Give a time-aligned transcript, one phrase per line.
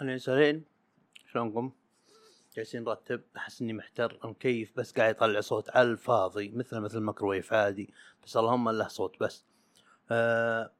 [0.00, 0.64] أنا سالين
[1.32, 1.72] شلونكم؟
[2.56, 3.22] جالسين نرتب.
[3.36, 4.18] أحس إني محتر.
[4.24, 6.48] المكيف بس قاعد يطلع صوت على الفاضي.
[6.48, 7.94] مثل مثل الميكروويف عادي.
[8.24, 9.44] بس اللهم له صوت بس.
[10.10, 10.70] آه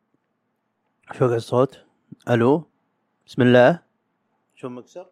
[1.13, 1.85] شو الصوت؟
[2.31, 2.71] ألو؟
[3.27, 3.83] بسم الله.
[4.55, 5.07] شو مكسر؟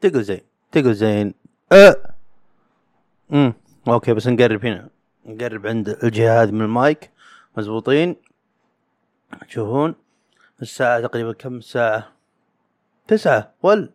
[0.00, 0.40] تقل زين.
[0.72, 1.34] تقل زين.
[1.72, 2.14] أه.
[3.32, 3.54] امم
[3.88, 4.90] أوكي بس نقرب هنا.
[5.26, 7.10] نقرب عند الجهه هذه من المايك.
[7.56, 8.16] مزبوطين
[9.48, 9.94] تشوفون
[10.62, 12.12] الساعة تقريبا كم؟ ساعة
[13.06, 13.92] تسعة ول.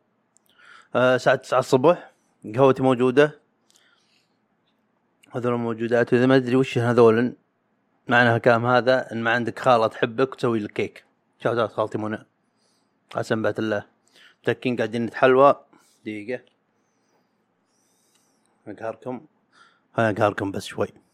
[0.96, 2.12] آه الساعة تسعة الصبح
[2.56, 3.40] قهوتي موجودة.
[5.32, 7.36] هذول موجودات إذا ما أدري وش هذول
[8.08, 11.06] معنى الكلام هذا إن ما عندك خالة تحبك وتسوي لك كيك.
[11.44, 12.26] شاوت خالتي منى.
[13.12, 13.86] قسم الله.
[14.42, 15.56] متكين قاعدين نتحلوى.
[16.06, 16.44] دقيقة.
[18.68, 19.26] أقهركم.
[19.96, 21.05] أقهركم بس شوي.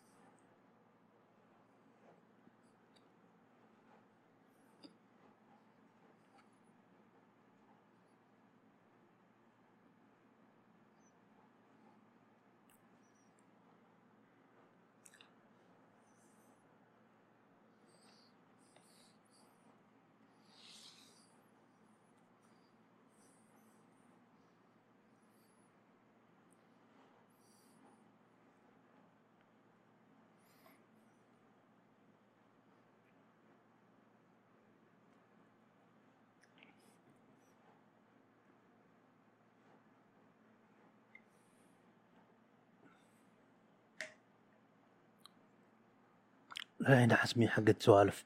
[46.86, 48.25] هنا حسمي حقت سوالف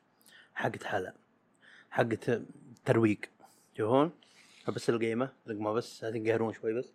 [0.56, 1.14] حقت حلا
[1.92, 2.42] حقت
[2.86, 3.20] ترويق
[3.76, 4.12] تشوفون
[4.68, 6.94] بس القيمة رقمة بس هتنقهرون شوي بس.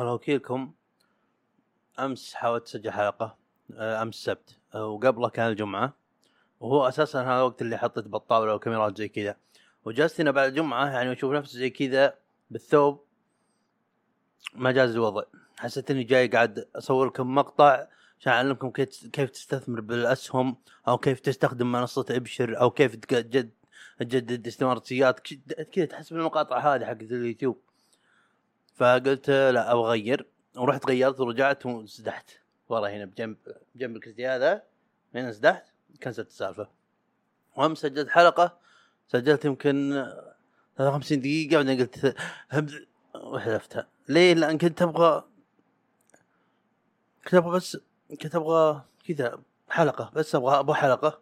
[0.00, 0.72] والله وكيلكم
[1.98, 3.36] أمس حاولت أسجل حلقة
[3.74, 5.96] آه، أمس السبت آه، وقبله كان الجمعة
[6.60, 9.36] وهو أساسا هذا الوقت اللي حطيت بالطاولة وكاميرات زي كذا.
[9.84, 12.14] وجلست هنا بعد الجمعة يعني أشوف نفسي زي كذا
[12.50, 13.04] بالثوب
[14.54, 15.22] ما جاز الوضع.
[15.58, 17.86] حسيت إني جاي قاعد أصور لكم مقطع
[18.20, 20.56] عشان أعلمكم كيف تستثمر بالأسهم
[20.88, 23.50] أو كيف تستخدم منصة إبشر أو كيف تجدد
[23.98, 25.20] تجدد استثماراتك
[25.72, 27.69] كذا تحس بالمقاطع هذه حقت اليوتيوب.
[28.80, 30.26] فقلت لا أبغى أغير.
[30.56, 32.30] ورحت غيرت ورجعت وسدحت
[32.68, 33.36] ورا هنا بجنب
[33.74, 34.62] بجنب الكرسي هذا
[35.14, 35.64] هنا سدحت
[36.02, 36.68] كنسلت السالفة.
[37.56, 38.58] وهم سجلت حلقة
[39.08, 40.06] سجلت يمكن
[40.76, 42.16] 53 دقيقة بعدين قلت
[43.14, 43.88] وحذفتها.
[44.08, 45.24] ليه؟ لأن كنت أبغى
[47.24, 47.76] كنت أبغى بس
[48.22, 51.20] كنت أبغى كذا حلقة بس أبغى أبغى حلقة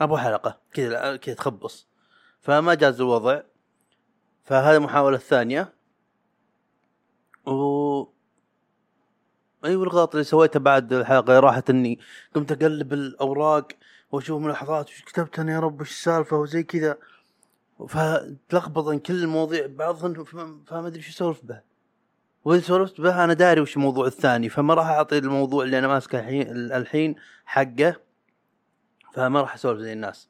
[0.00, 1.86] أبغى حلقة كذا كذا تخبص.
[2.40, 3.40] فما جاز الوضع.
[4.44, 5.73] فهذه المحاولة الثانية.
[7.46, 8.14] و
[9.64, 11.98] أيوه الغلط اللي سويته بعد الحلقة راحت إني
[12.34, 13.68] قمت أقلب الأوراق
[14.12, 16.98] وأشوف ملاحظات وش كتبت أنا يا رب؟ وش السالفة؟ وزي كذا.
[17.88, 20.24] فتلخبط كل المواضيع بعضهم
[20.64, 21.60] فما أدري شو أسولف به.
[22.44, 26.18] وإذا سولفت به أنا داري وش الموضوع الثاني فما راح أعطي الموضوع اللي أنا ماسكه
[26.18, 27.14] الحين الحين
[27.44, 27.96] حقه
[29.14, 30.28] فما راح أسولف زي الناس.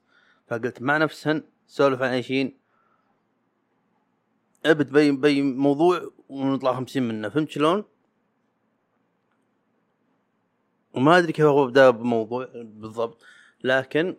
[0.48, 2.56] فقلت مع نفسهن سولف عن أي شيء
[4.66, 7.84] أبد بي بي موضوع ونطلع خمسين منه فهمت شلون؟
[10.94, 13.22] وما أدري كيف أبدأ بموضوع بالضبط
[13.64, 14.16] لكن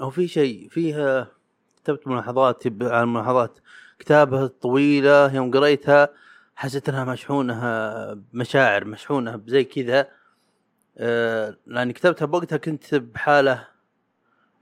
[0.00, 1.28] هو في شيء فيها
[1.76, 3.58] كتبت ملاحظات عن ملاحظات
[3.98, 6.08] كتابها الطويلة يوم قريتها
[6.56, 7.54] حسيت إنها مشحونة
[8.12, 10.08] بمشاعر مشحونة بزي كذا
[10.98, 13.68] أه لاني كتبتها بوقتها كنت بحالة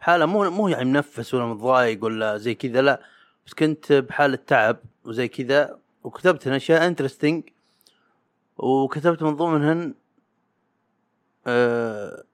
[0.01, 3.03] حالة مو مو يعني منفس ولا متضايق ولا زي كذا لا
[3.51, 7.43] بس كنت بحالة تعب وزي كذا وكتبت أشياء انترستنج
[8.59, 9.95] وكتبت من ضمنهن
[11.47, 12.25] أه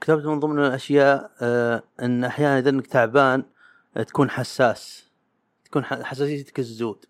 [0.00, 3.44] كتبت من ضمن الاشياء أه إن أحيانا إذا إنك تعبان
[4.06, 5.10] تكون حساس
[5.64, 7.04] تكون حساسيتك الزود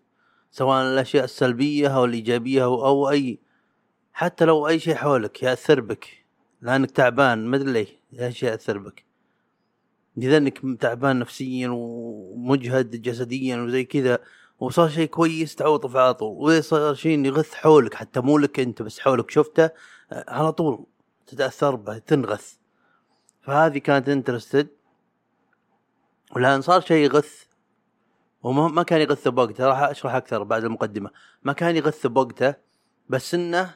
[0.51, 3.39] سواء الأشياء السلبية أو الإيجابية أو, أو أي
[4.13, 6.25] حتى لو أي شيء حولك يأثر بك
[6.61, 7.87] لأنك تعبان ما أدري ليه
[8.25, 9.06] أي شيء يأثر بك.
[10.17, 14.19] اذا انك تعبان نفسيا ومجهد جسديا وزي كذا.
[14.59, 16.37] وصار شيء كويس تعوض على طول.
[16.37, 19.69] وإذا صار شيء يغث حولك حتى مو لك أنت بس حولك شفته
[20.11, 20.85] على طول
[21.27, 22.53] تتأثر به تنغث.
[23.41, 24.67] فهذه كانت انترستد
[26.35, 27.43] ولان صار شيء يغث.
[28.43, 29.65] وما ما كان يغث بوقته.
[29.65, 31.11] راح أشرح أكثر بعد المقدمة.
[31.43, 32.55] ما كان يغث بوقته
[33.09, 33.75] بس إنه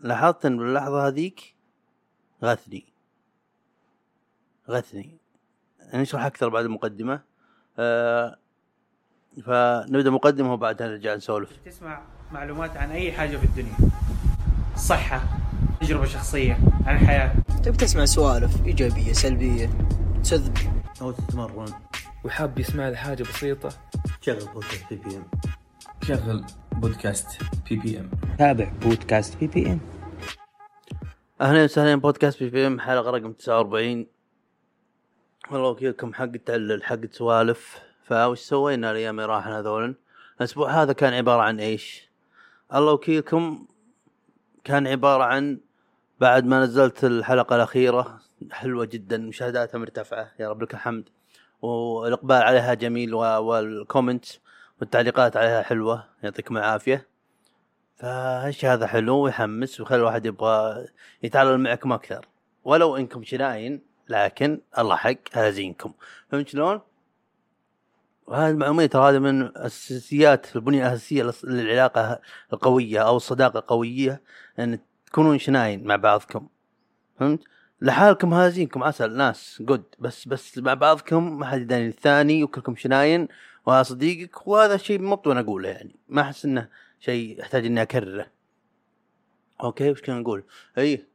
[0.00, 1.56] لاحظت إن باللحظه هذيك
[2.44, 2.92] غثني.
[4.70, 5.19] غثني.
[5.94, 7.20] نشرح أكثر بعد المقدمة.
[7.78, 8.36] آه
[9.44, 11.50] فنبدأ مقدمة وبعدها نرجع نسولف.
[11.64, 12.02] تسمع
[12.32, 13.76] معلومات عن أي حاجة في الدنيا.
[14.76, 15.22] صحة
[15.80, 17.32] تجربة شخصية عن الحياة.
[17.64, 19.70] تبي تسمع سوالف إيجابية سلبية؟
[20.22, 20.58] تكذب.
[21.02, 21.72] أو تتمرن.
[22.24, 23.68] وحاب يسمع لي حاجة بسيطة؟
[24.20, 25.24] شغل بودكاست PPM
[26.02, 29.80] شغل بودكاست PPM تابع بودكاست PPM
[31.40, 34.06] أهلا وسهلا بودكاست PPM حلقة رقم 49
[35.50, 37.80] والله وكيلكم حق تعلل حق سوالف.
[38.04, 39.94] فوش سوينا الأيام اللي راحن هذول
[40.36, 42.10] الأسبوع هذا كان عبارة عن إيش؟
[42.74, 43.66] الله وكيلكم
[44.64, 45.60] كان عبارة عن
[46.20, 48.20] بعد ما نزلت الحلقة الأخيرة
[48.52, 51.08] حلوة جدا مشاهداتها مرتفعة يا رب لك الحمد.
[51.62, 54.26] والإقبال عليها جميل وال comment
[54.80, 57.06] والتعليقات عليها حلوة يعطيكم العافية.
[57.96, 60.86] فهالشي هذا حلو ويحمس ويخلي الواحد يبغى
[61.22, 62.26] يتكلم معكم أكثر.
[62.64, 65.92] ولو إنكم شينين لكن الله حق هذا زينكم.
[66.30, 66.80] فهمت شلون؟
[68.26, 72.20] وهذه المعلومية ترى هذه من أساسيات البنية الأساسية للص- للعلاقة
[72.52, 74.22] القوية أو الصداقة القوية
[74.58, 76.48] إن تكونون شناين مع بعضكم.
[77.20, 77.40] فهمت؟
[77.80, 83.28] لحالكم هازينكم عسل ناس جود بس بس مع بعضكم ما حد يداني الثاني وكلكم شناين
[83.66, 85.96] وهذا صديقك وهذا شيء مو بدون أقوله يعني.
[86.08, 86.68] ما أحس إنه
[87.00, 88.26] شيء يحتاج إني أكرره.
[89.62, 90.44] أوكي وش كنا نقول
[90.78, 91.06] اي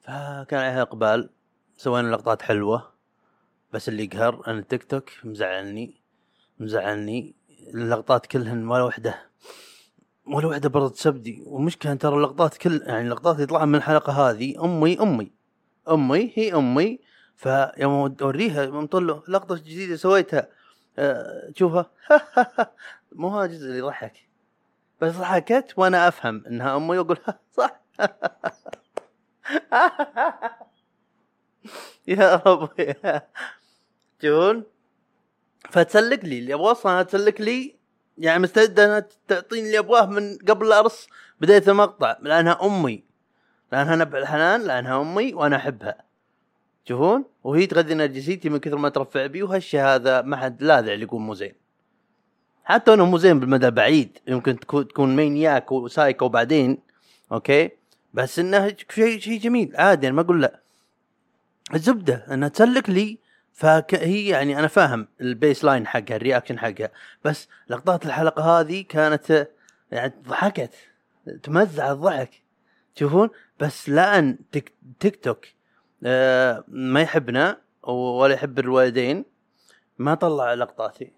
[0.00, 1.30] فكان عليها إقبال.
[1.76, 2.92] سوينا لقطات حلوة
[3.72, 6.00] بس اللي يقهر أن التيك توك مزعلني
[6.58, 7.34] مزعلني.
[7.74, 9.30] اللقطات كلهن ولا وحدة
[10.26, 15.00] ولا وحدة برضه سبدي ومشكلة ترى اللقطات كل يعني اللقطات اللي من الحلقة هذه أمي
[15.00, 15.32] أمي
[15.90, 17.00] أمي هي أمي.
[17.36, 18.88] فيوم أوريها يوم
[19.28, 20.48] لقطة جديدة سويتها
[20.98, 21.90] أه تشوفها
[23.12, 24.28] مو هذا الجزء اللي يضحك.
[25.00, 27.18] بس ضحكت وأنا أفهم إنها أمي وأقول
[27.56, 27.80] صح.
[32.08, 32.94] يا ربي.
[34.18, 34.62] تشوفون
[35.70, 37.76] فتسلك لي اللي أبغى أصلا تسلك لي.
[38.18, 41.08] يعني مستعده انها تعطيني اللي أبغاه من قبل لا ارص
[41.40, 43.04] بداية المقطع لأنها أمي.
[43.72, 46.04] لأنها نبع الحنان لأنها أمي وأنا أحبها.
[46.84, 51.04] تشوفون وهي تغذي نرجسيتي من كثر ما ترفع بي وهالشي هذا ما حد لاذع اللي
[51.04, 51.54] يقول مو زين.
[52.64, 56.78] حتى انه مو زين بالمدى البعيد يمكن تكون مينياك وسايكو بعدين
[57.32, 57.70] okay؟
[58.14, 60.60] بس إنه شيء شيء جميل عادي أنا ما أقول لا.
[61.74, 63.18] الزبده انها تسلك لي
[63.52, 66.90] فهي يعني أنا فاهم ال baseline حقها ال reaction حقها
[67.24, 69.48] بس لقطات الحلقة هذه كانت
[69.90, 70.74] يعني ضحكت
[71.42, 72.42] تمزع الضحك.
[72.94, 75.46] تشوفون بس لأن تيك, تيك توك
[76.04, 79.24] آه ما يحبنا ولا يحب الوالدين
[79.98, 81.12] ما طلع لقطاتي.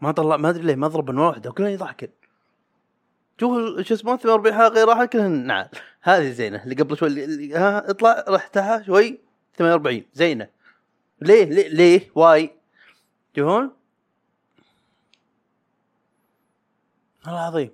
[0.00, 2.08] ما طلع ما أدري ليه ما ضرب واحدة وكلهم يضحكن.
[3.40, 5.66] شوف شو اسمه 48 حلقه راح كلهن نعم
[6.06, 9.18] هذه زينة اللي قبل شوي اللي- ها اطلع رحتها شوي
[9.58, 10.48] 48 زينة.
[11.20, 12.50] ليه؟ ليه؟ ليه؟ واي؟
[13.34, 13.70] تشوفون
[17.26, 17.70] والله عظيم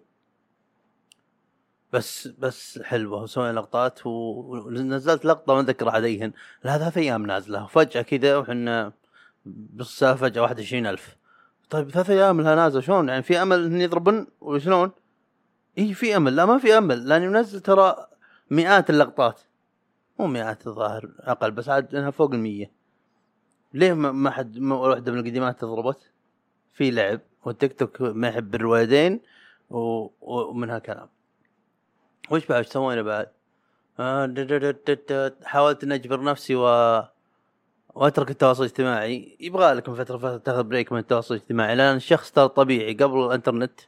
[1.92, 6.32] بس بس حلوة وسوينا لقطات ونزلت لقطة ما اتذكر عليهن.
[6.64, 8.92] لها ثلاث أيام نازلة وفجأة كذا وحنا
[9.46, 11.16] بالسالفه فجأة 21000
[11.70, 14.90] طيب ثلاث أيام لها نازلة شلون؟ يعني في أمل انه يضربن؟ وشلون؟
[15.78, 16.36] اي في أمل.
[16.36, 18.06] لا ما في أمل لأني منزل ترى
[18.50, 19.40] مئات اللقطات.
[20.18, 22.70] مو مئات الظاهر أقل بس عاد إنها فوق المية.
[23.74, 26.10] ليه ما حد واحدة من القديمات ضربت؟
[26.72, 29.20] في لعب والتيك توك ما يحب الوالدين
[29.70, 31.08] و- ومنها كلام.
[32.30, 33.28] وش بعد؟ سوينا بعد؟
[34.00, 34.34] آه،
[35.44, 36.64] حاولت إني أجبر نفسي و
[37.94, 39.36] وأترك التواصل الاجتماعي.
[39.40, 42.94] يبغى لك من فترة فترة تاخذ break من التواصل الاجتماعي لأن الشخص ترى طبيعي.
[42.94, 43.80] قبل الإنترنت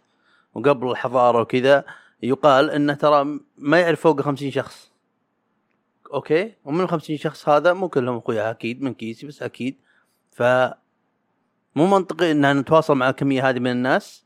[0.54, 1.84] وقبل الحضارة وكذا
[2.22, 4.92] يقال إنه ترى ما يعرف فوق 50 شخص.
[6.14, 9.76] okay؟ ومن ال 50 شخص هذا مو كلهم أخويا أكيد من كيسي بس أكيد.
[10.30, 10.42] ف
[11.76, 14.24] مو منطقي إن نتواصل مع الكمية هذه من الناس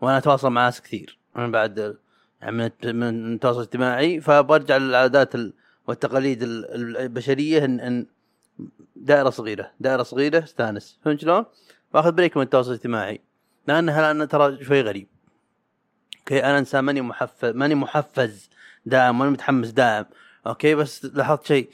[0.00, 1.96] وأنا أتواصل مع ناس كثير من بعد
[2.40, 4.20] يعني من الت- من التواصل الاجتماعي.
[4.20, 5.52] فبرجع للعادات ال-
[5.88, 8.06] والتقاليد ال- البشرية ان إن
[8.96, 11.44] دائرة صغيرة دائرة صغيرة استانس فهمت شلون؟
[11.94, 13.20] واخذ break من التواصل الاجتماعي.
[13.68, 15.08] لأن ترى شوي غريب.
[16.26, 18.50] okay أنا إنسان ماني محفز ماني محفز
[18.86, 20.04] دائم ماني متحمس دائم.
[20.46, 21.70] okay بس لاحظت شيء.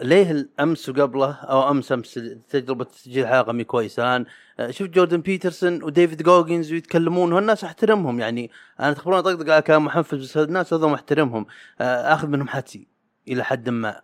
[0.00, 2.14] ليه الأمس وقبله أو أمس أمس
[2.50, 4.26] تجربة تسجيل حلقة مي كويسة؟ الان
[4.70, 8.50] شفت جوردن بيترسون وديفيد جوجنز ويتكلمون والناس أحترمهم يعني.
[8.80, 11.46] أنا تخبرون أطقطق على كلام محفز بس الناس هذول محترمهم
[11.80, 12.86] آه، أخذ منهم حدسي
[13.28, 14.00] إلى حد ما.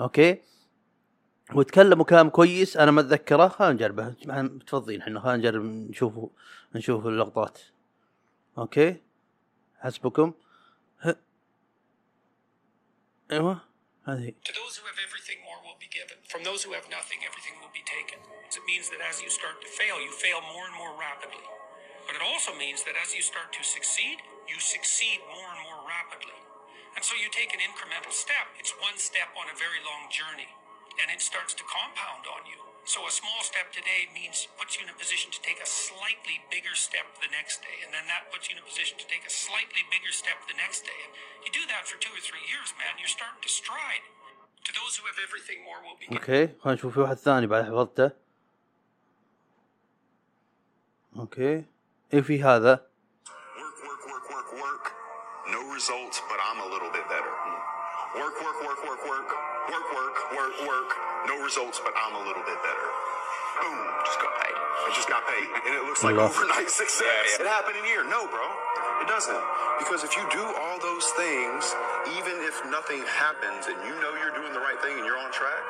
[0.00, 0.38] okay؟
[1.54, 3.48] وتكلموا كلام كويس أنا ما أتذكره.
[3.48, 4.14] خلينا نجربه.
[4.26, 6.14] متفضين إحنا خلينا نجرب نشوف
[6.74, 7.58] نشوف اللقطات.
[8.58, 9.05] okay؟
[9.85, 10.33] حسبكم
[11.05, 11.15] ه-
[13.31, 13.61] ايوه
[14.07, 16.17] هذه To those who have everything, more will be given.
[16.33, 18.19] From those who have nothing, everything will be taken.
[18.57, 21.45] It means that as you start to fail, you fail more and more rapidly.
[22.05, 24.17] But it also means that as you start to succeed,
[24.51, 26.39] you succeed more and more rapidly.
[26.95, 28.45] And so you take an incremental step.
[28.59, 30.51] It's one step on a very long journey.
[30.99, 32.59] And it starts to compound on you.
[32.93, 36.37] So a small step today means puts you in a position to take a slightly
[36.53, 37.77] bigger step the next day.
[37.85, 40.57] And then that puts you in a position to take a slightly bigger step the
[40.63, 40.99] next day.
[41.05, 41.11] And
[41.45, 42.93] you do that for two or three years, man.
[43.01, 44.03] You're starting to stride.
[44.67, 46.17] To those who have everything, more will be given.
[46.17, 48.11] اوكي خلينا نشوف في واحد ثاني بعد حفظته
[51.19, 51.65] اوكي
[52.13, 52.87] ايه في هذا
[53.57, 54.85] Work, work, work, work, work.
[55.55, 57.33] No results, but I'm a little bit better.
[58.21, 59.29] Work, work, work, work, work.
[59.71, 60.89] Work, work, work, work.
[61.27, 62.87] No results, but I'm a little bit better.
[63.61, 63.79] Boom.
[64.05, 64.57] Just got paid.
[64.57, 65.47] I just got paid.
[65.67, 66.33] And it looks like Allah.
[66.33, 67.37] overnight success.
[67.39, 68.03] It happened in a year.
[68.03, 68.45] No, bro.
[69.03, 69.43] It doesn't.
[69.77, 71.61] Because if you do all those things,
[72.17, 75.31] even if nothing happens and you know you're doing the right thing and you're on
[75.31, 75.65] track,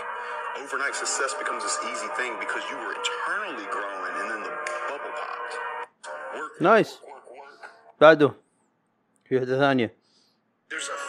[0.64, 4.54] overnight success becomes this easy thing because you were eternally growing and then the
[4.88, 5.54] bubble popped.
[6.36, 7.70] Work, نايس work, work.
[8.02, 8.34] بعده
[9.26, 9.96] في واحدة ثانية
[10.70, 11.05] There's a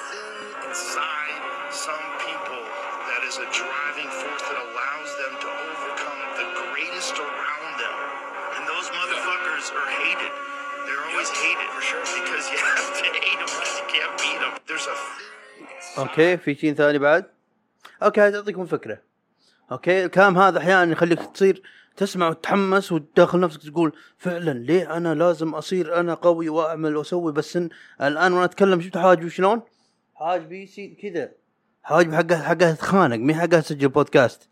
[15.97, 17.25] okay في شيء ثاني بعد؟
[18.03, 18.97] okay اعطيكم فكرة.
[19.71, 21.61] okay الكلام هذا أحيانا يخليك تصير
[21.97, 27.57] تسمع وتتحمس وتداخل نفسك تقول فعلا ليه أنا لازم أصير أنا قوي وأعمل وأسوي بس
[27.57, 27.69] إن
[28.01, 29.61] الآن وأنا أتكلم شفت حواجبي شلون؟
[30.15, 31.31] حواجبي يصير كذا.
[31.83, 34.49] حواجبي حقها حقها تخانق مي حقها تسجل بودكاست.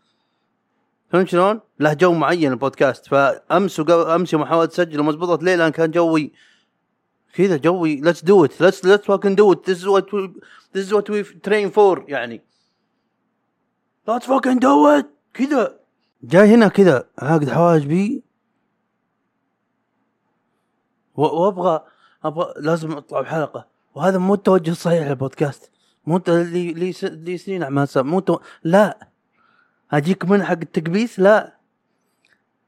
[1.12, 3.06] فهمت شلون؟ له جو معين البودكاست.
[3.06, 6.32] فأمس وقبل أمس يوم حاولت أسجل وما زبطت ليه لأن كان جوي
[7.36, 8.22] كذا جوي let's
[8.82, 9.62] let's fucking do it.
[9.64, 10.28] This is what we
[10.72, 12.40] this is what we train for يعني.
[14.08, 15.06] Let's fucking do it.
[15.34, 15.80] كذا.
[16.22, 18.22] جاي هنا كذا عاقد حواجبي.
[21.14, 21.84] وأبغى
[22.24, 23.68] أبغى لازم أطلع بحلقة.
[23.94, 25.70] وهذا مو التوجه الصحيح للبودكاست.
[26.06, 28.38] مو لي لي لي سنين عمال سا- مو تو...
[28.64, 29.08] لا.
[29.92, 31.56] أجيك من حق التكبيس لا.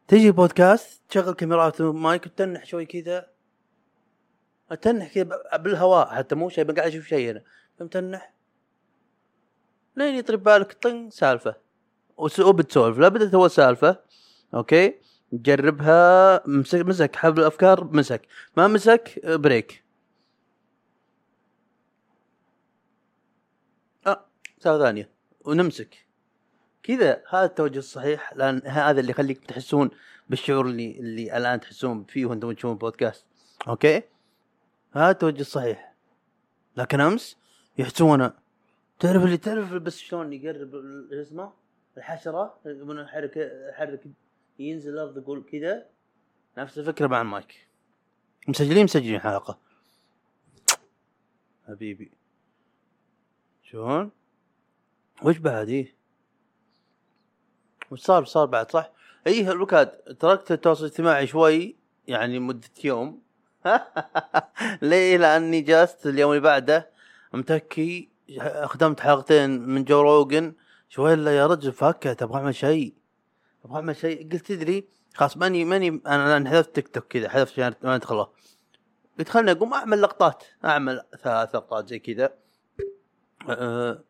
[0.09, 3.38] تجي بودكاست تشغل كاميرات ومايك وتنح شوي كذا.
[4.71, 7.43] أتنح كذا بالهواء حتى مو شيء قاعد أشوف شيء هنا.
[7.81, 8.33] متنح
[9.97, 11.57] لين يطري بالك طن سالفة.
[12.17, 12.99] وبتسولف.
[12.99, 14.01] لا بدت اول سالفة.
[14.55, 14.95] أوكي؟
[15.33, 16.43] جربها.
[16.49, 17.17] مسك مسك.
[17.17, 18.23] حبل الأفكار مسك.
[18.57, 19.85] ما مسك break.
[24.07, 24.25] آه
[24.59, 25.11] سالفة ثانية.
[25.45, 26.07] ونمسك.
[26.83, 27.23] كذا.
[27.31, 28.33] هذا التوجه الصحيح.
[28.37, 29.91] لأن هذا اللي يخليك تحسون
[30.29, 33.25] بالشعور اللي اللي الآن تحسون فيه وأنتم تشوفون بودكاست.
[33.69, 34.03] أوكي؟
[34.93, 35.95] هذا التوجه الصحيح
[36.77, 37.37] لكن أمس
[37.79, 38.31] يحسون
[38.99, 40.75] تعرف اللي تعرف بس شلون يقرب
[41.13, 41.53] اسمه؟
[41.97, 43.37] الحشرة؟ من يحرك
[43.71, 44.05] يحرك
[44.59, 45.87] ينزل الأرض يقول كذا.
[46.59, 47.69] نفس الفكرة مع المايك
[48.49, 49.59] مسجلين مسجلين حلقة.
[51.69, 52.13] حبيبي.
[53.63, 54.11] شلون؟
[55.23, 55.95] وش بعد؟ إيه.
[57.91, 58.91] وش صار صار بعد صح؟
[59.27, 59.91] إيه الوكاد
[60.21, 61.77] تركت التواصل الاجتماعي شوي
[62.09, 63.23] يعني مدة يوم.
[64.83, 66.91] ليه؟ لأني جلست اليوم اللي بعده
[67.33, 68.09] متكي
[68.65, 70.55] خدمت حلقتين من جو روغان
[70.89, 72.95] شوي الا يا رجل؟ فكت أبغى أعمل شيء؟
[73.65, 77.53] أبغى أعمل شيء؟ قلت تدري خلاص ماني ماني أنا الآن حذفت تيك توك كذا حذفت
[77.53, 78.29] عشان ما ادخله
[79.19, 82.35] قلت خلني أقوم أعمل لقطات أعمل ثلاث لقطات زي كذا.
[83.49, 84.05] أه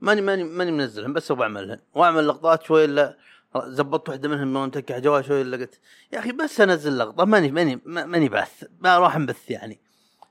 [0.00, 3.16] ماني ماني ماني منزلهم بس أبغى اعملهن وأعمل لقطات شوي إلا
[3.56, 5.80] زبطت واحدة منهم من متكي على جوال شوي الا قلت
[6.12, 9.80] يا أخي بس أنزل لقطة ماني ماني ما- ماني بث ما راح نبث يعني.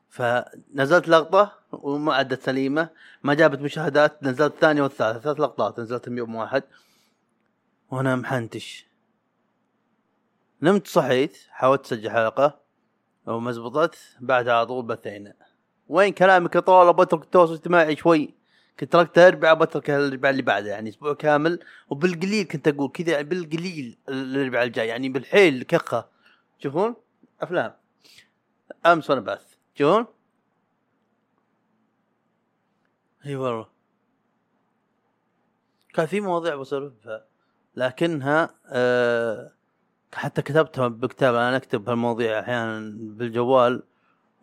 [0.10, 2.90] فنزلت لقطة وما عدت سليمة
[3.24, 6.64] ما جابت مشاهدات نزلت الثانية والثالثة ثلاث لقطات نزلتهم يوم واحد.
[7.92, 8.86] وأنا محنتش.
[10.62, 12.60] نمت صحيت حاولت أسجل حلقة
[13.28, 15.34] وما زبطت بعدها على طول بثينا
[15.88, 18.34] وين كلامك يا طول بترك التواصل الاجتماعي شوي.
[18.80, 21.60] كنت تركته اربعاء بترك الاربعاء اللي بعده يعني أسبوع كامل.
[21.90, 26.10] وبالقليل كنت أقول كذا يعني بالقليل الاربعاء الجاي يعني بالحيل كخة.
[26.60, 26.96] تشوفون
[27.42, 27.74] أفلام.
[28.86, 29.56] امس وأنا بث.
[29.76, 30.06] تشوفون
[33.26, 33.68] إي والله.
[35.94, 37.26] كان في مواضيع بسولفها
[37.76, 39.52] لكنها آه
[40.14, 43.84] حتى كتبتها بكتاب أنا أكتب هالمواضيع أحيانا بالجوال.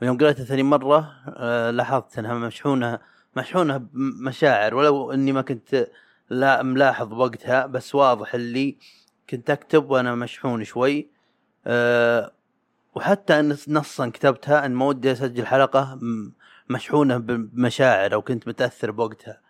[0.02, 2.98] ويوم قريتها ثاني مرة آه لاحظت إنها مشحونة
[3.36, 5.88] مشحونه بمشاعر ولو إني ما كنت
[6.30, 8.76] لا ملاحظ وقتها بس واضح اللي
[9.30, 11.08] كنت أكتب وأنا مشحون شوي
[11.66, 12.32] أه
[12.94, 15.98] وحتى إن نصا كتبتها إن ما ودي أسجل حلقة
[16.70, 19.40] مشحونة بمشاعر أو كنت متأثر بوقتها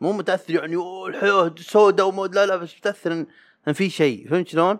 [0.00, 3.26] مو متأثر يعني "أوه، الحياة سوداء و mood لا لا بس متأثر ان,
[3.68, 4.78] إن في شيء فهمت شلون؟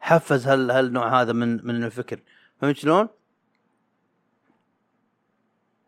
[0.00, 2.20] حفز هال هالنوع هذا من من الفكر
[2.60, 3.08] فهمت شلون؟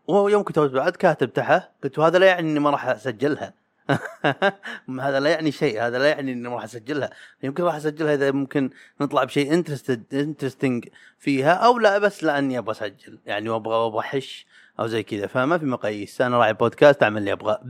[0.08, 3.54] ويوم كتبت بعد كاتب تحت قلت وهذا لا يعني إني ما راح أسجلها.
[5.00, 7.10] هذا لا يعني شيء هذا لا يعني إني ما راح أسجلها.
[7.42, 8.70] يمكن راح أسجلها إذا ممكن
[9.00, 10.88] نطلع بشيء interested interesting
[11.18, 13.18] فيها أو لا بس لأني أبغى أسجل.
[13.26, 14.46] يعني وابغى أبغى أحش
[14.80, 16.20] أو زي كذا فما في مقاييس.
[16.20, 17.60] أنا راعي بودكاست أعمل اللي ابغاه.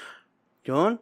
[0.66, 0.98] شلون؟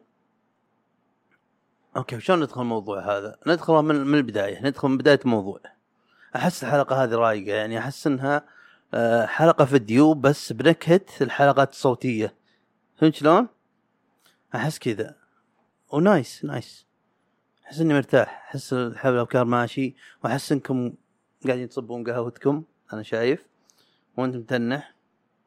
[1.97, 4.61] أوكي شلون ندخل الموضوع هذا؟ ندخل من من البداية.
[4.61, 5.59] ندخل من بداية الموضوع.
[6.35, 8.43] أحس الحلقة هذه رايقة يعني أحس إنها آه،
[9.25, 12.35] حلقة فيديو بس بنكهة الحلقات الصوتية.
[12.95, 13.47] فهمت شلون؟
[14.55, 15.15] أحس كذا.
[15.93, 16.85] و nice nice
[17.65, 18.47] أحس إني مرتاح.
[18.47, 19.95] أحس حبل الأفكار ماشي.
[20.23, 20.93] وأحس إنكم
[21.47, 23.45] قاعدين تصبون قهوتكم أنا شايف.
[24.17, 24.95] وانت متنح.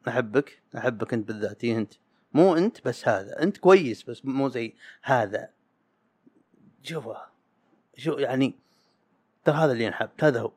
[0.07, 0.61] أحبك.
[0.77, 1.93] أحبك أنت بالذاتي أنت.
[2.33, 3.43] مو أنت بس هذا.
[3.43, 5.49] أنت كويس بس مو زي هذا.
[6.83, 7.17] شوفه.
[7.97, 8.55] شو يعني؟
[9.43, 10.09] ترى هذا اللي ينحب.
[10.21, 10.51] هذا هو.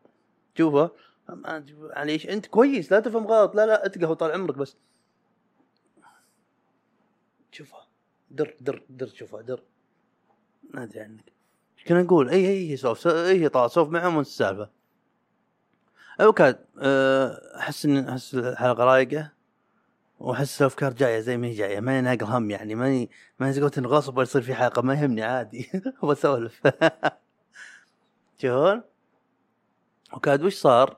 [0.58, 0.90] شوفه.
[1.28, 4.76] معليش أنت كويس لا تفهم غلط لا لا اتقهوى طال عمرك بس.
[7.52, 7.76] شوفه
[8.30, 9.60] در در در شوفه در.
[10.74, 11.32] ما أدري عنك.
[11.78, 14.70] إيش كنا نقول؟ اي اي سولف اي طال سولف معهم السالفه
[16.20, 19.32] اوكاد أه، أحس إن أحس الحلقة رايقة
[20.18, 23.86] وأحس الأفكار جاية زي ما هي جاية ماني ناقل هم يعني ماني ماني قلت إن
[23.86, 25.70] غصب يصير في حلقة ما يهمني عادي.
[26.02, 26.62] بسولف
[28.42, 28.82] شلون؟
[30.12, 30.96] وكاد وش صار؟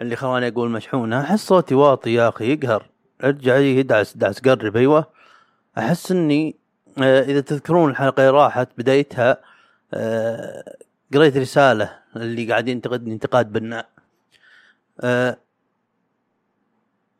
[0.00, 1.20] اللي خلاني أقول مشحونة.
[1.20, 2.90] أحس صوتي واطي يا أخي يقهر.
[3.24, 4.76] ارجع يدعس دعس قرب.
[4.76, 5.06] أيوه.
[5.78, 6.56] أحس إني
[6.98, 9.36] آه، إذا تذكرون الحلقة راحت بدايتها
[9.94, 10.76] آه،
[11.14, 13.88] قريت رسالة اللي قاعد ينتقدني انتقاد بناء
[15.00, 15.36] آه،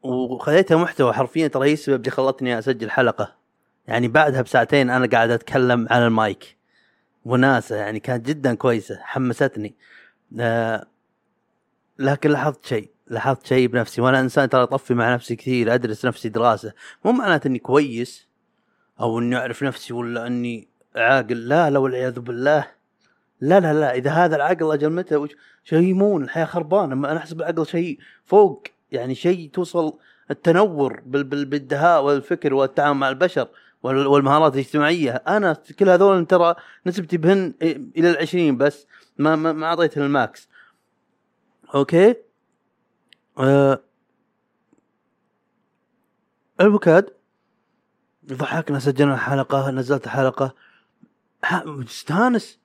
[0.03, 3.37] وخليتها محتوى حرفيا ترى هي السبب اللي خلتني أسجل حلقة.
[3.87, 6.57] يعني بعدها بساعتين أنا قاعد أتكلم على المايك.
[7.25, 9.75] وناسة يعني كانت جدا كويسة حمستني.
[10.40, 10.87] آه،
[12.01, 16.29] لكن لاحظت شيء لاحظت شيء بنفسي وأنا إنسان ترى أطفي مع نفسي كثير أدرس نفسي
[16.29, 16.73] دراسة.
[17.05, 18.29] مو معناته إني كويس
[19.01, 22.67] أو إني أعرف نفسي ولا إني عاقل لا لا والعياذ بالله.
[23.41, 25.27] لا لا لا إذا هذا العقل أجل متى؟
[25.65, 29.99] شيء يمون الحياة خربانة أنا احسب العقل شيء فوق يعني شيء توصل
[30.31, 33.49] التنور بال- بال- بالدهاء والفكر والتعامل مع البشر
[33.83, 35.11] وال- والمهارات الاجتماعية.
[35.11, 36.55] أنا كل هذول ترى
[36.87, 37.55] نسبتي بهن
[37.97, 38.87] إلى العشرين بس
[39.19, 40.50] ما ما, ما اعطيت ال max.
[41.75, 42.15] أوكي؟
[43.39, 43.81] آه
[46.61, 47.11] البوكاد
[48.27, 50.55] ضحكنا سجلنا حلقه نزلت حلقه
[51.45, 52.59] ح- مستانس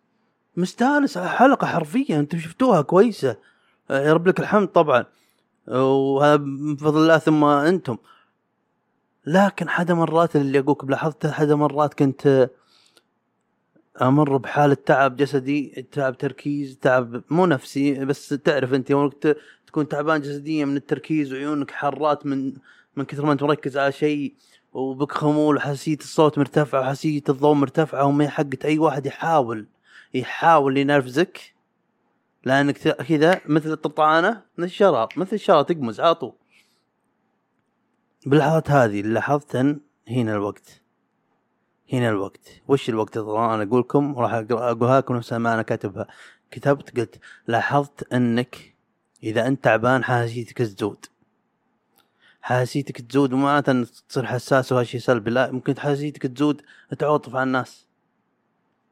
[0.58, 3.38] مستانس حلقه حرفيا أنتم شفتوها كويسة.
[3.91, 5.06] آه، يا رب لك الحمد طبعا.
[5.68, 7.98] وهذا من فضل الله ثم أنتم.
[9.26, 12.50] لكن حدا مرات اللي أقولك لاحظت حدا مرات كنت
[14.01, 19.88] أمر بحاله تعب جسدي تعب تركيز تعب مو نفسي بس تعرف أنت يوم ت- تكون
[19.88, 22.53] تعبان جسديا من التركيز وعيونك حارات من
[22.95, 24.36] من كثر ما أنت مركز على شيء
[24.73, 29.65] وبك خمول وحساسية الصوت مرتفعة وحساسية الضوء مرتفعة وما حقت أي واحد يحاول
[30.13, 31.53] يحاول ينرفزك.
[32.43, 36.34] لأنك كذا مثل الطرطعانه مثل الشرار مثل الشرار تقمز على طول.
[38.25, 39.55] باللحظات هذه اللي لاحظت
[40.08, 40.81] هنا الوقت.
[41.93, 42.62] هنا الوقت.
[42.67, 46.08] وش الوقت طبعا أنا أقول لكم وراح أقولها لكم نفس ما أنا كاتبها.
[46.52, 48.76] كتبت قلت لاحظت أنك
[49.24, 51.06] إذا أنت تعبان حساسيتك تزود.
[52.41, 56.62] حساسيتك تزود مو معناته انك تصير حساس وهذا شيء سلبي لا ممكن حساسيتك تزود
[57.00, 57.86] تعاطف على الناس.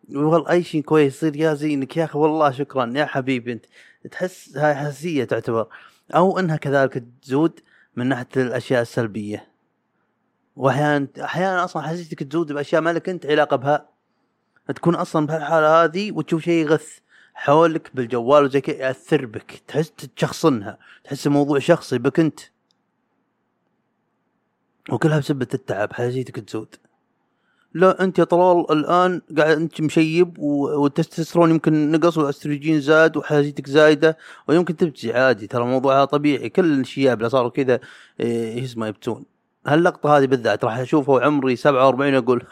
[0.09, 3.65] والله أي شيء كويس يصير يا زينك يا أخي والله شكرا يا حبيبي أنت.
[4.11, 5.67] تحس هاي حساسية تعتبر.
[6.15, 7.59] أو أنها كذلك تزود
[7.95, 9.52] من ناحية الأشياء السلبية.
[10.55, 13.89] واحيانا أحيانا أصلا حساسيتك تزود بأشياء ما لك أنت علاقة بها.
[14.75, 16.97] تكون أصلا بهالحالة هذه وتشوف شيء يغث
[17.33, 19.61] حولك بالجوال وزي كذا يأثر بك.
[19.67, 20.77] تحس تشخصنها.
[21.03, 22.39] تحس الموضوع شخصي بك أنت.
[24.89, 26.75] وكلها بسبة التعب حساسيتك تزود.
[27.73, 34.17] لا أنت يا طلال الآن قاعد أنت مشيب والتستوستيرون يمكن نقص والاستروجين زاد وحساسيتك زايدة.
[34.47, 35.47] ويمكن تبكي عادي.
[35.47, 36.49] ترى الموضوع طبيعي.
[36.49, 37.79] كل الشياب اللي صاروا كذا
[38.19, 39.25] إيه، اسمه يبكون
[39.67, 42.47] هاللقطة هذه بالذات راح أشوفها وعمري 47 أقول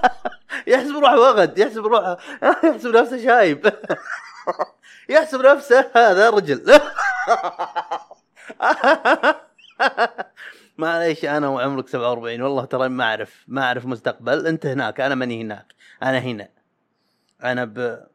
[0.66, 2.16] يحسب روحه وغد يحسب روحه
[2.64, 3.72] يحسب نفسه شايب.
[5.08, 6.80] يحسب نفسه هذا رجل.
[10.78, 14.46] معليش أنا وعمرك 47 والله ترى ما أعرف ما أعرف مستقبل.
[14.46, 16.48] أنت هناك أنا ماني هناك أنا هنا.
[17.44, 18.06] أنا ب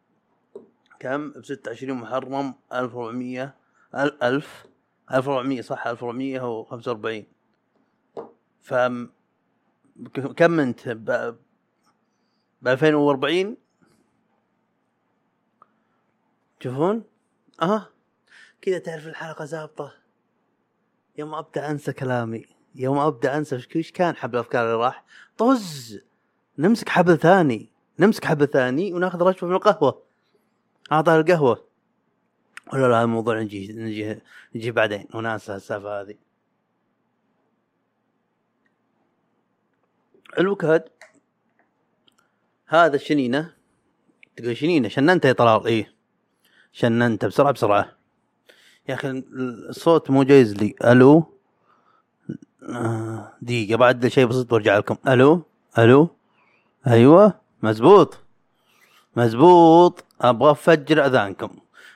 [1.00, 3.54] كم؟ ب 26 محرم 1400
[3.96, 4.66] ال- 1000
[5.14, 7.26] 1400 صح 1445
[8.66, 8.74] ف
[10.36, 11.36] كم انت؟ ب
[12.62, 13.58] ب 2040
[16.60, 17.04] تشوفون؟
[17.62, 17.90] آه
[18.62, 19.94] كذا تعرف الحلقة زابطه
[21.18, 22.46] يوم أبدأ أنسى كلامي.
[22.76, 25.06] يوم أبدأ أنسى وش كان حبل الأفكار اللي راح؟
[25.38, 26.00] طز!
[26.58, 27.70] نمسك حبل ثاني.
[28.00, 30.04] نمسك حبل ثاني وناخذ رشفه من القهوة.
[30.92, 31.66] أعطى القهوة.
[32.74, 34.20] ولا لا الموضوع نجي نجي
[34.56, 35.08] نجي بعدين.
[35.14, 36.25] وناسى السالفة هذه.
[40.40, 40.84] الوكاد
[42.68, 43.54] هذا الشنينه
[44.38, 45.96] تقول شنينة؟ شننت يا طلال؟ إيه.
[46.72, 47.92] شننت بسرعة بسرعة.
[48.90, 49.24] يا أخي
[49.70, 50.76] الصوت مو جايز لي.
[50.84, 51.24] ألو؟
[52.70, 54.98] آه، دقيقة بعد شيء بسيط برجع لكم.
[55.08, 55.44] ألو؟
[55.78, 56.10] ألو؟
[56.88, 58.18] أيوه مزبوط.
[59.16, 60.04] مزبوط.
[60.22, 61.50] أبغى أفجر أذانكم.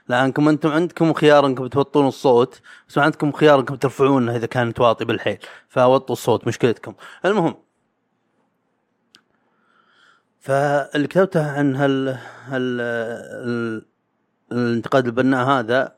[0.09, 4.79] لأنكم أنتم عندكم خيار إنكم توطون الصوت بس ما عندكم خيار إنكم ترفعونه إذا كانت
[4.79, 5.37] واطي بالحيل.
[5.69, 6.93] فوطوا الصوت مشكلتكم.
[7.25, 7.55] المهم
[10.39, 13.85] فاللي كتبته عن هال هال ال-
[14.51, 15.95] الانتقاد البناء هذا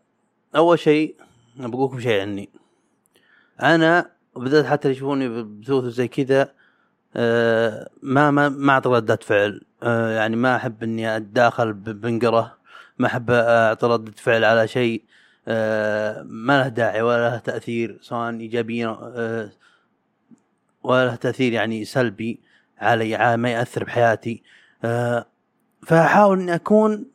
[0.56, 1.16] أول شيء
[1.56, 2.50] بقول لكم شيء عني.
[3.62, 6.52] أنا بدأت حتى يشوفوني بثوث زي كذا
[7.16, 9.62] آه، ما ما ما أعطي ردة فعل.
[9.84, 12.58] آه، يعني ما أحب إني أتداخل بنقرة.
[12.98, 15.04] ما أحب أعطي ردة فعل على شيء
[15.48, 18.88] آه، ما له داعي ولا له تأثير سواء ايجابيا
[20.84, 22.40] ولا له تأثير يعني سلبي.
[22.82, 24.44] علي ما يأثر بحياتي.
[24.84, 25.26] آه،
[25.88, 27.06] فأحاول إني أكون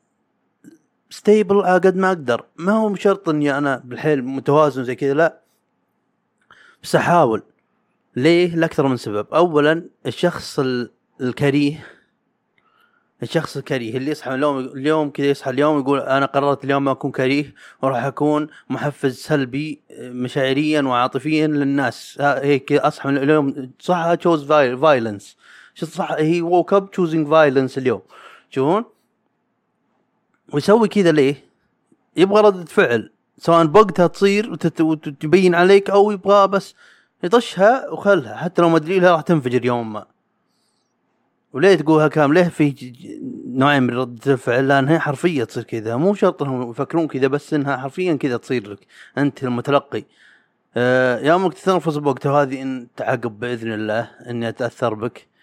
[1.11, 2.45] stable قد ما أقدر.
[2.57, 5.41] ما هو شرط إني أنا بالحيل متوازن زي كذا لا.
[6.83, 7.43] بس أحاول.
[8.17, 9.27] ليه؟ لأكثر من سبب.
[9.35, 11.87] اولا الشخص ال- الكريه.
[13.23, 17.11] الشخص الكريه اللي يصحى اليوم اليوم كذا يصحى اليوم يقول أنا قررت اليوم ما أكون
[17.11, 22.19] كريه وراح أكون محفز سلبي مشاعريا وعاطفيا للناس.
[22.21, 23.71] هيك أصحى من اليوم.
[23.79, 25.37] صح choose violence
[25.77, 28.03] شو صح؟ هي woke up choosing violence اليوم.
[28.51, 28.85] تشوفون
[30.53, 31.45] ويسوي كذا ليه؟
[32.17, 33.13] يبغى ردة فعل.
[33.39, 36.75] سواء بوقتها تصير وتبين عليك أو يبغى بس
[37.23, 38.37] يطشها وخلها.
[38.37, 40.07] حتى لو ما أدري لها راح تنفجر يوم ما.
[41.53, 42.95] وليه تقولها كام ليه في
[43.47, 45.97] نوعين من ردة الفعل؟ لأن هي حرفية تصير كذا.
[45.97, 48.87] مو شرط إنهم يفكرون كذا بس إنها حرفيا كذا تصير لك.
[49.19, 50.05] أنت المتلقي.
[50.77, 55.36] آه يومك تتنرفز بوقتها وهذه إن تعقب بإذن الله إني أتأثر بك.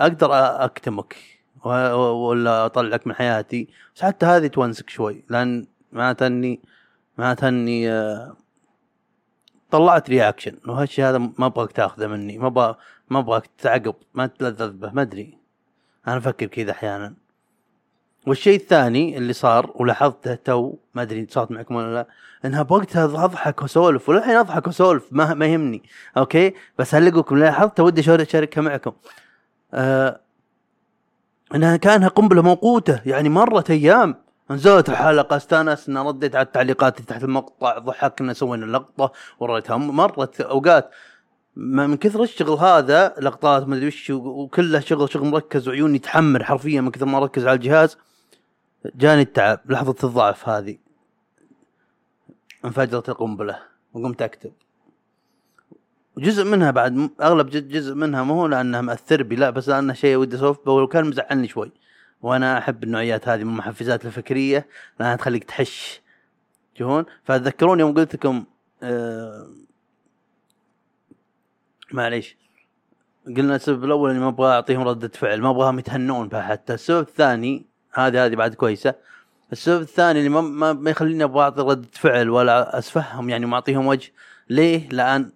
[0.00, 1.16] أقدر أ- أكتمك
[1.64, 6.60] ولا أطلعك من حياتي؟ بس حتى هذه تونسك شوي لأن معناته اني
[7.18, 8.36] معناته اني آه،
[9.70, 12.74] طلعت reaction وهالشيء هذا ما أبغاك تأخذه مني ما أبغى
[13.10, 15.38] ما أبغاك تعقب ما تتلذذ به ما أدري.
[16.08, 17.14] أنا أفكر كذا أحيانا.
[18.26, 22.06] والشيء الثاني اللي صار ولاحظته تو ما أدري صارت معكم ولا لا
[22.44, 25.82] انها بوقتها أضحك وأسولف والحين أضحك وأسولف ما ما يهمني
[26.16, 28.92] أوكي؟ بس هل لكم لاحظت ودي أشاركها معكم.
[29.76, 30.20] آه
[31.54, 33.00] إنها كانها قنبلة موقوتة.
[33.06, 34.14] يعني مرت أيام.
[34.50, 39.76] نزلت الحلقة استانسنا رديت على التعليقات تحت المقطع ضحكنا سوينا لقطة وريتها.
[39.76, 40.90] مرت أوقات
[41.56, 46.80] من كثر الشغل هذا لقطات ما أدري وش وكله شغل شغل مركز وعيوني تحمر حرفيا
[46.80, 47.96] من كثر ما أركز على الجهاز.
[48.94, 50.78] جاني التعب لحظة الضعف هذه.
[52.64, 53.58] انفجرت القنبلة
[53.94, 54.52] وقمت أكتب.
[56.16, 60.16] وجزء منها بعد أغلب جزء- منها مو هو لأنها مأثر بي لا بس لأنه شيء
[60.16, 61.72] ودي أسولف به وكان مزعلني شوي.
[62.22, 64.66] وأنا أحب النوعيات هذه من المحفزات الفكرية
[65.00, 66.00] لأنها تخليك تحش.
[66.74, 68.44] تشوفون فتذكرون يوم قلت لكم
[68.82, 69.46] آه
[71.92, 72.36] معليش.
[73.26, 76.74] قلنا السبب الأول إني ما أبغى أعطيهم ردة فعل ما أبغاهم يتهنون بها حتى.
[76.74, 78.94] السبب الثاني هذه هذه بعد كويسة.
[79.52, 83.54] السبب الثاني اللي ما ما, ما يخليني أبغى أعطي ردة فعل ولا أسفههم يعني ما
[83.54, 84.12] أعطيهم وجه
[84.50, 85.32] ليه؟ لأن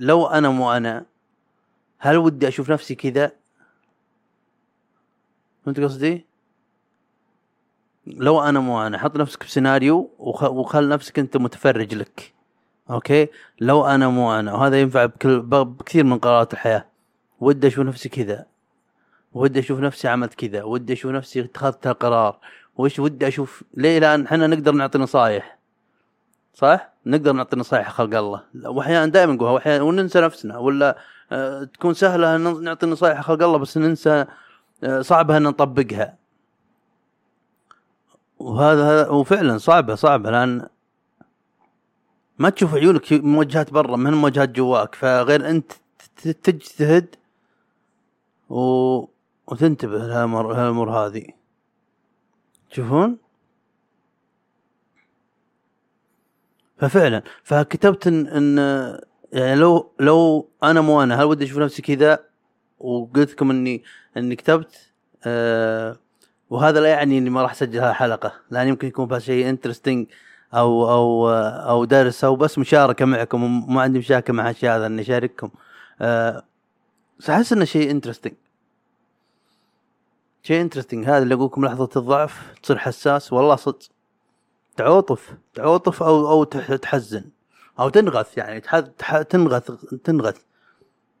[0.00, 1.04] لو أنا مو أنا
[1.98, 3.32] هل ودي أشوف نفسي كذا؟
[5.64, 6.26] فهمت قصدي؟
[8.06, 10.42] لو أنا مو أنا حط نفسك بسيناريو وخ...
[10.42, 12.34] وخل نفسك أنت متفرج لك.
[12.90, 13.28] أوكي؟
[13.60, 15.40] لو أنا مو أنا وهذا ينفع بكل...
[15.40, 16.86] بكثير من قرارات الحياة.
[17.40, 18.46] ودي أشوف نفسي كذا.
[19.32, 20.62] ودي أشوف نفسي عملت كذا.
[20.62, 22.38] ودي أشوف نفسي اتخذت هالقرار.
[22.76, 25.59] وش ودي أشوف؟ ليه لأن إحنا نقدر نعطي نصايح؟
[26.60, 28.42] صح؟ نقدر نعطي نصايح خلق الله.
[28.64, 30.98] وأحيانا دائما نقولها وأحيانا وننسى نفسنا ولا
[31.32, 34.24] آه، تكون سهلة نعطي نصايح خلق الله بس ننسى
[34.84, 36.16] آه، صعبة إن نطبقها.
[38.38, 40.66] وهذا هذا- وفعلا صعبة صعبة لأن
[42.38, 45.72] ما تشوف عيونك موجهات برا من موجهات جواك فغير أنت
[46.42, 47.14] تجتهد
[48.48, 48.60] و...
[49.46, 51.26] وتنتبه لهالأمور هذه.
[52.70, 53.18] تشوفون
[56.80, 58.58] ففعلا فكتبت إن, إن
[59.32, 62.18] يعني لو لو أنا مو أنا هل ودي أشوف نفسي كذا؟
[62.78, 63.82] وقلت لكم إني
[64.16, 64.92] إني كتبت
[65.24, 65.96] آه
[66.50, 70.06] وهذا لا يعني إني ما راح أسجل هالحلقة لأن يمكن يكون فيها شيء انترستنج
[70.54, 71.30] أو أو
[71.70, 75.50] أو دارس أو بس مشاركة معكم وما عندي مشاكل مع الشيء هذا إني أشارككم.
[76.00, 76.42] آه
[77.18, 78.34] بس احس إنه شيء interesting
[80.42, 83.32] شيء interesting هذا اللي أقول لكم لحظة الضعف تصير حساس.
[83.32, 83.99] والله صدق.
[84.80, 87.24] تعوطف تعوطف أو أو تح- تحزن
[87.80, 89.70] أو تنغث يعني تح- تح- تنغث
[90.04, 90.36] تنغث.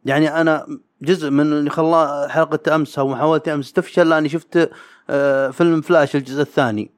[0.04, 0.66] يعني أنا
[1.02, 4.70] جزء من اللي خلاه حلقة أمس أو محاولتي أمس تفشل لأني شفت
[5.10, 6.90] آه، فيلم فلاش الجزء الثاني.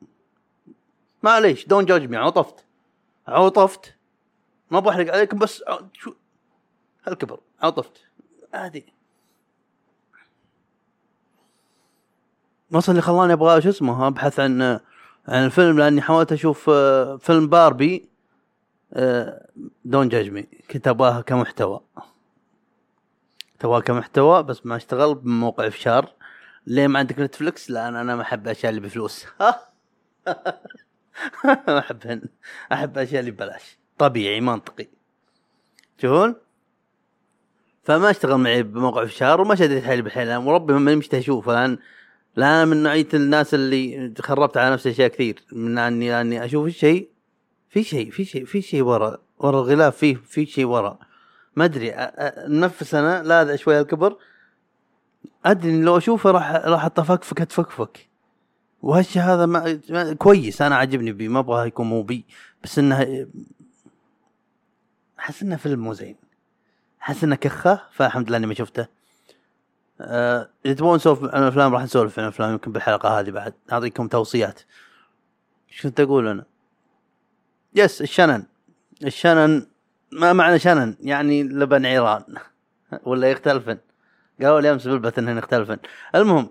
[1.23, 2.65] معليش دون جادج مي عطفت
[3.29, 3.95] عطفت
[4.71, 6.15] ما بحرق عليكم بس شو؟
[7.07, 7.93] هالكبر عطفت
[8.55, 8.93] عادي.
[12.75, 14.81] أصلا اللي خلاني أبغى شو اسمه أبحث عن
[15.29, 18.09] عن الفيلم لأني حاولت أشوف آه، فيلم باربي
[19.85, 21.81] دون جاج مي كنت أبغاها كمحتوى.
[23.59, 26.13] تبغاه كمحتوى بس ما أشتغل بموقع فشار
[26.67, 29.27] ليه ما عندك نتفلكس لأن أنا ما أحب الأشياء اللي بفلوس.
[31.45, 32.23] ما أحبهن.
[32.73, 33.79] أحب الأشياء اللي ببلاش.
[33.99, 34.89] طبيعي منطقي.
[35.99, 36.35] تشوفون
[37.85, 41.79] فما أشتغل معي بموقع فشار وما شديت حيلي بالحيل وربي ما مشتهي اشوفه لأن
[42.37, 45.43] لأن أنا من نوعية الناس اللي خربت على نفسي أشياء كثير.
[45.53, 47.09] من اني أني أشوف الشيء
[47.69, 50.99] في شيء في شيء في شيء ورا ورا الغلاف فيه في شيء ورا.
[51.57, 51.95] ما أدري
[52.49, 54.17] نفس أنا لاذع شوية الكبر.
[55.45, 58.09] أدري إن لو أشوفه راح راح اتفكفك اتفكفك
[58.83, 62.25] وهالشيء هذا ما كويس أنا عاجبني بيه ما أبغاه يكون مو بي.
[62.65, 63.27] بس انه
[65.19, 66.17] أحس إنه فيلم مو زين.
[67.03, 69.02] أحس إنه كخة فالحمد لله إني ما شفته.
[70.01, 73.55] أه إذا تبغون نسولف عن الأفلام راح نسولف عن الأفلام يمكن بالحلقة هذه بعد.
[73.73, 74.61] اعطيكم توصيات.
[75.69, 76.45] إيش كنت أقول أنا؟
[77.75, 78.47] يس الشنن.
[79.05, 79.67] الشنن
[80.13, 82.25] ما معنى شنن؟ يعني لبن عيران.
[83.07, 83.79] ولا يختلفن.
[84.41, 85.79] قالوا لي أمس بالبث إنهن يختلفن.
[86.15, 86.49] المهم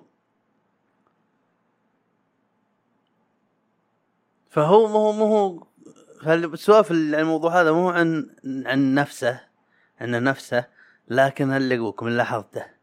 [4.49, 5.67] فهو مو هو مو هو
[6.23, 9.41] فالسوالف الموضوع هذا مو عن عن نفسه
[10.01, 10.65] عن نفسه
[11.07, 12.80] لكن لكم اللي لاحظته.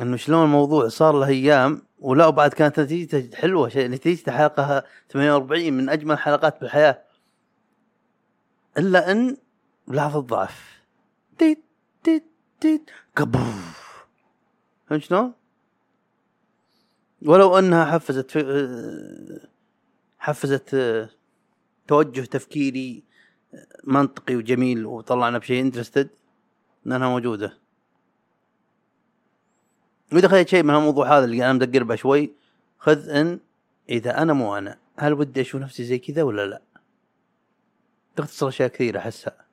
[0.00, 5.72] إنه شلون الموضوع صار له أيام ولا وبعد كانت نتيجته حلوة شيء نتيجته حلقة 48
[5.72, 7.02] من أجمل الحلقات بالحياة.
[8.78, 9.36] إلا إن
[9.88, 10.82] لحظة ضعف.
[11.38, 11.64] تيت
[12.02, 12.24] تيت
[12.60, 14.04] تيت كبوف.
[14.86, 15.32] فهمت شلون؟
[17.22, 19.40] ولو إنها حفزت في
[20.18, 20.76] حفزت
[21.88, 23.04] توجه تفكيري
[23.84, 26.10] منطقي وجميل وطلعنا بشيء interested
[26.84, 27.61] لانها موجودة.
[30.12, 32.32] واذا خذيت شيء من الموضوع هذا اللي أنا مدقر به شوي
[32.78, 33.40] خذ إن
[33.88, 36.62] إذا أنا مو أنا هل ودي أشوف نفسي زي كذا ولا لا؟
[38.16, 39.44] تختصر أشياء كثيرة أحسها.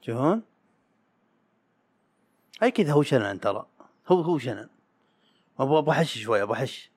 [0.00, 0.42] شلون؟
[2.62, 3.66] هاي كذا هو شنن ترى؟
[4.08, 4.68] هو هو شنن؟
[5.58, 6.90] أبغى أبغى احش شوي أبغى احش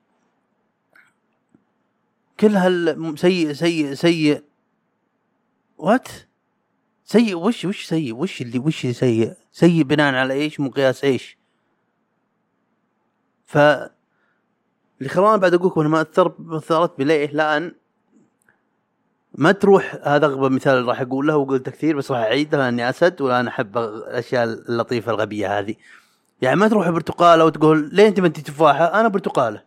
[2.40, 4.44] كل هال سيء سيء سيء.
[5.78, 6.08] وات
[7.04, 11.36] سيء وش وش سيء؟ وش اللي وش اللي سيء؟ سيء بناء على إيش؟ مقياس إيش؟
[13.46, 13.58] ف
[14.98, 17.72] اللي خلاني بعد أقول أنا ما اثر أثرت بي ليه لأن
[19.34, 23.48] ما تروح هذا أغبى مثال راح أقوله وقلته كثير بس راح أعيده لأني أسد وأنا
[23.48, 25.74] أحب الأشياء اللطيفة الغبية هذه.
[26.42, 29.62] يعني ما تروح برتقالة وتقول ليه أنت ما أنت تفاحة؟ أنا برتقالة.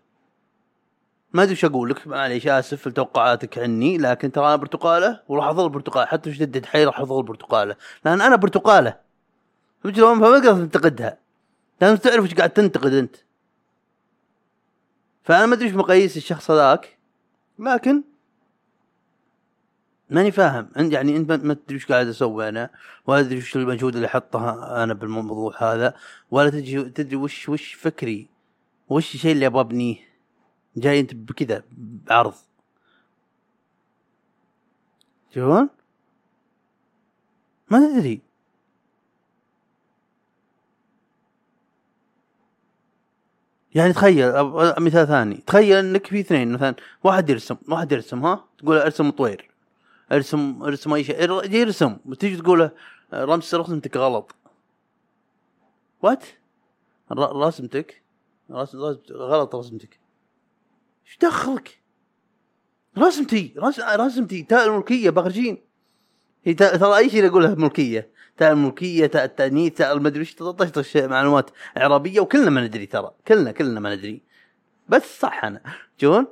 [1.34, 5.70] ما أدري وش أقول لك معليش آسف لتوقعاتك عني لكن ترى أنا برتقالة وراح أظل
[5.70, 6.06] برتقالة.
[6.06, 7.76] حتى شدد حيل راح أظل برتقالة.
[8.06, 8.96] لأن أنا برتقالة؟
[9.84, 11.18] فما تقدر تنتقدها
[11.82, 13.16] لازم تعرف وش قاعد تنتقد أنت.
[15.24, 16.98] فأنا ما أدري إيش مقاييس الشخص هذاك
[17.60, 18.04] لكن
[20.10, 20.70] ماني فاهم.
[20.76, 22.70] يعني أنت ما تدري إيش قاعد أسوي أنا
[23.08, 25.94] ولا تدري وش المجهود اللي أحطه أنا بالموضوع هذا
[26.32, 28.28] ولا تدري تدري وش وش فكري
[28.90, 29.98] وش الشيء اللي أبغى أبنيه.
[30.78, 31.64] جاي أنت بكذا
[32.08, 32.34] بعرض.
[35.36, 35.70] شلون؟
[37.72, 38.29] ما تدري.
[43.76, 44.32] يعني تخيل
[44.80, 45.44] مثال ثاني.
[45.48, 49.50] تخيل إنك في اثنين مثلا واحد يرسم واحد يرسم ها؟ تقول ارسم طوير.
[50.12, 51.32] ارسم ارسم أي شيء.
[51.54, 52.72] يرسم وتيجي تقول له
[53.14, 54.36] رمز رسمتك غلط.
[56.02, 56.24] وات
[57.12, 58.02] رسمتك؟
[58.52, 60.00] رس- رس- غلط رسمتك.
[61.08, 61.80] إيش دخلك؟
[62.98, 65.58] رسمتي رس- رسمتي تاء الملكية بغرجين
[66.44, 68.10] هي ترى أي شيء اقولها ملكية.
[68.40, 73.52] تاء الملكيه تاء التأنيث تاء المدري إيش تطشطش معلومات عربية وكلنا ما ندري ترى كلنا
[73.52, 74.22] كلنا ما ندري.
[74.90, 75.62] بس صح أنا.
[76.00, 76.28] جون؟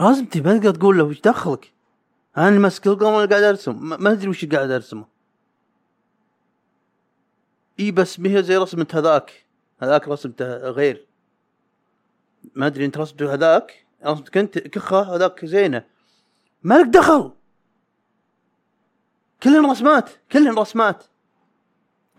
[0.00, 1.72] ما تقدر تقول له وش دخلك.
[2.36, 3.88] أنا ماسك القلم اللي قاعد أرسم.
[4.02, 5.06] ما أدري وش قاعد أرسمه.
[7.80, 9.44] إي بس ما هي زي رسمة هذاك.
[9.82, 11.06] هذاك رسمته غير.
[12.54, 15.84] ما أدري أنت رسمته هذاك؟ رسمتك انت كخة هذاك زينة.
[16.62, 17.32] مالك دخل؟
[19.44, 21.04] كلهن رسمات كلهن رسمات.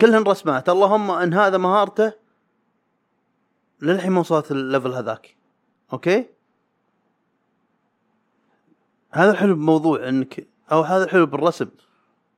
[0.01, 0.69] كلهن رسمات.
[0.69, 2.13] اللهم إن هذا مهارته
[3.81, 5.38] للحين ما وصلت ال level هذاك.
[5.93, 6.25] أوكي؟
[9.11, 11.69] هذا حلو بموضوع إنك أو هذا حلو بالرسم.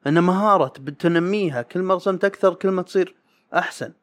[0.07, 3.15] إن مهارة بتنميها كل ما رسمت أكثر كل ما تصير
[3.53, 3.93] أحسن.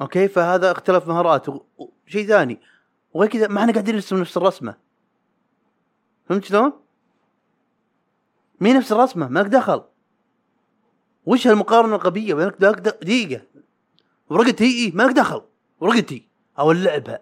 [0.00, 1.46] okay؟ فهذا اختلاف مهارات.
[1.48, 2.60] وشيء ثاني.
[3.14, 4.74] وغير كذا ما إحنا قاعدين نرسم نفس الرسمة.
[6.28, 6.72] فهمت شلون؟
[8.60, 9.93] مي نفس الرسمة مالك دخل.
[11.26, 13.42] وش هالمقارنة الغبية؟ مالك مالك د- دقيقة.
[14.30, 15.42] ورقتي اي مالك دخل.
[15.80, 17.18] ورقتي أو اللعبة.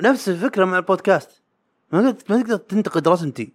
[0.00, 1.42] نفس الفكرة مع البودكاست.
[1.92, 3.52] ما تقدر ما تنتقد رسمتي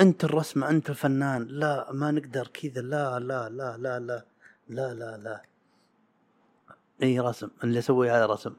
[0.00, 1.42] أنت الرسمة أنت الفنان.
[1.46, 2.82] لا ما نقدر كذا.
[2.82, 4.24] لا لا لا لا لا
[4.68, 5.42] لا لا لا.
[7.02, 7.48] اي رسم.
[7.64, 8.54] اللي أسوي هذا رسم.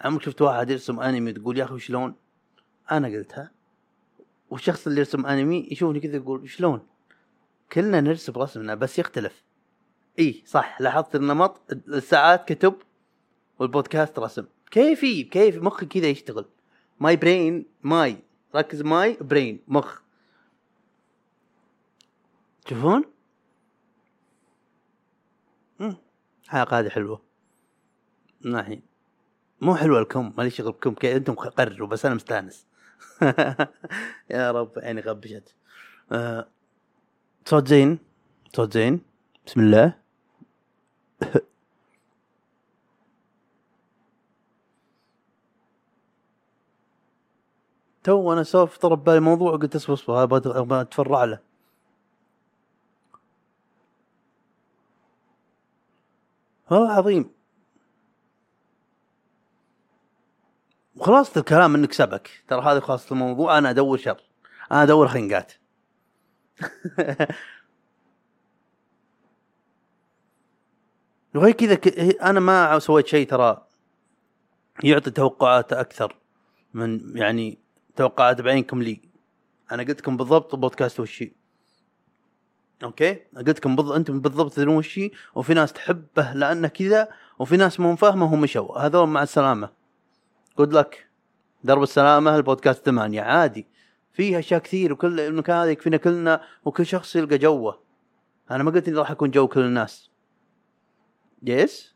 [0.00, 2.14] عمرك شفت واحد يرسم أنمي تقول يا أخي شلون؟
[2.90, 3.50] أنا قلتها.
[4.50, 6.86] والشخص اللي يرسم أنمي يشوفني كذا يقول شلون؟
[7.72, 9.44] كلنا نرسم رسمنا بس يختلف.
[10.18, 10.80] إي صح.
[10.80, 12.74] لاحظت النمط الساعات كتب
[13.58, 14.46] والبودكاست رسم.
[14.70, 16.44] كيفي كيف مخي كذا يشتغل.
[17.00, 18.22] my brain ما
[18.54, 20.00] يركز my brain مخ.
[22.64, 23.04] تشوفون؟
[25.80, 25.96] مم.
[26.44, 27.22] الحلقة هذه حلوة.
[28.44, 28.80] من ناحية.
[29.60, 30.94] مو حلوة لكم مالي شغل بكم.
[31.04, 32.66] أنتم قرروا بس أنا مستأنس.
[34.30, 35.54] يا رب عيني غبشت.
[36.12, 36.48] آه،
[37.48, 37.98] صوت زين.
[38.56, 39.00] صوت زين.
[39.46, 39.94] بسم الله.
[48.04, 50.24] تو أنا سوف ضرب بالي موضوع قلت اصبر اصبر
[50.60, 51.38] أبغى أتفرع له.
[56.70, 57.30] والله العظيم.
[60.96, 62.30] وخلاصة الكلام إنك سبك.
[62.48, 63.58] ترى هذه خلاصة الموضوع.
[63.58, 64.22] أنا أدور شر.
[64.72, 65.52] أنا أدور خنقات.
[71.34, 73.66] وغير كذا ك- أنا ما سويت شيء ترى
[74.84, 76.16] يعطي توقعات أكثر
[76.74, 77.58] من يعني
[77.96, 79.00] توقعات بعينكم لي.
[79.72, 81.32] أنا قلت لكم بالضبط بودكاست وشي
[82.84, 87.80] okay؟ قلت لكم بالضبط أنتم بالضبط تدرون وشي وفي ناس تحبه لأنه كذا وفي ناس
[87.80, 89.70] مو فاهمه ومشوا هذول مع السلامة.
[90.58, 91.08] good luck
[91.64, 93.22] درب السلامة البودكاست ثمانية.
[93.22, 93.66] عادي.
[94.18, 97.82] فيه أشياء كثير وكل المكان هذا يكفينا كلنا وكل شخص يلقى جوه.
[98.50, 100.10] أنا ما قلت إني راح أكون جو كل الناس.
[101.42, 101.94] يس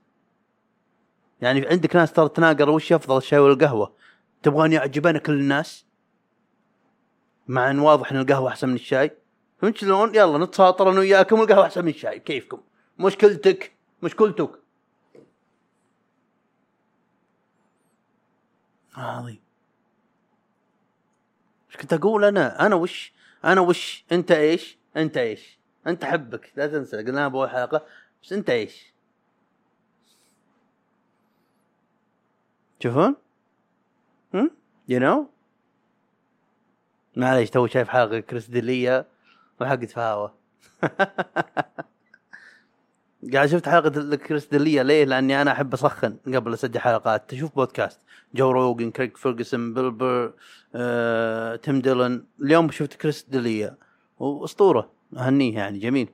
[1.40, 3.94] يعني عندك ناس ترى تناقر وش أفضل الشاي ولا القهوة؟
[4.42, 5.86] تبغاني أعجبنا كل الناس؟
[7.48, 9.10] مع إن واضح إن القهوة أحسن من الشاي.
[9.58, 12.18] فهمت شلون؟ يلا نتساطر أنا وياكم والقهوة أحسن من الشاي.
[12.18, 12.60] كيفكم؟
[12.98, 14.50] مشكلتك مشكلتك
[18.94, 19.40] عظيم.
[21.82, 23.12] كنت أقول أنا؟ أنا وش؟
[23.44, 27.86] أنا وش؟ أنت إيش؟ أنت إيش؟ أنت حبك لا تنسى قلناها بأول حلقة
[28.22, 28.92] بس أنت إيش؟
[32.80, 33.16] تشوفون؟
[34.34, 34.50] هم؟
[34.88, 35.28] you know؟
[37.16, 39.06] معليش تو شايف حلقة كريس ديليا
[39.60, 40.34] وحقت فهاوة
[43.30, 47.30] قاعد شفت حلقة الكريس ديليا ليه؟ لأني أنا أحب أسخن قبل أسجل حلقات.
[47.30, 48.00] تشوف بودكاست.
[48.34, 50.32] جو روجن كريك فيرجسون بيل بر
[50.74, 53.76] آه، تيم ديلن اليوم شفت كريس ديليا
[54.18, 54.90] وأسطورة.
[55.16, 55.78] أهنيه يعني.
[55.78, 56.08] جميل.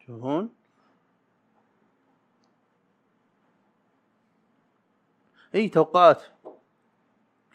[0.00, 0.50] تشوفون؟
[5.54, 6.22] إي توقعات.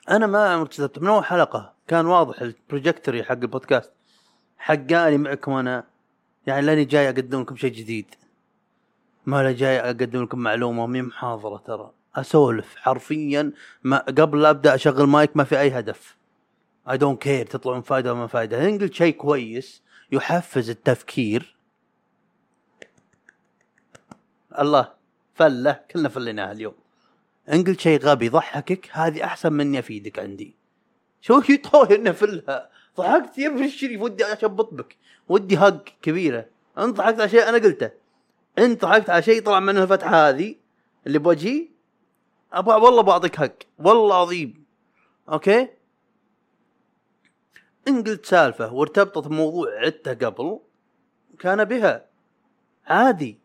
[0.10, 3.92] أنا ما كتبت من أول حلقة كان واضح ال trajectory حق البودكاست.
[4.58, 5.93] حقاني معكم أنا.
[6.48, 8.16] يعني لاني جاي اقدم لكم شيء جديد.
[9.26, 11.92] ما لا جاي اقدم لكم معلومة مي محاضرة ترى.
[12.16, 13.52] اسولف حرفيا
[13.84, 16.18] ما قبل لا أبدأ أشغل مايك ما في أي هدف.
[16.90, 21.56] اي دونت كير تطلع من فائده وما فائده ان قلت شيء كويس يحفز التفكير.
[24.60, 24.94] الله
[25.34, 26.74] فلة كلنا فليناها اليوم.
[27.54, 30.56] ان قلت شيء غبي يضحكك هذه أحسن مني أفيدك عندي.
[31.22, 34.98] شو هي طويل نفلها ضحكت يا ابن الشريف ودي اشبط بك
[35.30, 36.46] ودي هق كبيرة.
[36.78, 37.92] أنت ضحكت على شيء أنا قلته.
[38.58, 40.56] أنت ضحكت على شيء طلع من الفتحه هذه
[41.08, 41.68] اللي بوجهي.
[42.54, 43.54] أبغى والله بعطيك حق.
[43.80, 44.64] والله عظيم.
[45.30, 45.70] okay؟
[47.88, 50.60] إن قلت سالفة وارتبطت بموضوع عدته قبل
[51.40, 52.06] كان بها.
[52.88, 53.40] عادي.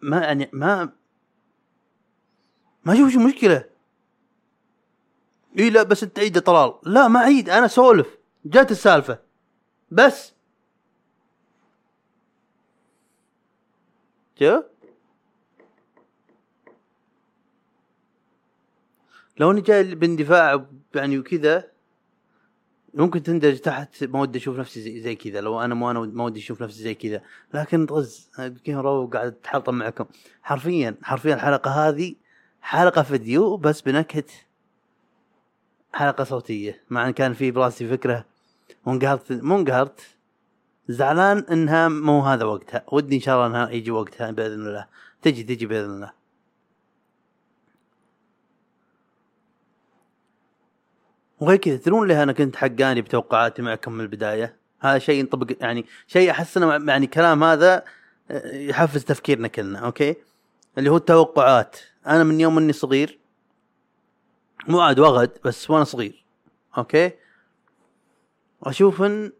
[0.00, 0.92] ما يعني ما
[2.84, 3.64] ما أشوف شو مشكلة.
[5.58, 6.72] إي لا بس أنت عيد يا طلال.
[6.82, 9.18] لا ما عيد أنا سولف جات السالفة.
[9.90, 10.34] بس.
[14.38, 14.62] شو؟
[19.38, 21.70] لو أني جاي باندفاع يعني وكذا
[22.94, 25.40] ممكن تندرج تحت ما ودي أشوف نفسي زي, زي كذا.
[25.40, 27.22] لو أنا مو أنا ما ودي أشوف نفسي زي كذا.
[27.54, 28.30] لكن طز
[28.64, 30.04] كيف رو قاعد أتحلطم معكم.
[30.42, 32.14] حرفيا حرفيا الحلقة هذه
[32.60, 34.24] حلقة فيديو بس بنكهة
[35.92, 38.24] حلقة صوتية مع إن كان في براسي فكرة.
[38.86, 40.00] وانقهرت مو انقهرت.
[40.88, 42.84] زعلان إنها مو هذا وقتها.
[42.92, 44.86] ودي إن شاء الله إنها يجي وقتها بإذن الله.
[45.22, 46.12] تجي تجي بإذن الله.
[51.40, 55.86] وغير كذا تدرون ليه أنا كنت حقاني بتوقعاتي معكم من البداية؟ هذا شيء ينطبق يعني
[56.06, 57.84] شيء أحس إنه يعني كلام هذا
[58.30, 60.16] آه، يحفز تفكيرنا كلنا أوكي؟
[60.78, 61.76] اللي هو التوقعات.
[62.06, 63.18] أنا من يوم إني صغير
[64.66, 66.24] مو عاد وغد بس وأنا صغير.
[66.78, 67.12] okay؟
[68.62, 69.32] أشوف إن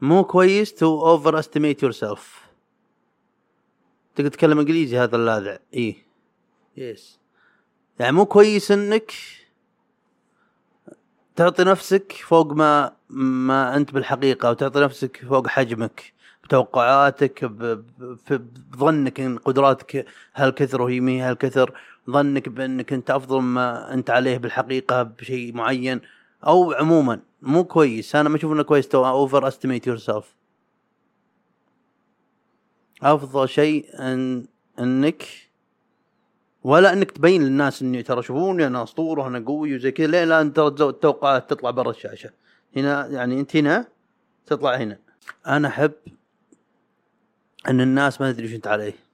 [0.00, 2.46] مو كويس to overestimate yourself
[4.14, 5.58] تقدر تتكلم إنجليزي هذا اللاذع.
[5.74, 6.06] إيه
[6.76, 7.20] yes
[7.98, 9.12] يعني مو كويس إنك
[11.36, 16.12] تعطي نفسك فوق ما ما أنت بالحقيقة وتعطي نفسك فوق حجمك
[16.44, 21.80] بتوقعاتك بظنك إن قدراتك هالكثر وهي هالكثر.
[22.10, 26.00] ظنك بأنك أنت أفضل ما أنت عليه بالحقيقة بشيء معين؟
[26.46, 28.16] أو عموما مو كويس.
[28.16, 28.88] أنا ما أشوف إنه كويس.
[28.88, 30.34] to overestimate yourself
[33.02, 34.46] أفضل شيء أن
[34.78, 35.24] أنك
[36.64, 40.06] ولا أنك تبين للناس اني ترى شوفوني أنا أسطورة أنا قوي وزي كذا.
[40.06, 42.30] ليه؟ لا انت التوقعات تطلع برا الشاشة.
[42.76, 43.86] هنا يعني أنت هنا
[44.46, 44.98] تطلع هنا.
[45.46, 45.92] أنا أحب
[47.68, 49.05] أن الناس ما تدري إيش أنت عليه.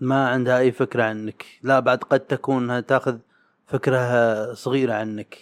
[0.00, 1.44] ما عندها أي فكرة عنك.
[1.62, 3.18] لا بعد قد تكون تاخذ
[3.66, 5.38] فكرة صغيرة عنك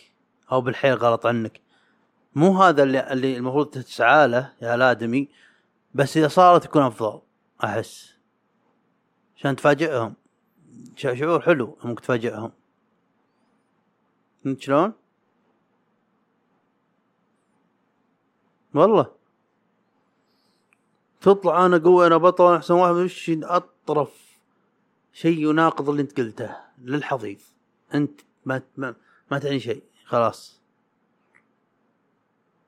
[0.52, 1.60] أو بالحيل غلط عنك.
[2.34, 5.28] مو هذا اللي اللي المفروض تسعى له يا الآدمي
[5.94, 7.20] بس إذا صارت تكون أفضل
[7.64, 8.14] أحس.
[9.36, 10.14] عشان تفاجئهم.
[10.96, 12.52] شعور حلو إنك تفاجئهم.
[14.44, 14.92] فهمت شلون؟
[18.74, 19.06] والله.
[21.20, 24.33] تطلع أنا قوي أنا بطل أحسن واحد وش أطرف؟
[25.14, 27.38] شيء يناقض اللي انت قلته للحضيض.
[27.94, 28.94] انت ما ما,
[29.30, 30.60] ما تعني شيء خلاص.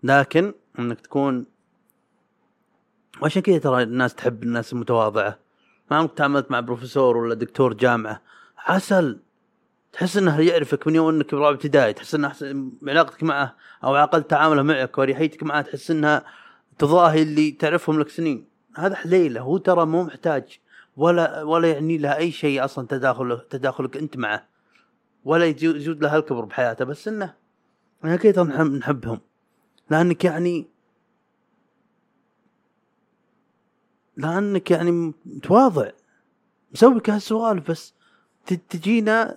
[0.03, 1.47] لكن انك تكون
[3.23, 5.39] وعشان كذا ترى الناس تحب الناس المتواضعة.
[5.91, 8.23] ما عمرك تعاملت مع بروفيسور ولا دكتور جامعة.
[8.59, 9.21] عسل.
[9.93, 11.93] تحس انه يعرفك من يوم انك برابع ابتدائي.
[11.93, 12.33] تحس انه
[12.87, 16.25] علاقتك معه أو الاقل تعامله معك وريحيتك معه تحس انها
[16.79, 18.49] تضاهي اللي تعرفهم لك سنين.
[18.77, 19.41] هذا حليلة.
[19.41, 20.59] هو ترى مو محتاج
[20.97, 24.47] ولا ولا يعني له أي شيء أصلا تداخل تداخلك أنت معه.
[25.25, 27.35] ولا يجو- يزود له الكبر بحياته بس انه
[28.05, 29.21] أنا نحب نحبهم.
[29.91, 30.67] لأنك يعني
[34.17, 35.91] لأنك يعني متواضع.
[36.73, 37.11] مسوي لك
[37.69, 37.95] بس
[38.69, 39.37] تجينا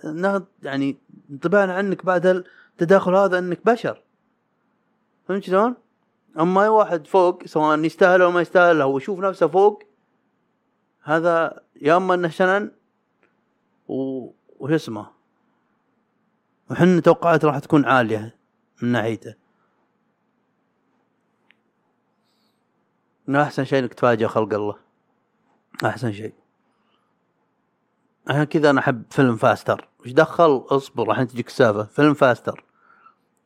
[0.62, 0.96] يعني
[1.30, 4.02] انطباعنا عنك بعد التداخل هذا إنك بشر.
[5.28, 5.74] فهمت شلون؟
[6.40, 9.82] أما أي واحد فوق سواء يستاهل أو ما يستاهل هو يشوف نفسه فوق
[11.02, 12.70] هذا يا اما انه شنن.
[13.88, 15.10] وش اسمه؟
[16.70, 18.36] وحنا توقعات راح تكون عالية
[18.82, 19.34] من ناحيته.
[23.28, 24.76] إنه أحسن شيء إنك تفاجئ خلق الله.
[25.84, 26.34] أحسن شيء.
[28.28, 29.88] عشان كذا أنا أحب فيلم Faster.
[30.06, 31.84] إيش دخل؟ اصبر راح تجيك السالفة.
[31.84, 32.64] فيلم Faster.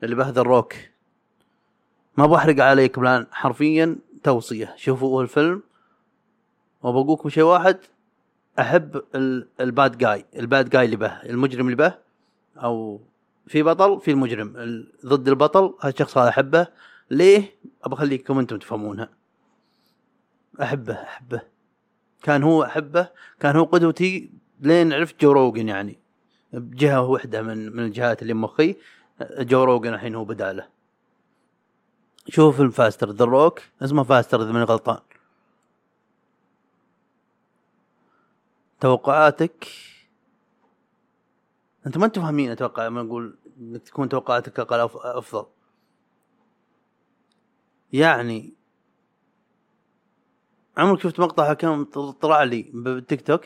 [0.02, 0.74] اللي بهذا الروك.
[2.16, 4.74] ما بحرق عليكم لأن حرفيا توصية.
[4.76, 5.62] شوفوا الفيلم.
[6.84, 7.78] وبقولكم شيء واحد
[8.58, 11.94] أحب ال- ال bad guy ال bad guy اللي به المجرم اللي به
[12.56, 13.00] أو
[13.46, 14.56] في بطل في المجرم.
[14.56, 16.66] ال- ضد البطل هذا الشخص هذا أحبه.
[17.10, 17.54] ليه؟
[17.84, 19.08] ابى أخليكم أنتم تفهمونها
[20.62, 21.40] أحبه أحبه.
[22.22, 23.08] كان هو أحبه
[23.40, 24.30] كان هو قدوتي
[24.60, 25.98] لين عرفت جو روجن يعني.
[26.52, 28.76] بجهة واحدة من من الجهات اللي مخي
[29.38, 30.66] جو روجن الحين هو بداله.
[32.28, 34.98] شوف فيلم Faster The Rock اسمه Faster إذا ماني غلطان.
[38.84, 39.68] توقعاتك؟
[41.86, 45.46] انت ما أنتم فاهمين أتوقع لما أقول إنك تكون توقعاتك أقل أفضل.
[47.92, 48.54] يعني
[50.76, 51.84] عمرك شفت مقطع كان
[52.20, 53.44] طلع لي بالتيك توك؟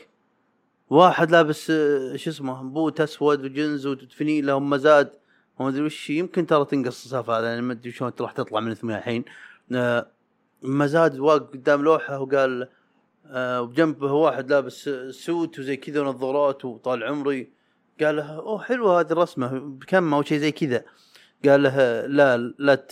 [0.89, 5.11] واحد لابس آه، شو اسمه بوت أسود وجنز وتفنيله ومزاد
[5.59, 8.71] وما أدري وش يمكن ترى تنقص السالفة هذا يعني ما أدري شلون راح تطلع من
[8.71, 9.25] اسمها الحين.
[9.71, 10.07] آه،
[10.63, 12.69] مزاد واقف قدام لوحة وقال
[13.29, 17.49] آه، وبجنبه واحد لابس suit وزي كذا ونظارات وطال عمري.
[18.01, 20.83] قال له أوه حلوة هذه الرسمة بكم أو شيء زي كذا.
[21.45, 22.85] قال له لا لا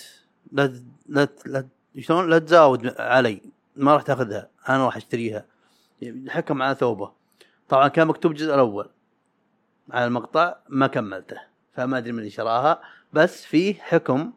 [0.51, 0.73] لا
[1.07, 1.67] لا لا
[1.99, 3.41] شلون؟ لا تزاود علي
[3.75, 5.45] ما راح تأخذها أنا راح أشتريها.
[6.27, 7.11] حكم على ثوبه.
[7.69, 8.89] طبعا كان مكتوب الجزء الأول
[9.91, 11.37] على المقطع ما كملته
[11.73, 12.81] فما أدري من اللي شراها
[13.13, 14.33] بس في حكم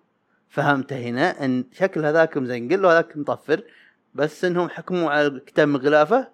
[0.49, 3.63] فهمته هنا إن شكل هذاك مزنقل وهذاك مطفر
[4.15, 6.29] بس إنهم حكموا على الكتاب من غلافه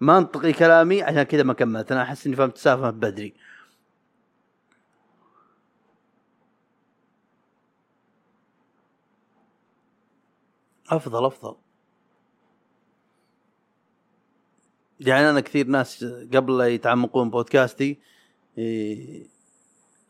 [0.00, 1.92] منطقي كلامي عشان كذا ما كملت.
[1.92, 3.34] أنا أحس إني فهمت السالفة بدري.
[10.90, 11.56] أفضل أفضل.
[15.00, 16.04] يعني أنا كثير ناس
[16.34, 17.98] قبل لا يتعمقون بودكاستي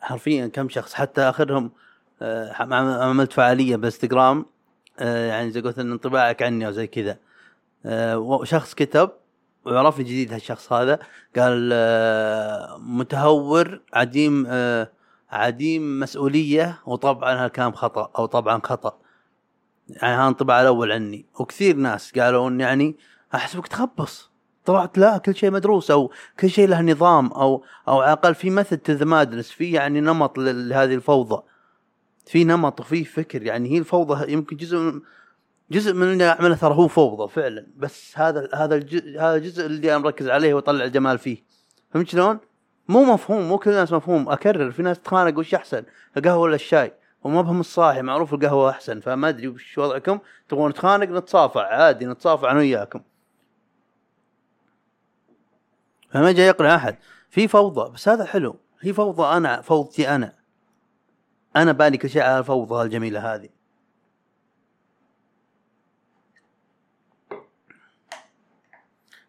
[0.01, 1.71] حرفيا كم شخص حتى آخرهم
[2.23, 4.47] آه، عم- عملت فعالية بالانستغرام آه،
[5.01, 7.19] يعني زي قلت إن انطباعك عني أو زي كذا.
[7.87, 9.11] آه، و- شخص كتب
[9.65, 10.99] وعرفني جديد هالشخص هذا
[11.37, 14.91] قال آه، متهور عديم آه،
[15.31, 18.99] عديم مسؤولية وطبعا هالكلام خطأ أو طبعا خطأ.
[19.89, 21.27] يعني هذا الانطباع الأول عني.
[21.41, 22.97] وكثير ناس قالوا إن يعني
[23.35, 24.31] أحسبك تخبص.
[24.65, 28.51] طلعت لا كل شيء مدروس أو كل شيء له نظام أو أو على الاقل في
[28.51, 31.43] method to the madness في يعني نمط لهذه الفوضى.
[32.27, 35.01] في نمط وفي فكر يعني هي الفوضى يمكن جزء من
[35.71, 38.77] جزء من اللي أعمله ترى هو فوضى فعلا بس هذا هذا
[39.19, 41.43] هذا الجزء اللي أنا مركز عليه وأطلع الجمال فيه.
[41.91, 42.39] فهمت شلون؟
[42.89, 45.83] مو مفهوم مو كل الناس مفهوم أكرر في ناس تتخانق وش أحسن
[46.17, 46.93] القهوة ولا الشاي؟
[47.25, 50.19] وما بهم الصاحي معروف القهوة أحسن فما أدري وش وضعكم
[50.49, 53.01] تبغون نتخانق نتصافى عادي نتصافى أنا وياكم.
[56.11, 56.97] فما جاي يقنع أحد.
[57.31, 60.46] في فوضى بس هذا حلو هي فوضى أنا فوضتي أنا.
[61.57, 63.49] أنا بالي كل شيء على الفوضى الجميلة هذه.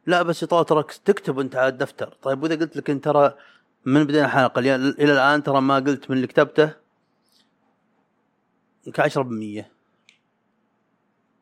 [0.06, 2.18] لا بس يا طال ترى تكتب أنت على الدفتر.
[2.22, 3.36] طيب وإذا قلت لك انت ترى
[3.86, 4.76] من بدينا الحلقة إلى
[5.14, 6.72] الآن ترى ما قلت من اللي كتبته؟
[8.88, 9.66] يمكن 10%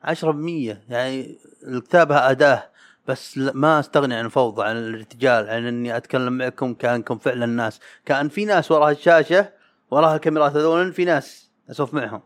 [0.03, 2.69] 10% يعني الكتابة أداة.
[3.07, 7.79] بس ما أستغني عن الفوضى عن الارتجال عن إني أتكلم معكم كأنكم فعلا ناس.
[8.05, 9.54] كأن في ناس وراها الشاشة
[9.91, 12.21] وراها الكاميرات هذول في ناس أسولف معهم.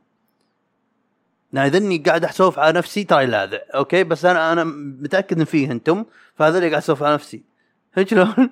[1.53, 5.71] اذا اني قاعد اسولف على نفسي ترى لاذع أوكي؟ بس أنا أنا متأكد إن فيه
[5.71, 6.05] أنتم
[6.35, 7.43] فهذا اللي قاعد أسولف على نفسي.
[8.03, 8.33] شلون؟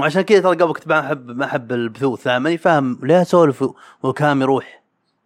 [0.00, 2.26] وعشان كذا ترى قبل كنت ما احب ما أحب البثوث.
[2.28, 4.82] ماني فاهم ليه أسولف و- وكلامي يروح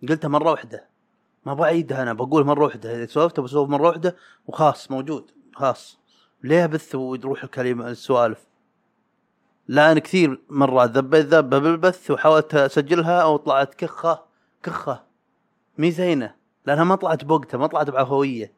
[0.08, 0.84] قلتها مرة واحدة.
[1.46, 2.96] ما بعيدها أنا بقول مرة واحدة.
[2.96, 5.30] إذا سولفت بسولف مرة واحدة وخلاص موجود.
[5.54, 5.98] خلاص.
[6.42, 8.38] ليه بث ويروح الكلمة السوالف؟
[9.68, 14.22] لا أنا كثير مرات ذبيت ذبة بالبث وحاولت أسجلها أو طلعت كخة
[14.62, 15.04] كخة.
[15.78, 16.34] مي زينة
[16.66, 18.52] لأنها ما طلعت بوقتها ما طلعت بعفوية.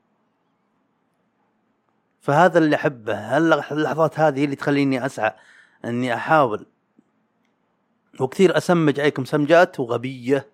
[2.21, 3.15] فهذا اللي أحبه.
[3.15, 5.33] هل- اللحظات هذه اللي تخليني أسعى
[5.85, 6.67] إني أحاول؟
[8.21, 10.47] وكثير أسمج عليكم سمجات وغبية.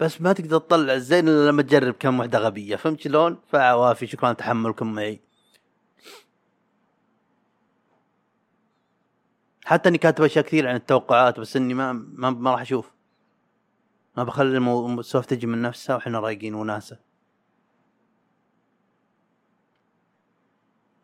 [0.00, 2.76] بس ما تقدر تطلع الزين إلا لما تجرب كم وحدة غبية.
[2.76, 5.20] فهمت شلون؟ فعوافي شكرا تحملكم معي.
[9.70, 12.92] حتى إني كاتب أشياء كثير عن التوقعات بس إني ما ما, ما راح أشوف.
[14.16, 14.58] ما بخلي
[14.98, 16.98] السوالف تجي من نفسها وإحنا رايقين وناسة.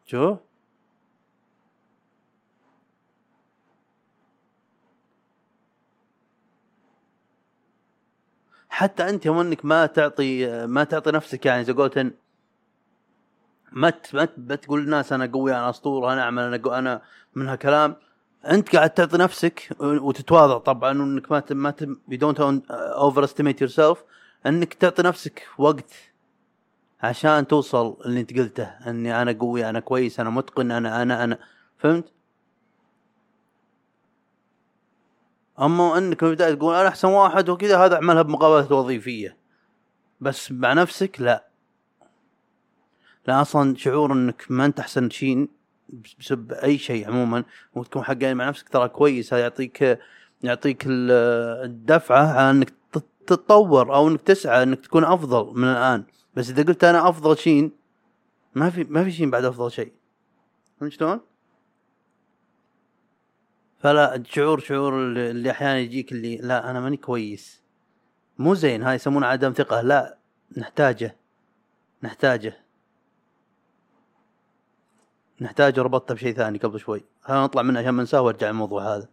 [0.06, 0.36] شو؟
[8.68, 12.12] حتى أنت يوم إنك ما تعطي ما تعطي نفسك يعني زي إن
[13.72, 17.02] ما ما تقول للناس أنا قوي أنا أسطورة أنا أعمل أنا أنا
[17.34, 18.05] من هالكلام.
[18.51, 21.74] انت قاعد تعطي نفسك وتتواضع طبعا وانك ما ما
[22.09, 22.40] you don't
[22.70, 24.04] overestimate yourself
[24.47, 25.92] انك تعطي نفسك وقت
[27.03, 31.38] عشان توصل اللي انت قلته اني أنا قوي أنا كويس أنا متقن أنا أنا أنا.
[31.78, 32.12] فهمت؟
[35.61, 39.36] أما انك من البدايه تقول أنا أحسن واحد وكذا هذا أعملها بمقابلات وظيفية.
[40.20, 41.49] بس مع نفسك لا.
[43.28, 45.49] لا أصلا شعور إنك ما أنت أحسن شيء
[46.18, 47.45] بسبب أي شيء عموما.
[47.74, 49.34] وتكون حقاني مع نفسك ترى كويس.
[49.34, 49.99] هذا يعطيك
[50.43, 51.11] يعطيك ال-
[51.64, 56.05] الدفعة على إنك تت- تتطور أو إنك تسعى إنك تكون أفضل من الآن.
[56.34, 57.70] بس إذا قلت أنا أفضل شيء
[58.55, 59.93] ما في ما في شيء بعد أفضل شيء.
[60.80, 61.20] فهمت شلون؟
[63.78, 67.62] فلا الشعور شعور اللي أحيانا يجيك اللي لا أنا ماني كويس.
[68.39, 69.80] مو زين هاي يسمونه عدم ثقة.
[69.80, 70.18] لا
[70.57, 71.16] نحتاجه
[72.03, 72.65] نحتاجه.
[75.41, 77.05] نحتاج وربطته بشيء ثاني قبل شوي.
[77.22, 79.09] خلينا نطلع منه عشان ما ننساه وارجع الموضوع هذا.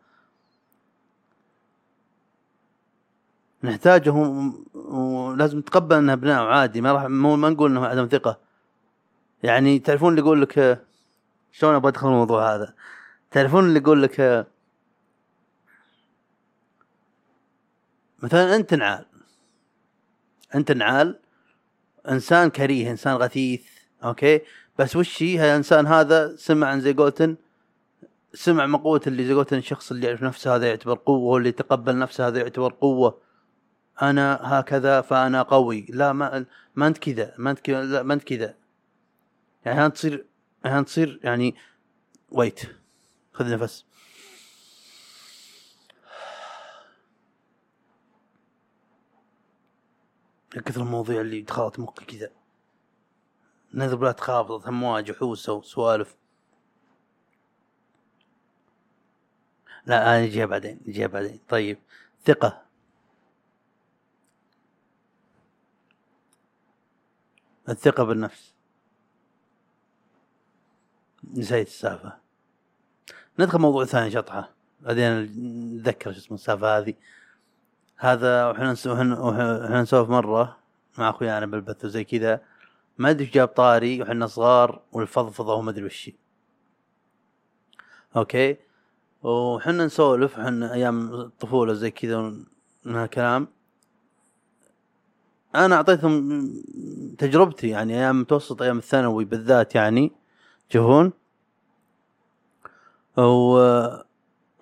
[3.63, 4.11] نحتاجه
[4.73, 6.81] ولازم نتقبل إنه أبناء عادي.
[6.81, 8.39] ما راح ما نقول إنه عدم ثقة.
[9.43, 10.85] يعني تعرفون اللي يقول لك
[11.51, 12.73] شلون أبغى أدخل الموضوع هذا؟
[13.31, 14.47] تعرفون اللي يقول لك
[18.23, 19.05] مثلا أنت نعال.
[20.55, 21.19] أنت نعال.
[22.09, 23.65] إنسان كريه إنسان غثيث.
[24.03, 24.41] أوكي؟
[24.79, 27.35] بس وش هي؟ الانسان هذا سمع عن زي قولتن
[28.33, 32.27] سمع مقولة اللي زي قولتن الشخص اللي يعرف نفسه هذا يعتبر قوة واللي يتقبل نفسه
[32.27, 33.21] هذا يعتبر قوة.
[34.01, 35.85] أنا هكذا فأنا قوي.
[35.89, 36.45] لا ما
[36.75, 38.55] ما أنت كذا ما أنت كذا لا ما أنت كذا.
[39.65, 40.25] يعني هان تصير
[40.65, 41.55] هان تصير يعني
[42.31, 42.61] wait
[43.33, 43.85] خذ نفس.
[50.55, 52.42] من كثر المواضيع اللي دخلت مخي كذا.
[53.73, 56.15] نذبلات خافضت امواج وحوسة وسوالف.
[59.85, 61.39] لا أنا نجيها بعدين نجيها بعدين.
[61.49, 61.79] طيب
[62.25, 62.63] ثقة.
[67.69, 68.53] الثقة بالنفس.
[71.33, 72.17] نسيت السالفة.
[73.39, 74.49] ندخل موضوع ثاني شطحة.
[74.81, 75.21] بعدين
[75.77, 76.93] نتذكر شو اسمه السالفة هذه.
[77.97, 78.71] هذا وإحنا
[79.81, 80.57] نسولف مرة
[80.97, 82.52] مع أخويانا بالبث وزي كذا.
[82.97, 86.11] ما أدري جاب طاري وحنا صغار والفضفضة وما أدري وش.
[88.15, 88.57] أوكي؟
[89.23, 92.21] وحنا نسولف حنا أيام الطفولة زي كذا
[92.85, 93.47] من هالكلام.
[95.55, 96.47] أنا أعطيتهم
[97.17, 100.11] تجربتي يعني أيام متوسط أيام الثانوي بالذات يعني.
[100.69, 101.13] تشوفون
[103.17, 103.57] و...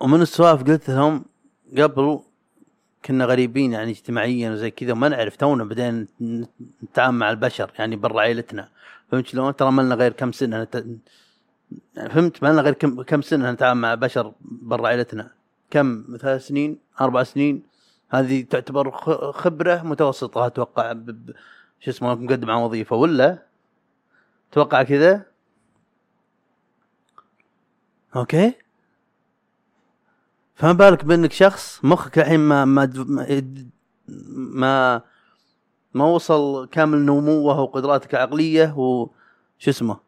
[0.00, 1.24] ومن السوالف قلت لهم
[1.78, 2.20] قبل
[3.04, 6.06] كنا غريبين يعني اجتماعيا وزي كذا وما نعرف تونا بدينا
[6.82, 8.68] نتعامل مع البشر يعني برا عائلتنا
[9.10, 10.84] فهمت شلون؟ ترى ما لنا غير كم سنة نت...
[11.96, 15.30] فهمت؟ ما لنا غير كم كم سنة نتعامل مع بشر برا عائلتنا
[15.70, 17.62] كم؟ ثلاث سنين؟ أربع سنين؟
[18.08, 18.90] هذه تعتبر
[19.32, 20.92] خبرة متوسطة أتوقع.
[20.92, 21.30] ب...
[21.80, 22.96] شو اسمه مقدم على وظيفة.
[22.96, 23.38] ولا؟
[24.52, 25.26] أتوقع كذا؟
[28.16, 28.61] أوكي؟
[30.62, 32.92] فما بالك بأنك شخص مخك الحين ما ما
[34.08, 35.02] ما
[35.94, 40.00] ما, وصل كامل نموه وقدراتك العقلية وشو اسمه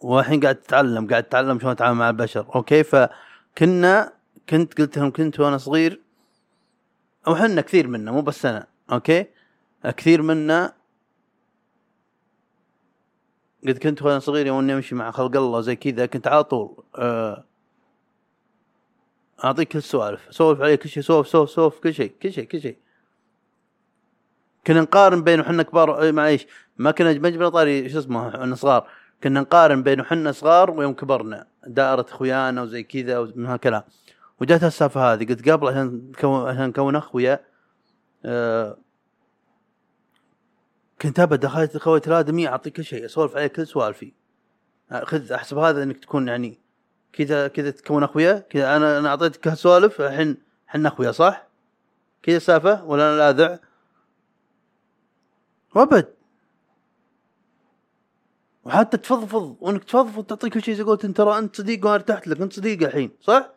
[0.00, 4.12] والحين قاعد تتعلم قاعد تتعلم شلون تتعامل مع البشر أوكي؟ فكنا
[4.48, 6.00] كنت قلت لهم كنت وأنا صغير
[7.26, 9.26] أو حنا كثير منا مو بس أنا أوكي؟
[9.84, 10.72] كثير منا
[13.68, 16.84] قد كنت وأنا صغير يوم أني أمشي مع خلق الله زي كذا كنت على طول
[16.98, 17.51] آه
[19.44, 22.76] أعطيك السوالف اسولف عليه كل شيء سولف سولف سولف كل شيء كل شيء كل شيء.
[24.66, 28.88] كنا نقارن بين وحنا كبار إيه، معليش ما كنا مجبر طاري شو اسمه إحنا صغار.
[29.22, 31.46] كنا نقارن بين وحنا صغار ويوم كبرنا.
[31.66, 33.82] دائرة إخويانا وزي كذا ومن هالكلام.
[34.40, 35.26] وجات السالفة هذه.
[35.26, 37.40] قلت قبل عشان عشان نكون أخويا
[38.24, 38.78] آه
[41.02, 43.04] كنت أبد دخلت خوية الادمي أعطيك كل شيء.
[43.04, 44.12] أسولف عليه كل سوالفي.
[44.92, 46.61] خذ أحسب هذا إنك تكون يعني
[47.12, 50.36] كذا كذا تكون أخويا كذا أنا أنا أعطيتك هالسوالف الحين
[50.68, 51.46] إحنا أخويا صح؟
[52.22, 53.58] كذا السالفه ولا أنا لاذع؟
[55.74, 56.08] وابد
[58.64, 62.28] وحتى تفضفض وإنك تفضفض تعطيك كل شيء زي قلت أنت ترى أنت صديق وأنا ارتحت
[62.28, 63.50] لك أنت صديق الحين صح؟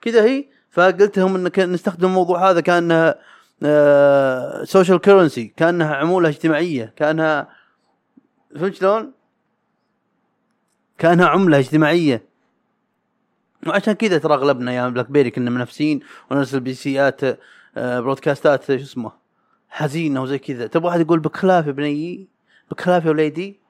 [0.00, 3.14] كذا هي فقلت لهم إن كان- نستخدم الموضوع هذا كأنها
[4.64, 7.48] social currency كأنها عمولة اجتماعية كأنها
[8.56, 9.12] فهمت شلون؟
[10.98, 12.31] كأنها عملة اجتماعية
[13.66, 16.00] وعشان كذا ترى أغلبنا أيام BlackBerry كنا منافسين
[16.30, 17.20] ونرسل BC ات
[17.76, 19.12] آه، broadcast ات شو اسمه
[19.68, 20.66] حزينة وزي كذا.
[20.66, 22.28] تبغى واحد يقول بخلاف يا بنيي
[22.86, 23.60] يا وليدي؟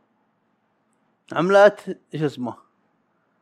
[1.33, 1.81] عملات
[2.17, 2.55] شو اسمه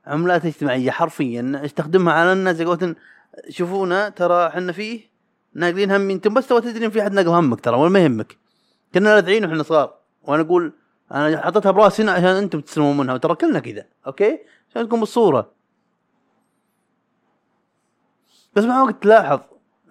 [0.06, 2.94] عملات اجتماعية حرفيا نستخدمها على الناس زي قولتن
[3.48, 5.00] شوفونا ترى إحنا فيه
[5.54, 8.36] ناقلين هم أنتم بس تبغى تدري في حد ناقل همك ترى ولا ما يهمك.
[8.94, 10.72] كنا لاذعين وإحنا صغار وأنا أقول
[11.12, 14.38] أنا حطيتها براسي عشان أنتم تستلمون منها وترى كلنا كذا أوكي؟
[14.70, 15.59] عشان تكون بالصورة.
[18.54, 19.40] بس مع وقت تلاحظ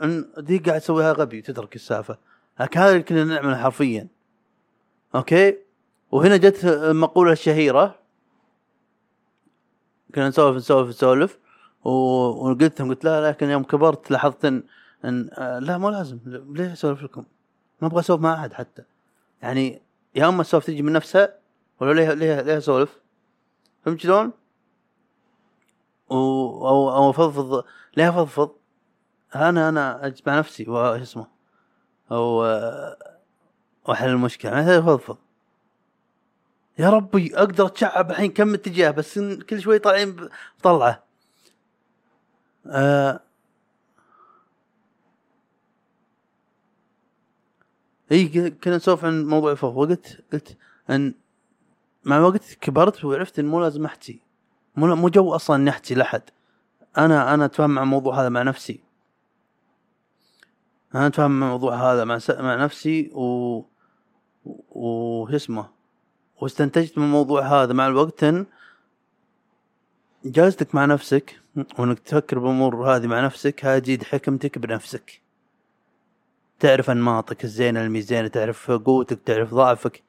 [0.03, 2.17] إن دي قاعد تسويها غبي وتترك السالفة.
[2.59, 4.07] لكن هذا اللي كنا نعمله حرفيا.
[5.15, 5.57] أوكي؟
[6.11, 7.95] وهنا جت المقولة الشهيرة.
[10.15, 11.37] كنا نسولف نسولف نسولف.
[11.83, 11.89] و-
[12.49, 14.63] وقلت لهم قلت لا لكن يوم كبرت لاحظت ان,
[15.05, 16.19] إن آه لا مو لازم.
[16.25, 17.23] ليه أسولف لكم؟
[17.81, 18.83] ما أبغى أسولف مع أحد حتى.
[19.41, 19.81] يعني
[20.15, 21.33] يا أما السولف تجي من نفسها
[21.79, 22.99] ولا ليه ليه ليه أسولف؟
[23.85, 24.31] فهمت شلون؟
[26.11, 27.63] أو أو أفضفض
[27.99, 28.51] ليه افضفض؟
[29.35, 31.27] أنا أنا اجمع نفسي وش اسمه
[32.11, 32.39] أو
[33.85, 34.51] واحل المشكلة.
[34.51, 35.17] ما افضفض
[36.79, 40.29] يا ربي أقدر أتشعب الحين كم اتجاه بس كل شوي طالعين
[40.59, 41.03] بطلعه
[42.67, 43.19] آه.
[48.11, 50.57] إي كنا نسولف عن موضوع الفوضى وقلت قلت
[50.89, 51.13] أن
[52.03, 54.19] مع الوقت كبرت وعرفت إن مو لازم أحكي.
[54.75, 56.21] مو مو جو أصلا إني أحكي لأحد.
[56.97, 58.79] أنا أنا أتفاهم مع الموضوع هذا مع نفسي.
[60.95, 62.31] أنا أتفاهم مع الموضوع هذا مع س...
[62.31, 63.21] مع نفسي و
[64.71, 65.69] و شو اسمه
[66.41, 68.45] واستنتجت من الموضوع هذا مع الوقت إن
[70.25, 71.39] جلستك مع نفسك
[71.79, 75.21] وإنك تفكر بالامور هذه مع نفسك هاجد حكمتك بنفسك.
[76.59, 80.03] تعرف أنماطك الزينة الميزانة تعرف قوتك تعرف ضعفك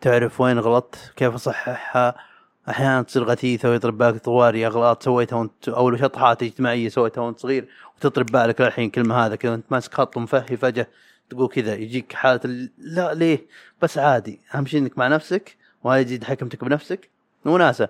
[0.00, 2.29] تعرف وين غلطت كيف أصححها
[2.68, 7.68] أحيانا تصير غثيثة ويطرب بالك طواري اغلاط سويتها وأنت أو شطحات اجتماعية سويتها وأنت صغير
[7.96, 10.86] وتطرب بالك الحين كلمة هذا كذا أنت ماسك خط مفهي فجأة
[11.30, 13.46] تقول كذا يجيك حالة ال- لا ليه؟
[13.82, 17.10] بس عادي أهم شيء إنك مع نفسك وهذا يزيد حكمتك بنفسك
[17.44, 17.88] وناسه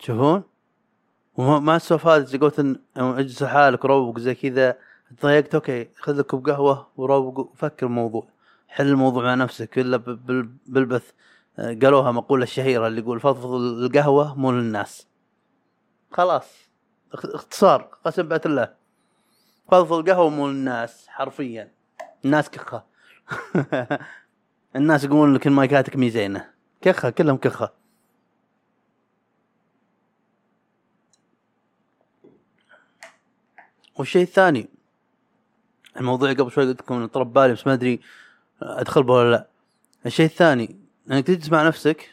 [0.00, 0.42] تشوفون
[1.36, 4.76] وما ما السوالف هذه قلت اجلس حالك وروق زي كذا
[5.20, 8.26] تضايقت أوكي خذ لك كوب قهوه وروق وفكر الموضوع.
[8.72, 9.96] حل الموضوع مع نفسك إلا
[10.66, 11.10] بالبث.
[11.58, 15.06] آه، قالوها مقولة الشهيرة اللي يقول فضفض القهوة مو للناس.
[16.12, 16.70] خلاص
[17.12, 18.74] اخ- اختصار قسم بات الله.
[19.70, 21.72] فضفض القهوة مو للناس حرفيا.
[22.24, 22.84] الناس كخة.
[24.76, 26.50] الناس يقولون لك المايكاتك مي زينة.
[26.80, 27.72] كخة كلهم كخة.
[33.98, 34.68] والشيء الثاني
[35.96, 38.00] الموضوع قبل شوي قلت لكم طرب بالي بس ما أدري
[38.62, 39.46] أدخل به ولا لا.
[40.06, 40.76] الشيء الثاني
[41.10, 42.10] أنك تجلس مع نفسك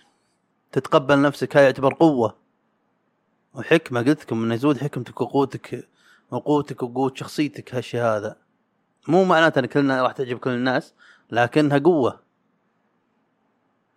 [0.71, 2.35] تتقبل نفسك هاي يعتبر قوة
[3.53, 4.01] وحكمة.
[4.01, 5.87] قلت لكم إنه يزود حكمتك وقوتك
[6.31, 8.35] وقوتك وقوة شخصيتك هالشيء هذا.
[9.07, 10.93] مو معناته إن كلنا راح تعجب كل الناس
[11.31, 12.19] لكنها قوة.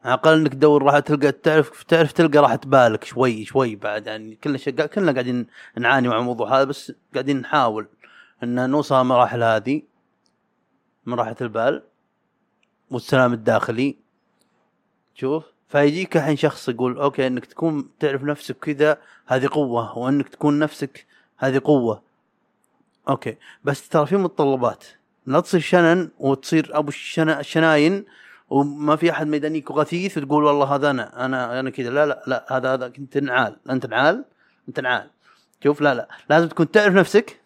[0.05, 4.07] الأقل إنك تدور راح تلقى تعرف تعرف تلقى راحة بالك شوي شوي بعد.
[4.07, 5.46] يعني كلنا شقا كلنا قاعدين
[5.76, 7.88] نعاني مع الموضوع هذا بس قاعدين نحاول
[8.42, 9.82] ان نوصل المراحل هذه
[11.07, 11.82] من راحة البال.
[12.93, 13.97] والسلام الداخلي.
[15.14, 20.59] شوف فيجيك الحين شخص يقول أوكي إنك تكون تعرف نفسك كذا هذه قوة وإنك تكون
[20.59, 21.07] نفسك
[21.38, 22.03] هذه قوة.
[23.09, 24.84] أوكي بس ترى في متطلبات.
[25.26, 28.05] لا تصير شنن وتصير أبو الشنا الشناين
[28.51, 31.90] وما في أحد ميدانيك وغثيث وتقول والله هذا أنا أنا أنا كذا.
[31.90, 34.24] لا لا لا هذا هذا أنت نعال أنت نعال
[34.68, 35.11] أنت نعال
[35.64, 37.40] شوف لا لا لازم تكون تعرف نفسك.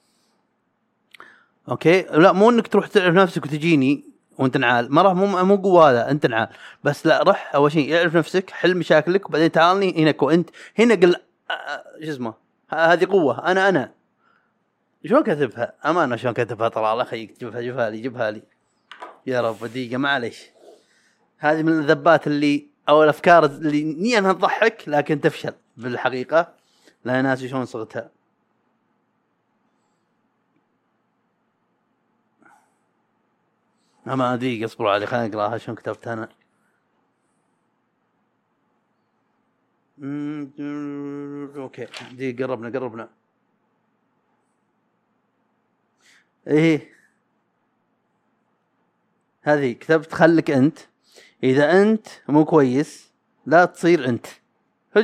[1.68, 4.15] أوكي لا مو إنك تروح تعرف نفسك وتجيني.
[4.38, 6.48] وانت نعال ما راح مو مو هذا انت نعال
[6.84, 11.16] بس لا رح أول شيء اعرف نفسك حل مشاكلك وبعدين تعالني هنا وانت هنا قل
[12.04, 12.34] شو اسمه؟
[12.68, 13.50] هذه قوة.
[13.50, 13.92] أنا أنا.
[15.04, 18.42] شلون كتبها؟ أمانة شلون كتبها؟ طلال اخيك جيبها جيبها لي جيبها لي.
[19.26, 20.46] يا رب دقيقة معليش.
[21.38, 26.52] هذه من الذبات اللي أو الأفكار اللي نية انها تضحك لكن تفشل بالحقيقة.
[27.04, 28.10] لا ناسي شلون صغتها
[34.06, 36.28] اما دقيقه اصبروا علي خليني أقرأها شلون كتبتها أنا.
[41.56, 43.08] أوكي دقيقة قربنا قربنا.
[46.48, 46.96] إيه.
[49.42, 50.78] هذه كتبت خلك أنت.
[51.42, 53.12] إذا أنت مو كويس
[53.46, 54.26] لا تصير أنت.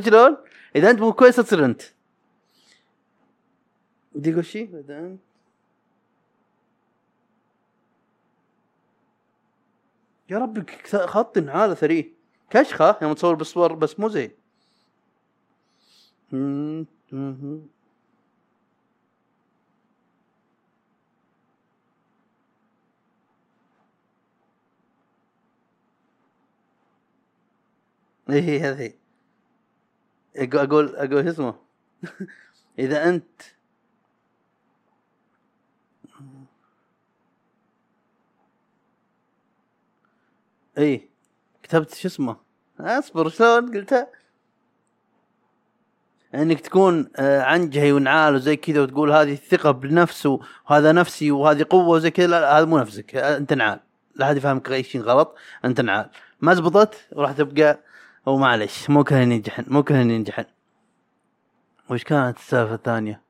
[0.05, 0.37] شلون؟
[0.77, 1.83] إذا أنت مو كويس تصير أنت.
[4.15, 5.21] بدي أقول شيء إذا أنت
[10.33, 12.15] يا كت- خط هذا ثري.
[12.51, 14.31] كشخة يوم تصور بالصور بس مو زين.
[16.33, 16.87] مم.
[28.31, 28.93] إيه هذه.
[30.37, 31.55] أقول أقول شو اسمه؟
[32.79, 33.43] إذا أنت
[40.79, 41.09] إيه
[41.63, 42.37] كتبت شو اسمه؟
[42.81, 44.07] أصبر شلون قلتها؟
[46.35, 51.89] إنك تكون آه، عنجهي ونعال وزي كذا وتقول هذه الثقة بالنفس وهذا نفسي وهذه قوة
[51.89, 53.81] وزي كذا لا هذا مو نفسك آه، أنت نعال
[54.17, 56.11] لا أحد يفهمك أي شيء غلط أنت نعال
[56.41, 57.81] ما زبطت وراح تبقى
[58.27, 60.45] أو معلش مو كلنا ينجحن مو كلنا ينجحن
[61.91, 63.23] وش كانت السالفة الثانية؟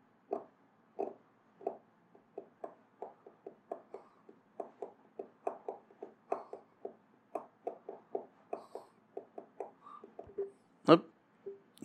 [10.87, 11.01] طب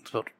[0.05, 0.33] اصبر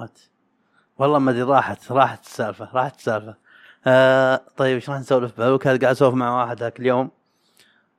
[0.00, 0.18] شعبات
[0.98, 3.34] والله ما أدري راحت راحت السالفة راحت السالفة.
[3.86, 7.10] آه طيب إيش راح نسولف بعد قاعد أسولف مع واحد ذاك اليوم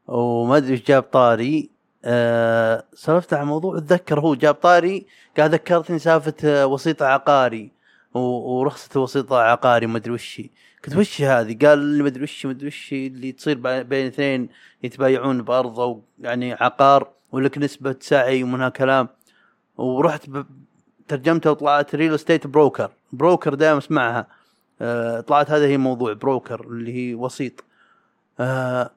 [0.08, 1.70] وما أدري إيش جاب طاري.
[2.06, 5.06] آه سولفت عن موضوع أتذكر هو جاب طاري
[5.38, 7.72] قاعد ذكرتني سالفة آه، وسيط عقاري.
[8.14, 10.42] ورخصة وسيط عقاري ما أدري وش
[10.86, 14.50] قلت وش هذه؟ قال لي ما أدري وش ما أدري وش اللي تصير بين اثنين
[14.84, 19.08] يتبايعون بأرض أو يعني عقار ولك نسبة سعي ومنها كلام.
[19.78, 20.30] ورحت.
[21.12, 24.28] ترجمتها وطلعت real estate broker broker دائما أسمعها.
[24.82, 27.64] آه طلعت هذا هي موضوع broker اللي هي وسيط.
[28.40, 28.92] آه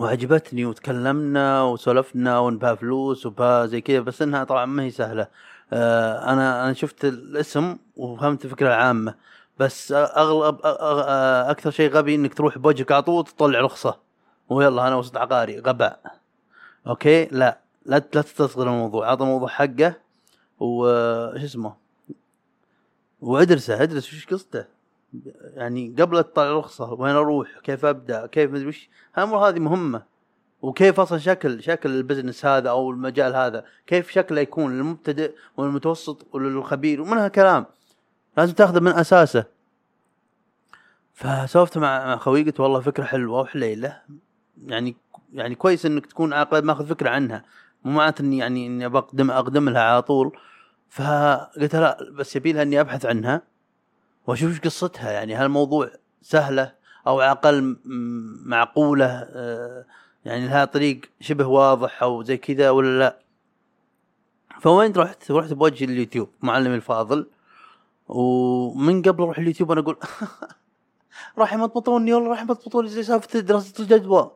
[0.00, 5.28] وعجبتني وتكلمنا وسولفنا ونبها فلوس وبها زي كذا بس إنها طبعا ما هي سهلة.
[5.72, 9.14] آه أنا أنا شفت الاسم وفهمت الفكرة العامة.
[9.58, 10.58] بس أغلب
[11.50, 13.98] أكثر شيء غبي إنك تروح بوجهك على طول تطلع رخصة.
[14.48, 16.00] ويلا أنا وسيط عقاري غباء.
[16.86, 17.58] أوكي؟ لا.
[17.86, 19.08] لا لا تستصغر الموضوع.
[19.08, 20.05] أعطى الموضوع حقه.
[20.58, 21.74] وش اسمه؟
[23.20, 24.64] وادرسه ادرس وش قصته؟
[25.54, 28.88] يعني قبل تطلع رخصه وين أروح؟ كيف أبدأ؟ كيف مدري وش؟
[29.18, 30.02] الأمور هذه مهمة.
[30.62, 36.26] وكيف أصلا شكل شكل ال business هذا أو المجال هذا؟ كيف شكله يكون للمبتدئ والمتوسط
[36.32, 37.66] وللخبير؟ ومنها كلام
[38.36, 39.44] لازم تأخذه من أساسه.
[41.14, 44.02] فسولفت مع خوي قلت والله فكرة حلوة وحليلة.
[44.66, 44.96] يعني
[45.32, 47.44] يعني كويس إنك تكون عاقل ماخذ فكرة عنها.
[47.86, 50.38] مو معناته إني يعني إني بقدم اقدم لها على طول.
[50.88, 53.42] فقلت لا بس يبي لها إني أبحث عنها
[54.26, 55.10] وأشوف إيش قصتها.
[55.10, 55.90] يعني هل الموضوع
[56.22, 56.72] سهلة
[57.06, 57.76] أو على الاقل
[58.46, 59.84] معقولة؟ آه،
[60.24, 63.18] يعني لها طريق شبه واضح أو زي كذا ولا لا؟
[64.60, 67.26] فوين رحت؟ رحت بوجه اليوتيوب معلم الفاضل.
[68.08, 69.96] ومن قبل أروح اليوتيوب أنا أقول
[71.38, 74.30] راح يمطمطوني والله راح يمطمطوني زي سالفة دراسة الجدوى.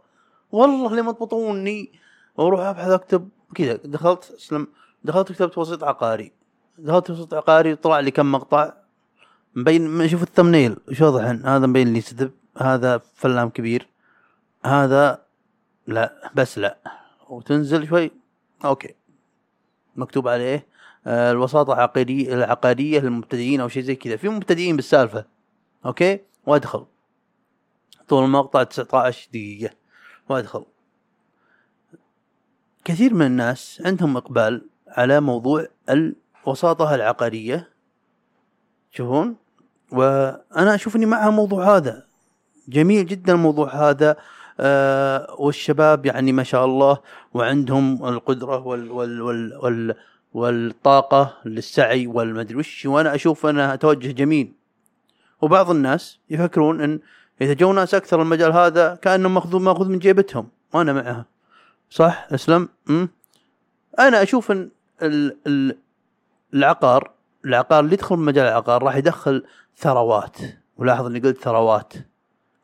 [0.53, 1.93] والله اللي يمطمطوني
[2.37, 3.29] وأروح أبحث أكتب.
[3.55, 4.67] كذا دخلت اسلم
[5.05, 6.33] دخلت كتبت وسيط عقاري.
[6.79, 8.73] دخلت وسيط عقاري طلع لي كم مقطع.
[9.55, 13.89] مبين شوف ال thumbnail إيش واضح هذا مبين لي سدب هذا فلام كبير
[14.65, 15.23] هذا
[15.87, 16.79] لا بس لا.
[17.29, 18.11] وتنزل شوي.
[18.65, 18.95] أوكي.
[19.97, 20.67] مكتوب عليه
[21.07, 24.17] آه، الوساطة العقارية العقارية للمبتدئين أو شيء زي كذا.
[24.17, 25.25] في مبتدئين بالسالفة.
[25.87, 26.87] أوكي؟ وأدخل.
[28.09, 29.75] طول المقطع 19 دقيقة.
[30.29, 30.65] وأدخل.
[32.85, 37.69] كثير من الناس عندهم إقبال على موضوع الوساطة العقارية
[38.93, 39.37] تشوفون
[39.93, 42.05] وأنا أشوف إني مع الموضوع هذا.
[42.69, 44.17] جميل جدا الموضوع هذا.
[44.61, 46.99] آه والشباب يعني ما شاء الله
[47.35, 49.95] وعندهم القدرة وال وال وال وال
[50.35, 52.87] والطاقة للسعي والمدري وش.
[52.87, 54.53] وأنا أشوف أنها توجه جميل.
[55.41, 57.01] وبعض الناس يفكرون إن
[57.41, 60.49] إذا جو ناس أكثر المجال هذا كانه ماخذ مأخذ من جيبتهم.
[60.75, 61.40] وأنا معها.
[61.91, 63.09] صح؟ أسلم؟ أم؟
[63.99, 64.71] أنا أشوف إن
[65.03, 65.77] ال ال
[66.55, 67.11] العقار
[67.45, 69.45] العقار اللي يدخل مجال العقار راح يدخل
[69.79, 70.37] ثروات.
[70.77, 71.93] ولاحظ إني قلت ثروات.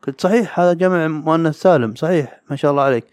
[0.07, 3.05] قلت صحيح هذا جمع مؤنث سالم صحيح ما شاء الله عليك.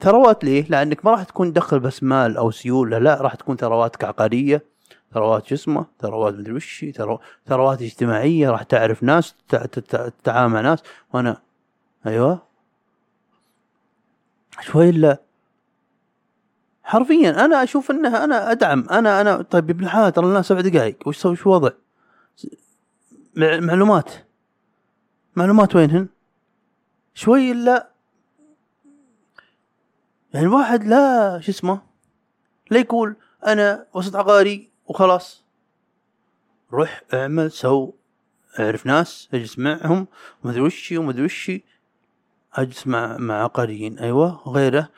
[0.00, 4.04] ثروات ليه؟ لأنك ما راح تكون تدخل بس مال أو سيوله لا راح تكون ثرواتك
[4.04, 4.62] عقاريه
[5.14, 6.84] ثروات شو اسمه؟ ثروات مدري وش
[7.48, 10.78] ثروات اجتماعية راح تعرف ناس تت- تت- تتعامل مع ناس.
[11.12, 11.36] وأنا
[12.06, 12.51] أيوه.
[14.62, 15.20] شوي الا
[16.82, 21.08] حرفيا أنا أشوف إنها أنا أدعم أنا أنا طيب ابن الحلال ترى لنا سبع دقائق
[21.08, 21.70] وش سوي وش وضع؟
[23.36, 24.12] مع- معلومات.
[25.36, 26.08] معلومات وينهن؟
[27.14, 27.90] شوي الا
[30.34, 31.80] يعني الواحد لا شو اسمه؟
[32.70, 35.44] لا يقول أنا وسيط عقاري وخلاص.
[36.72, 37.92] روح اعمل سو
[38.60, 40.06] اعرف ناس اجلس معهم
[40.44, 41.64] ومدري وشي ومدري وشي.
[42.54, 44.88] أجلس مع مع عقاريين أيوه وغيره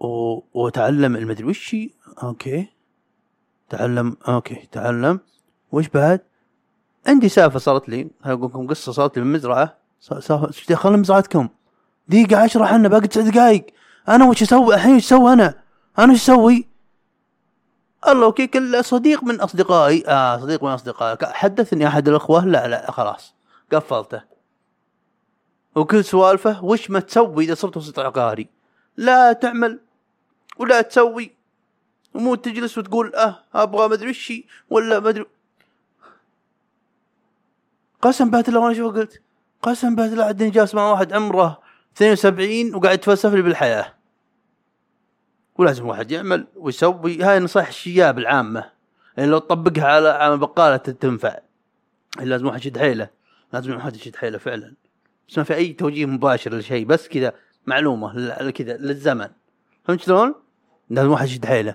[0.00, 0.40] و...
[0.54, 1.16] وتعلم.
[1.16, 2.68] المدري وشي أوكي.
[3.68, 4.16] تعلم.
[4.28, 5.20] okay تعلم.
[5.72, 6.20] وش بعد؟
[7.06, 8.10] عندي سالفة صارت لي.
[8.24, 9.78] أقول لكم قصة صارت لي بالمزرعه
[10.12, 11.48] إيش دخل مزرعتكم.
[12.08, 13.66] دقيقة عشرة حنا باقي تسع دقائق
[14.08, 15.54] أنا وش أسوي؟ الحين إيش أسوي أنا؟
[15.98, 16.68] أنا إيش أسوي؟
[18.08, 20.04] الله okay كل صديق من أصدقائي.
[20.08, 21.16] آه صديق من أصدقائي.
[21.22, 23.34] حدثني أحد الأخوة؟ لا لا خلاص.
[23.72, 24.37] قفلته.
[25.78, 28.48] وكل سوالفه وش ما تسوي إذا صرت وسط عقاري؟
[28.96, 29.80] لا تعمل
[30.58, 31.38] ولا تسوي.
[32.14, 35.26] ومو تجلس وتقول أه أبغى مدري وشي ولا مدري
[38.02, 39.22] قسم بالله لو أنا شو قلت؟
[39.62, 41.60] قسم بالله عدني جالس مع واحد عمره
[41.96, 43.94] 72 وقاعد يتفلسف لي بالحياة.
[45.58, 47.22] ولازم واحد يعمل ويسوي.
[47.22, 48.70] هاي نصائح الشياب العامة.
[49.16, 51.38] يعني لو تطبقها على على بقاله تنفع.
[52.20, 53.10] لازم واحد يشد حيله.
[53.52, 54.74] لازم واحد يشد حيله فعلا.
[55.28, 57.34] بس ما في أي توجيه مباشر لشيء بس كذا
[57.66, 59.28] معلومة كذا للزمن.
[59.84, 60.34] فهمت شلون؟
[60.90, 61.74] لازم واحد يشد حيله.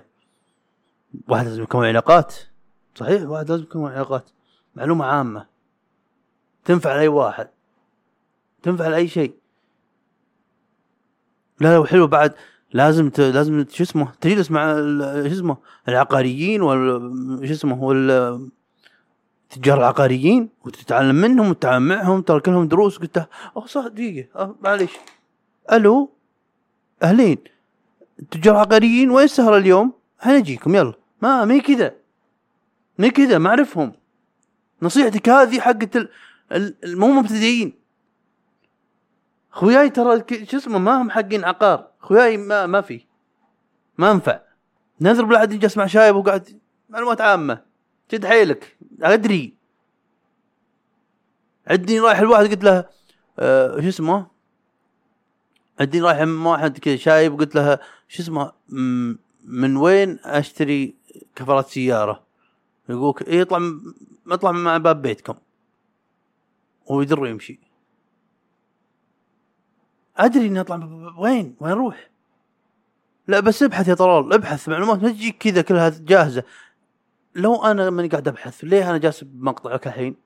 [1.28, 2.34] واحد لازم يكون علاقات.
[2.94, 4.30] صحيح واحد لازم يكون معيقات
[4.74, 5.46] معلومة عامة.
[6.64, 7.48] تنفع لأي واحد.
[8.62, 9.34] تنفع لأي شيء.
[11.60, 12.34] لا لو حلو بعد.
[12.72, 13.20] لازم ت...
[13.20, 14.74] لازم شو اسمه؟ تجلس مع
[15.28, 15.56] شو اسمه؟
[15.88, 18.50] العقاريين وال شو اسمه؟ وال
[19.54, 22.98] تجار العقاريين وتتعلم منهم وتتعلم معهم ترى كلهم دروس.
[22.98, 24.28] قلت أوه صح دقيقة.
[24.40, 24.90] أه معليش.
[25.72, 26.10] ألو
[27.02, 27.38] أهلين.
[28.30, 30.92] تجار عقاريين وين السهرة اليوم؟ حنجيكم يلا.
[31.22, 31.94] ما هي كذا.
[32.98, 33.92] ما هي كذا ما أعرفهم.
[34.82, 36.08] نصيحتك هذه حقت
[36.84, 37.72] المو مبتدئين.
[39.50, 41.90] خوياي ترى شو اسمه ما هم حقين عقار.
[42.00, 43.06] خوياي ما ما في.
[43.98, 44.40] ما انفع
[45.00, 47.62] نذر بالعاد يجلس مع شايب وقاعد معلومات عامة.
[48.12, 48.76] شد حيلك.
[49.02, 49.54] أدري.
[51.66, 52.84] عدني رايح الواحد قلت له
[53.38, 54.26] آه شو اسمه؟
[55.80, 57.78] عدني رايح واحد كذا شايب قلت له
[58.08, 58.52] شو اسمه؟
[59.44, 60.94] من وين أشتري
[61.36, 62.22] كفرات سيارة؟
[62.88, 63.94] يقولك إيه يطلع م-
[64.28, 65.34] اطلع مع باب بيتكم.
[66.86, 67.58] ويدر ويمشي
[70.16, 70.76] أدري إني أطلع
[71.18, 72.10] وين؟ وين أروح؟
[73.28, 76.42] لا بس ابحث يا طلال ابحث معلومات ما تجيك كذا كلها جاهزة.
[77.34, 80.16] لو أنا ماني قاعد أبحث ليه أنا جالس بمقطعك الحين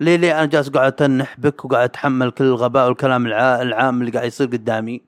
[0.00, 4.12] ليه ليه أنا جالس قاعد أتنح بك وقاعد أتحمل كل الغباء والكلام الع- العام اللي
[4.12, 5.02] قاعد يصير قدامي؟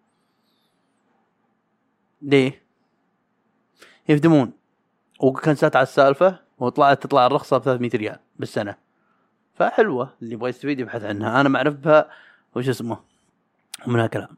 [2.22, 2.62] ليه؟
[4.09, 4.53] يفدمون
[5.20, 8.74] وكنسلت على السالفة وطلعت تطلع الرخصة ب 300 ريال بالسنة.
[9.55, 11.41] فحلوة اللي يبغى يستفيد يبحث عنها.
[11.41, 12.11] أنا ما اعرف بها
[12.57, 12.99] وش اسمه؟
[13.86, 14.28] ومنها كلام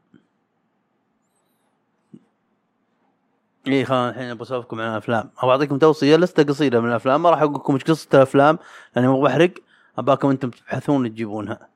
[3.67, 5.29] إيه خلينا الحين أبغى اسولفكم عن الأفلام.
[5.37, 8.59] أبغى أعطيكم توصية لسته قصيرة من الأفلام ما راح أقول لكم إيش قصة الأفلام
[8.95, 9.53] لأني ما بحرق.
[9.97, 11.67] أباكم أنتم تبحثون تجيبونها.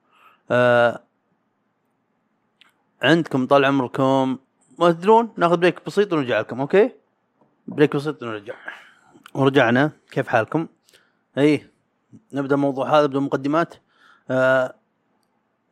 [0.52, 1.00] آه
[3.02, 4.38] عندكم طال عمركم
[4.80, 6.92] ما تدرون ناخذ break بسيط ونرجع لكم okay؟
[7.68, 8.54] break بسيط ونرجع.
[9.34, 10.68] ورجعنا كيف حالكم؟
[11.38, 11.72] إيه
[12.34, 13.74] نبدأ الموضوع هذا بمقدمات
[14.30, 14.76] آه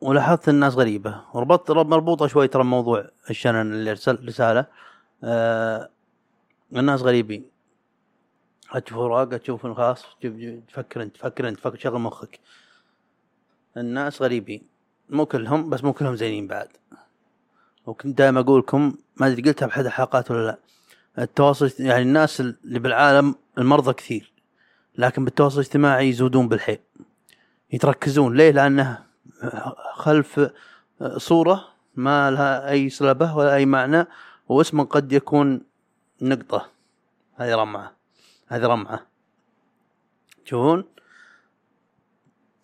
[0.00, 1.20] ولاحظت الناس غريبة.
[1.32, 4.66] وربطت رب مربوطة شوي ترى موضوع الشنن اللي ارسل رسالة.
[5.24, 5.90] آه
[6.76, 7.44] الناس غريبين.
[8.84, 10.32] تشوف اوراق تشوف تشوف-
[10.68, 12.40] تفكر انت تفكر انت تفكر شغل مخك.
[13.76, 14.62] الناس غريبين.
[15.10, 16.68] مو كلهم بس مو كلهم زينين بعد.
[17.86, 20.58] وكنت دائما أقول لكم ما أدري قلتها بأحد الحلقات ولا لا.
[21.18, 24.32] التواصل يعني الناس اللي بالعالم المرضى كثير.
[24.98, 26.78] لكن بالتواصل الاجتماعي يزودون بالحيل.
[27.72, 28.36] يتركزون.
[28.36, 29.04] ليه؟ لأنه
[29.94, 30.50] خلف
[31.16, 31.64] صورة
[31.94, 34.06] ما لها أي سلبة ولا أي معنى
[34.48, 35.60] واسم قد يكون
[36.22, 36.70] نقطة.
[37.34, 37.96] هذه رمعة.
[38.48, 39.06] هذه رمعة.
[40.44, 40.84] تشوفون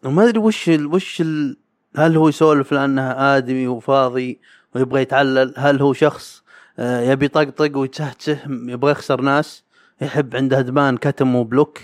[0.04, 1.56] وما أدري وش ال وش ال
[1.96, 4.40] هل هو يسولف لأنه آدمي وفاضي
[4.74, 6.42] ويبغى يتعلل؟ هل هو شخص
[6.78, 9.64] آه، يبي يطقطق ويتهته يبغى يخسر ناس
[10.00, 11.78] يحب عنده ادمان كتم وبلوك؟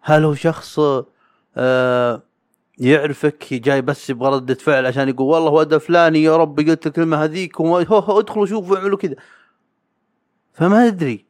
[0.00, 0.80] هل هو شخص
[1.56, 2.22] آه،
[2.78, 7.24] يعرفك جاي بس يبغى ردة فعل عشان يقول والله واد فلاني يا رب قلت الكلمة
[7.24, 9.14] هذيك ادخلوا شوفوا اعملوا كذا.
[10.52, 11.26] فما أدري.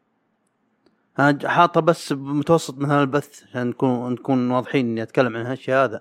[1.19, 5.75] أنا حاطه بس بمتوسط من هذا البث عشان نكون نكون واضحين إني أتكلم عن هالشيء
[5.75, 6.01] هذا.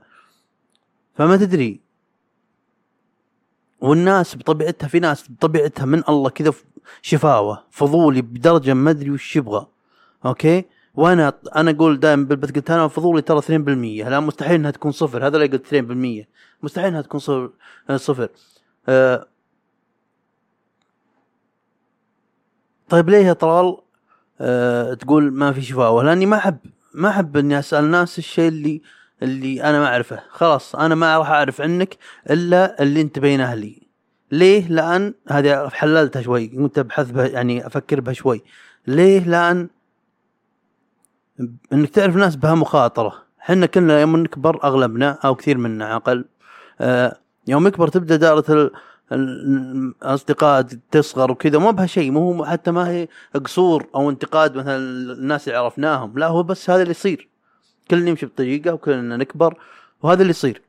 [1.15, 1.81] فما تدري.
[3.81, 6.53] والناس بطبيعتها في ناس بطبيعتها من الله كذا
[7.01, 9.67] شفاوة فضولي بدرجة ما أدري وش يبغى.
[10.25, 10.65] أوكي؟
[10.95, 15.27] وأنا أنا أقول دائما بالبث قلت أنا فضولي ترى 2% لا مستحيل إنها تكون صفر.
[15.27, 16.27] هذا اللي قلت 2%
[16.63, 17.49] مستحيل إنها تكون صفر
[17.95, 18.29] صفر.
[18.89, 19.27] أه
[22.89, 23.77] طيب ليه يا طلال؟
[24.41, 26.57] أه تقول ما في شفاوه لاني ما احب
[26.93, 28.81] ما أحب أني أسأل الناس الشيء اللي
[29.23, 30.19] اللي أنا ما أعرفه.
[30.29, 31.97] خلاص أنا ما راح أعرف عنك
[32.29, 33.81] إلا اللي أنت بينه لي
[34.31, 36.47] ليه؟ لأن هذه حللتها شوي.
[36.47, 38.43] كنت أبحث بها يعني أفكر بها شوي.
[38.87, 39.69] ليه؟ لأن
[41.73, 43.13] إنك تعرف ناس بها مخاطرة.
[43.41, 46.25] إحنا كلنا يوم نكبر أغلبنا أو كثير منا عقل
[46.81, 47.17] آه
[47.47, 48.71] يوم يكبر تبدأ دائرة
[49.11, 53.07] ال- ال- الاصدقاء تصغر وكذا ما بها شيء مو هو حتى ما هي
[53.45, 54.77] قصور أو انتقاد مثلا
[55.13, 57.27] الناس اللي عرفناهم لا هو بس هذا اللي يصير.
[57.91, 59.57] كلنا نمشي بطريقة وكلنا نكبر
[60.01, 60.61] وهذا اللي يصير.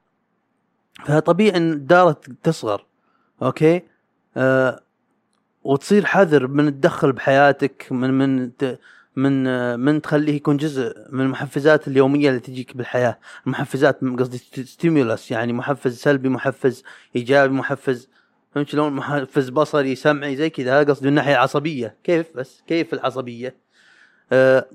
[1.06, 2.84] فطبيعي إن الدائره تصغر
[3.42, 3.82] okay؟
[4.36, 4.80] آه
[5.64, 8.50] وتصير حذر من التدخل بحياتك من من
[9.16, 13.18] من آه، من تخليه يكون جزء من المحفزات اليومية اللي تجيك بالحياة.
[13.46, 16.82] محفزات م- قصدي stimulus يعني محفز سلبي محفز
[17.16, 18.08] إيجابي محفز
[18.54, 20.80] فهمت شلون؟ محفز بصري سمعي زي كذا.
[20.80, 21.96] هذا قصدي الناحية العصبية.
[22.04, 23.56] كيف بس؟ كيف العصبية؟
[24.32, 24.66] آه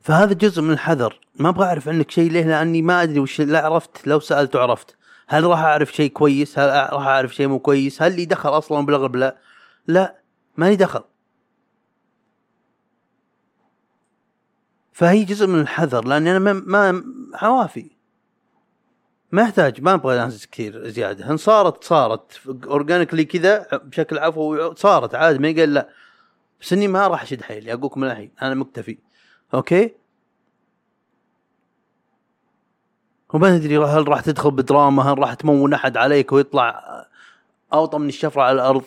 [0.00, 1.20] فهذا جزء من الحذر.
[1.34, 4.06] ما أبغى أعرف عنك شيء ليه؟ لأني ما أدري وش لا عرفت.
[4.06, 4.96] لو سألت عرفت
[5.28, 8.86] هل راح أعرف شيء كويس؟ هل راح أعرف شيء مو كويس؟ هل لي دخل أصلا
[8.86, 9.38] بالاغلب لا.
[9.86, 10.18] لا
[10.56, 11.04] ما لي دخل.
[14.92, 17.02] فهي جزء من الحذر لأني أنا ما, ما
[17.34, 17.90] عوافي
[19.32, 21.30] ما يحتاج ما أبغى ناس كثير زيادة.
[21.30, 22.40] ان صارت صارت.
[22.64, 25.88] organically كذا بشكل عفوي صارت عادي ما قال لا.
[26.60, 28.98] بس إني ما راح أشد حيلي أقولكم من الحين أنا مكتفي.
[29.54, 29.94] okay؟
[33.34, 36.84] وما ادري هل راح تدخل بدراما هل راح تمون أحد عليك ويطلع
[37.72, 38.82] أوطى من الشفرة على الأرض؟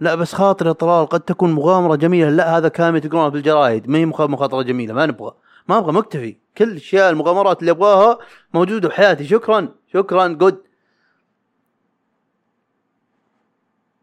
[0.00, 2.30] لا بس خاطر يا طلال قد تكون مغامرة جميلة.
[2.30, 5.34] لا هذا كلام تقرونه بالجرايد ما هي مخ- مخاطرة جميلة ما نبغى.
[5.68, 6.36] ما أبغى مكتفي.
[6.58, 8.18] كل الأشياء المغامرات اللي أبغاها
[8.54, 10.62] موجودة بحياتي شكرا شكرا good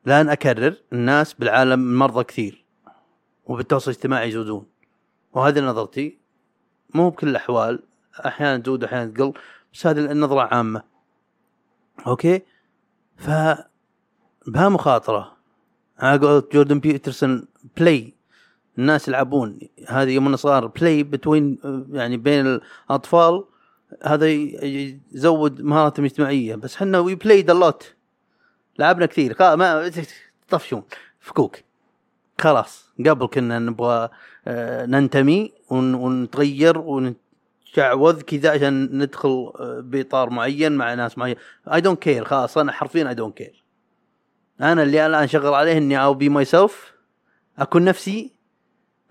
[0.06, 2.66] لأن أكرر الناس بالعالم مرضى كثير
[3.46, 4.66] وبالتواصل الاجتماعي يزودون.
[5.34, 6.20] وهذه نظرتي.
[6.94, 7.84] مو بكل الأحوال
[8.26, 9.34] أحيانا تزود واحيانا تقل
[9.74, 10.84] بس هذه النظرة عامة.
[12.08, 12.42] okay؟
[13.18, 13.30] ف
[14.48, 15.38] بها مخاطرة.
[15.98, 17.48] على قولة جوردن بيترسون
[17.78, 18.14] play
[18.80, 19.60] الناس يلعبون.
[19.88, 21.58] هذه يوم صار play between
[21.92, 22.60] يعني بين
[22.90, 23.44] الأطفال
[24.04, 24.28] هذا
[25.12, 26.56] يزود مهاراتهم الاجتماعية.
[26.56, 27.94] بس حنا we played a lot
[28.80, 29.36] لعبنا كثير.
[29.40, 29.92] ما
[30.50, 30.84] طفشون
[31.20, 31.56] فكوك.
[32.42, 32.90] خلاص.
[33.08, 34.10] قبل كنا نبغى
[34.48, 41.36] آه، ننتمي ون- ونتغير ونتشعوذ كذا عشان ندخل آه، بإطار معين مع ناس معين.
[41.74, 43.64] I don't care خلاص أنا حرفيا I don't care
[44.62, 46.94] أنا اللي الان شغل عليه إني أو be myself
[47.60, 48.32] أكون نفسي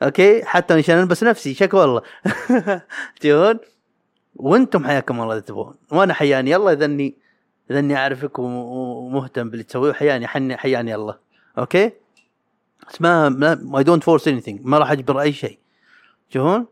[0.03, 2.03] okay؟ حتى عشان ألبس نفسي شك والله.
[3.21, 3.59] تشوفون
[4.37, 7.15] وأنتم حياكم الله إذا تبغون وأنا حياني الله اذا اني
[7.71, 11.19] اذا اني أعرفك وم- ومهتم باللي تسويه حياني حني حياني الله.
[11.59, 11.93] okay؟
[12.89, 15.59] بس ما I don't force اني ما راح أجبر أي شيء.
[16.31, 16.67] تشوفون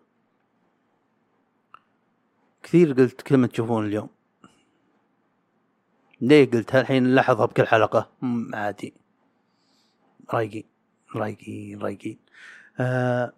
[2.62, 4.08] كثير قلت كلمة تشوفون اليوم.
[6.20, 8.10] ليه قلت؟ الحين نلاحظها بكل حلقة.
[8.54, 8.94] عادي.
[10.34, 10.64] رايقين
[11.16, 12.18] رايقين رايقين.
[12.80, 13.32] آه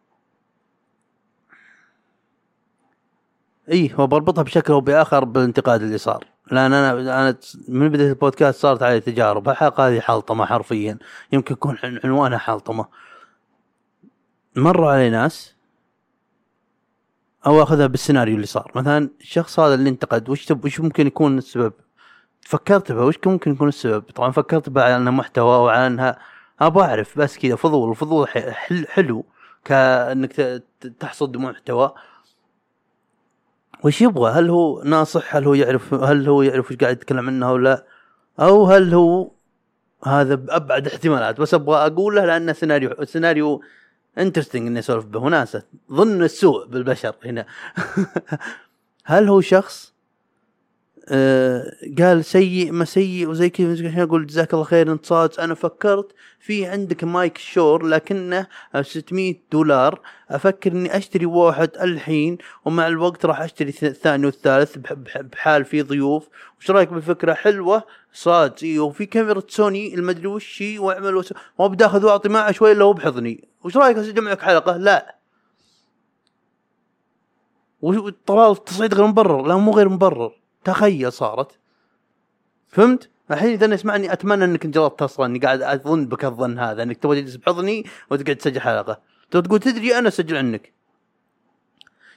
[3.73, 6.25] اي هو بربطها بشكل أو بآخر بالانتقاد اللي صار.
[6.53, 7.37] لأن أنا أنا
[7.69, 9.49] من بداية البودكاست صارت علي تجارب.
[9.49, 10.99] الحلقة هذه حلطمة حرفيا.
[11.33, 12.87] يمكن يكون عن- عنوانها حلطمة.
[14.57, 15.55] مروا علي ناس
[17.47, 18.73] أو أخذها بالسيناريو اللي صار.
[18.75, 21.73] مثلا الشخص هذا اللي انتقد وش تب وش ممكن يكون السبب؟
[22.41, 23.05] فكرت به.
[23.05, 26.19] وش ممكن يكون السبب؟ طبعا فكرت به على انها محتوى وعلى أنها
[26.61, 28.29] أبغى أعرف بس كذا فضول الفضول
[28.89, 29.25] حلو
[29.65, 30.63] كأنك
[31.01, 31.95] تحصد محتوى.
[33.85, 37.53] وش يبغى؟ هل هو ناصح؟ هل هو يعرف؟ هل هو يعرف وش قاعد يتكلم عنه
[37.53, 37.85] ولا لا؟
[38.41, 39.31] أو هل هو
[40.05, 43.63] هذا بأبعد احتمالات؟ بس أبغى أقوله لأنه سيناريو سيناريو
[44.19, 45.63] interesting اني اسولف به وناسة.
[45.93, 47.47] ظن السوء بالبشر هنا.
[49.05, 49.98] هل هو شخص؟
[51.11, 56.13] آه قال سيء ما سيء وزي كذا أقول جزاك الله خير انت صادق أنا فكرت
[56.41, 58.47] في عندك مايك شور لكنه
[58.83, 60.01] 600 دولار.
[60.31, 65.65] أفكر إني أشتري واحد الحين ومع الوقت راح أشتري الث- الثاني والثالث بح- بح- بحال
[65.65, 66.29] في ضيوف.
[66.61, 68.55] وش رأيك بالفكرة حلوة؟ صاد.
[68.63, 71.35] إي وفي كاميرا سوني المدري وش هي؟ وأعمل وس...
[71.59, 73.49] وابدا اخذ وأعطي معه شوي إلا هو بحضني.
[73.65, 75.17] وش رأيك أسجل معك حلقة؟ لا.
[77.83, 79.47] وش- طلال تصعيد غير مبرر.
[79.47, 80.38] لا مو غير مبرر.
[80.69, 81.59] تخيل صارت.
[82.69, 86.97] فهمت؟ الحين إذا يسمعني أتمنى إنك انجلطت أصلا إني قاعد أظن بك الظن هذا إنك
[86.97, 89.01] تبغى تجلس بحضني وتقعد تسجل حلقة.
[89.31, 90.73] تقول تدري أنا أسجل عنك.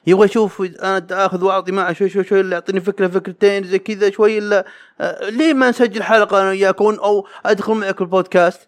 [0.07, 4.11] يبغى يشوف أنا اخذ وأعطي معه شوي شوي شوي اللي يعطيني فكرة فكرتين زي كذا
[4.11, 4.65] شوي إلا
[5.01, 8.67] آه ليه ما نسجل حلقة أنا وياك أو أدخل معك البودكاست؟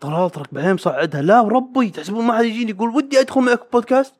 [0.00, 4.14] طلال ترك بعدين مصعدها لا وربي تحسبون ما حد يجيني يقول ودي أدخل معك البودكاست؟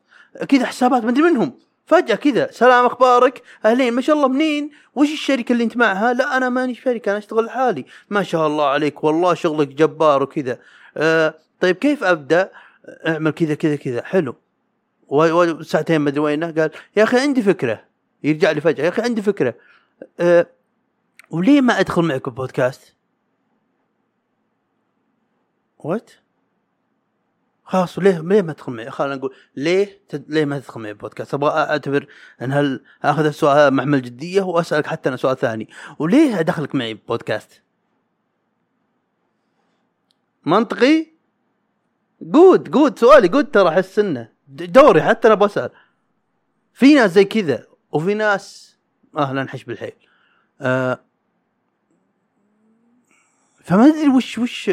[0.49, 1.53] كذا حسابات ما أدري منهم.
[1.87, 6.37] فجأة كذا سلام أخبارك؟ أهلين ما شاء الله منين؟ وش الشركة اللي أنت معها؟ لا
[6.37, 7.87] أنا ماني شركة أنا أشتغل لحالي.
[8.11, 10.59] ما شاء الله عليك والله شغلك جبار وكذا.
[10.97, 12.53] آه طيب كيف أبدأ؟
[13.07, 14.03] أعمل كذا كذا كذا.
[14.03, 14.35] حلو.
[15.09, 16.51] وساعتين ما أدري وينه.
[16.51, 17.85] قال يا أخي عندي فكرة.
[18.25, 19.55] يرجع لي فجأة يا أخي عندي فكرة.
[20.21, 20.47] أه
[21.31, 22.97] وليه ما أدخل معك البودكاست؟
[25.79, 26.11] what؟
[27.73, 30.25] خلاص ليه ليه ما تدخل معي؟ خلينا نقول ليه تد...
[30.29, 32.07] ليه ما تدخل معي البودكاست؟ أبغى أعتبر
[32.43, 35.69] إن هل آخذ السؤال محمل جدية وأسألك حتى أنا سؤال ثاني،
[35.99, 37.63] وليه ادخلك معي بودكاست؟
[40.47, 41.07] منطقي؟
[42.23, 45.71] good good سؤالي good ترى أحس إنه دوري حتى أنا بسال
[46.73, 48.77] في ناس زي كذا وفي ناس
[49.17, 49.97] أهلا نحش بالحيل
[50.61, 51.01] آه
[53.65, 54.71] فما أدري وش وش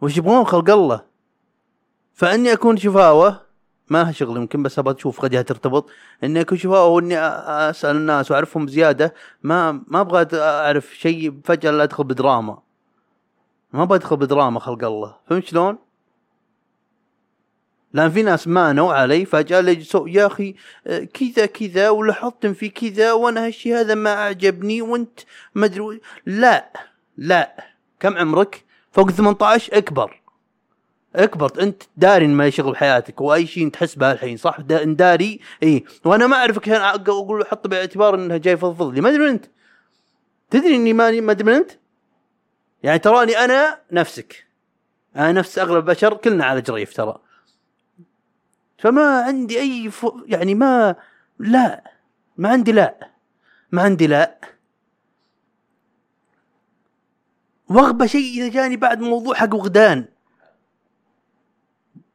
[0.00, 1.15] وش يبغون خلق الله
[2.16, 3.46] فإني أكون شفاوه
[3.88, 5.88] ما شغل يمكن بس أبغى أشوف قد ترتبط.
[6.24, 11.82] إني أكون شفاوه وإني أسأل الناس وأعرفهم زياده ما ما أبغى أعرف شيء فجأة لا
[11.82, 12.58] أدخل بدراما.
[13.72, 15.16] ما أبغى أدخل بدراما خلق الله.
[15.28, 15.78] فهمت شلون؟
[17.92, 20.54] لأن في ناس مانوا علي فجأة لجسوا يا أخي
[21.14, 25.20] كذا كذا ولاحظت في كذا وأنا هالشيء هذا ما أعجبني وأنت
[25.54, 26.72] ما أدري لا
[27.16, 27.64] لا.
[28.00, 30.25] كم عمرك؟ فوق 18 أكبر.
[31.16, 35.40] اكبر انت داري إن ما يشغل بحياتك وأي شيء تحس به الحين صح؟ دا- داري
[35.62, 35.84] إي.
[36.04, 39.44] وأنا ما اعرفك هنا أقول أحط باعتبار انها جاي فضفض لي ما أدري أنت؟
[40.50, 41.70] تدري إني ماني ما أدري أنت؟
[42.82, 44.46] يعني تراني أنا نفسك.
[45.16, 47.18] أنا نفس أغلب البشر كلنا على جريف ترى.
[48.78, 50.06] فما عندي أي ف...
[50.26, 50.96] يعني ما
[51.38, 51.90] لا.
[52.36, 53.10] ما عندي لا.
[53.72, 54.38] ما عندي لا.
[57.68, 60.04] وأغبى شيء إذا جاني بعد موضوع حق وغدان.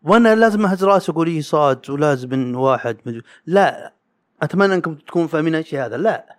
[0.03, 3.21] وأنا لازم اهز راسي أقول إيه صاد ولازم إن واحد مد...
[3.45, 3.93] لا
[4.41, 6.35] أتمنى إنكم تكونوا فاهمين الشيء هذا لا.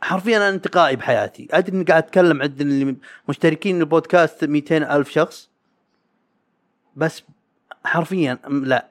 [0.00, 1.48] حرفيا أنا انتقائي بحياتي.
[1.50, 2.96] أدري إني قاعد أتكلم عند اللي
[3.28, 5.50] مشتركين البودكاست 200 ألف شخص.
[6.96, 7.22] بس
[7.84, 8.86] حرفيا لا.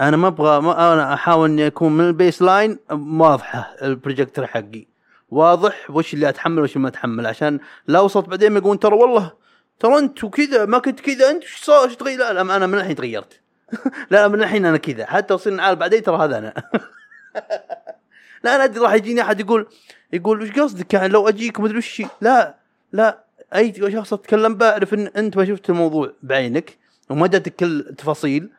[0.00, 4.89] أنا ما أبغى ما أنا أحاول إني أكون من ال baseline واضحة البروجيكتور حقي.
[5.30, 9.32] واضح وش اللي أتحمل وش اللي ما أتحمل عشان لا وصلت بعدين يقولون ترى والله
[9.80, 12.74] ترى انت وكذا ما كنت كذا انت إيش صار؟ إيش تغير؟ لا, لا أنا من
[12.74, 13.40] الحين تغيرت.
[14.10, 15.06] لا من الحين أنا كذا.
[15.06, 16.54] حتى وصلنا نعال بعدين ترى هذا أنا.
[18.44, 19.66] لا أنا أدري راح يجيني أحد يقول
[20.12, 22.54] يقول وش قصدك؟ يعني لو أجيك مدري وش لا
[22.92, 23.24] لا
[23.54, 26.78] أي شخص أتكلم به اعرف إن أنت ما شفت الموضوع بعينك
[27.10, 28.50] وما ادري كل التفاصيل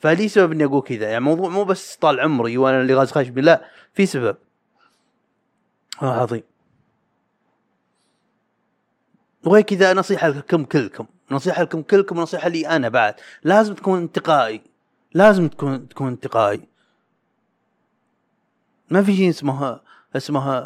[0.00, 1.08] فلي سبب إني أقول كذا.
[1.08, 3.64] يعني موضوع مو بس طال عمري وأنا اللي غاز خشبي لا
[3.94, 4.36] في سبب.
[6.02, 6.42] عظيم.
[9.44, 11.06] وهي كذا نصيحة لكم كلكم.
[11.30, 13.14] نصيحة لكم كلكم ونصيحة لي أنا بعد.
[13.42, 14.62] لازم تكون انتقائي.
[15.14, 16.68] لازم تكون تكون انتقائي.
[18.90, 19.80] ما في شيء اسمها
[20.16, 20.60] اسمها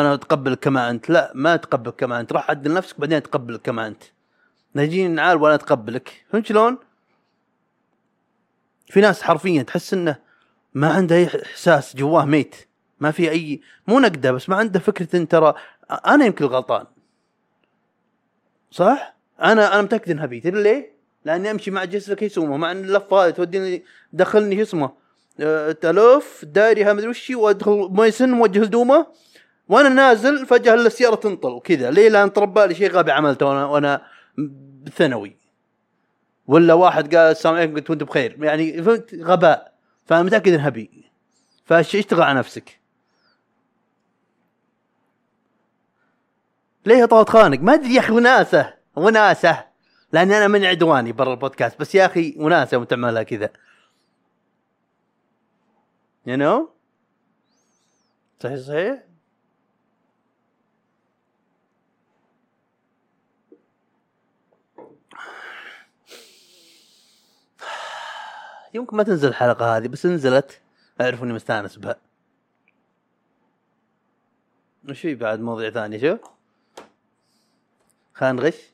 [0.00, 1.10] أنا أتقبل كما أنت.
[1.10, 2.32] لا ما تقبل كما أنت.
[2.32, 4.02] راح عدل نفسك بعدين تقبل كما أنت.
[4.76, 6.24] نجيني نعال وأنا أتقبلك.
[6.30, 6.78] فهمت شلون؟
[8.86, 10.16] في ناس حرفيا تحس إنه
[10.74, 12.56] ما عنده أي إحساس جواه ميت.
[13.04, 15.54] ما في أي مو نقدة بس ما عنده فكرة إن ترى
[16.06, 16.86] أنا يمكن الغلطان
[18.70, 20.94] صح؟ أنا أنا متأكد إنها بي تدري ليه؟
[21.24, 24.90] لأني أمشي مع جسر كيسومه مع إن اللفه هذه توديني دخلني شو اسمه
[25.40, 29.06] آه، تلوف دايري ما ادري وش وأدخل ميسن موجه هدومه
[29.68, 31.90] وأنا نازل فجأة السيارة تنطل وكذا.
[31.90, 34.02] ليه؟ لأن تربى لي شيء غبي عملته وأنا وأنا
[34.82, 35.36] بثانوي
[36.46, 38.36] ولا واحد قال السلام عليكم قلت وأنت بخير.
[38.44, 39.72] يعني فهمت؟ غباء.
[40.06, 41.04] فأنا متأكد إنها بي.
[41.64, 42.83] فاشتغل على نفسك؟
[46.86, 49.64] ليه طاوت خانق؟ ما أدري يا أخي وناسة وناسة.
[50.12, 51.80] لاني أنا من عدواني برا البودكاست.
[51.80, 53.50] بس يا أخي وناسة وتعملها كذا.
[56.26, 56.70] يو نو
[58.42, 59.04] صحيح صحيح؟
[68.74, 70.60] يمكن ما تنزل الحلقة هذه بس نزلت.
[71.00, 71.96] اعرفوا إني مستأنس بها.
[74.88, 76.33] وش في بعد؟ مواضيع ثانية شوف
[78.14, 78.72] خلينا نغش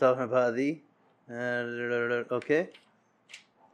[0.00, 0.78] سولفنا بهذه
[1.30, 2.66] آه، okay.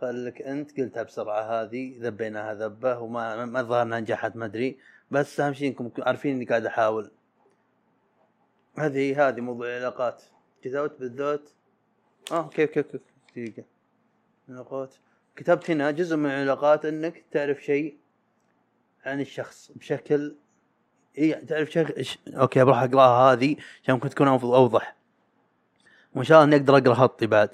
[0.01, 4.79] خلك أنت قلتها بسرعة هذه ذبيناها ذبة وما ما ظهر إنها نجحت ما أدري.
[5.11, 7.11] بس أهم شيء إنكم عارفين إني قاعد أحاول.
[8.79, 10.23] هذه هذه موضوع العلاقات.
[10.63, 11.51] كتبت بالذات.
[12.33, 13.65] آه okay okay okay
[14.49, 14.95] علاقات
[15.37, 17.97] كتبت هنا جزء من العلاقات إنك تعرف شيء
[19.05, 20.35] عن الشخص بشكل
[21.19, 22.19] اي تعرف شيء ش...
[22.29, 24.97] أوكي بروح أقرأها هذه عشان ممكن تكون أوضح.
[26.15, 27.49] وإن شاء الله إني أقدر أقرأ خطي بعد.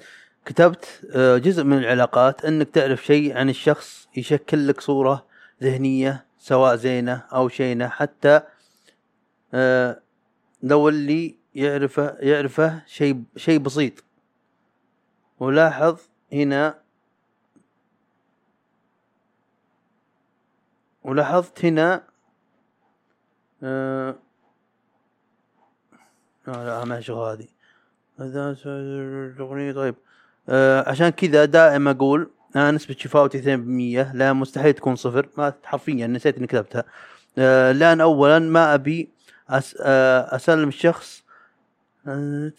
[0.45, 5.25] كتبت آه، جزء من العلاقات إنك تعرف شيء عن الشخص يشكل لك صورة
[5.63, 8.41] ذهنية سواء زينة أو شينة حتى
[9.53, 9.99] آه،
[10.63, 14.03] لو اللي يعرفه يعرفه شيء شيء بسيط.
[15.39, 15.99] ولاحظ
[16.33, 16.79] هنا
[21.03, 22.10] ولاحظت هنا
[23.63, 24.15] آه
[26.47, 27.47] لا ما شغل هذه.
[28.19, 29.95] هذا الاغنية طيب.
[30.49, 35.29] آه عشان كذا دائما أقول أنا نسبة شفاوتي 2% لا مستحيل تكون صفر.
[35.37, 36.83] ما حرفيا نسيت إني كتبتها.
[37.37, 39.09] آه لأن اولا ما أبي
[39.49, 41.23] أس آه أسلم الشخص
[42.07, 42.51] آه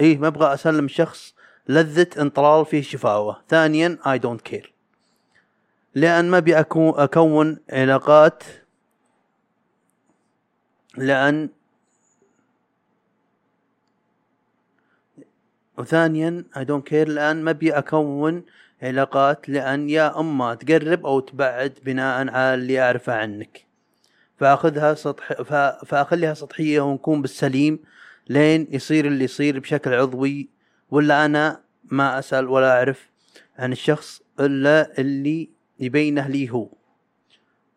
[0.00, 1.34] إيه ما أبغى أسلم الشخص
[1.68, 4.72] لذة انطلال فيه شفاوة ثانيا I don't care
[5.94, 8.42] لأن ما أبي أكون أكون علاقات
[10.96, 11.48] لأن
[15.78, 18.44] وثانيا I don't care لأن ما أبي أكون
[18.82, 23.66] علاقات لأن يا اما تقرب أو تبعد بناء على اللي أعرفه عنك.
[24.38, 27.78] فأخذها سطح فا- فأخليها سطحية ونكون بالسليم
[28.28, 30.48] لين يصير اللي يصير بشكل عضوي
[30.90, 33.10] ولا أنا ما أسأل ولا أعرف
[33.58, 35.50] عن الشخص إلا اللي
[35.80, 36.68] يبينه لي هو.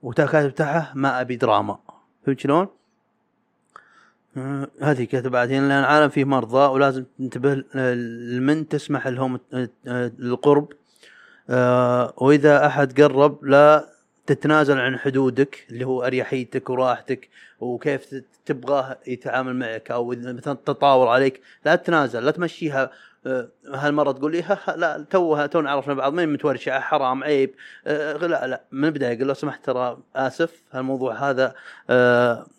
[0.04, 1.80] وكاتب تحته ما أبي دراما.
[2.26, 2.68] فهمت شلون؟
[4.38, 7.64] آه، هذه كتب بعدين لأن العالم فيه مرضى ولازم تنتبه
[8.34, 10.68] لمن تسمح لهم آه، آه، القرب.
[12.18, 13.90] وإذا أحد قرب لا
[14.26, 17.30] تتنازل عن حدودك اللي هو أريحيتك وراحتك
[17.60, 22.92] وكيف تبغاه يتعامل معك أو مثلا تطاول عليك لا تتنازل لا تمشيها.
[23.74, 27.56] هالمره تقول لي ها لا توها تونا عرفنا بعض مين متورشع حرام عيب.
[27.86, 31.56] لا لا من البداية قل لو سمحت ترى آسف هالموضوع هذا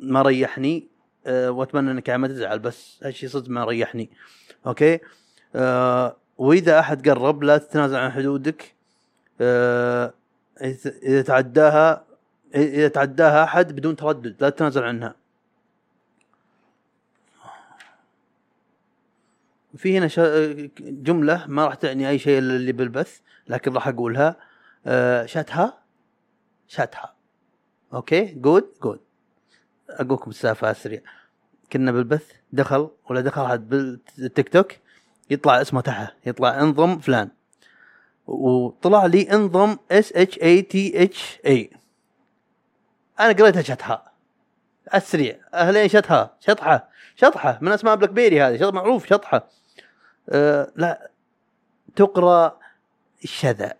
[0.01, 0.94] ما ريحني.
[1.27, 4.11] آه، وأتمنى إنك ما تزعل بس هالشيء صدق ما ريحني.
[4.67, 4.99] أوكي؟
[5.57, 8.75] آه، وإذا أحد قرب لا تتنازل عن حدودك.
[9.41, 10.13] إذا
[11.03, 12.05] إذا تعداها
[12.55, 15.15] إذا تعداها أحد بدون تردد لا تتنازل عنها.
[19.77, 20.09] في هنا
[20.81, 23.19] جملة ما راح تعني أي شيء اللي بالبث
[23.49, 24.37] لكن راح أقولها.
[24.87, 25.79] آه، شاتها؟
[26.69, 27.15] شاتها.
[27.95, 28.25] okay?
[28.25, 29.01] good good
[29.91, 31.01] أقولكم السالفة سريع
[31.73, 34.73] كنا بالبث دخل ولا دخل أحد بالتيك توك
[35.31, 37.31] يطلع اسمه تحت يطلع انضم فلان.
[38.27, 41.71] وطلع لي انضم S H A T H A
[43.21, 44.13] أنا قريتها شطحة.
[44.95, 46.37] السريع أهلين شطحة.
[46.41, 46.89] شطحة.
[47.17, 47.59] شطحة.
[47.63, 48.57] من أسماء بلاك بيري هذه.
[48.57, 49.49] شط معروف شطحة.
[50.29, 51.11] أه لا.
[51.97, 52.59] تقرأ
[53.25, 53.75] الشذا.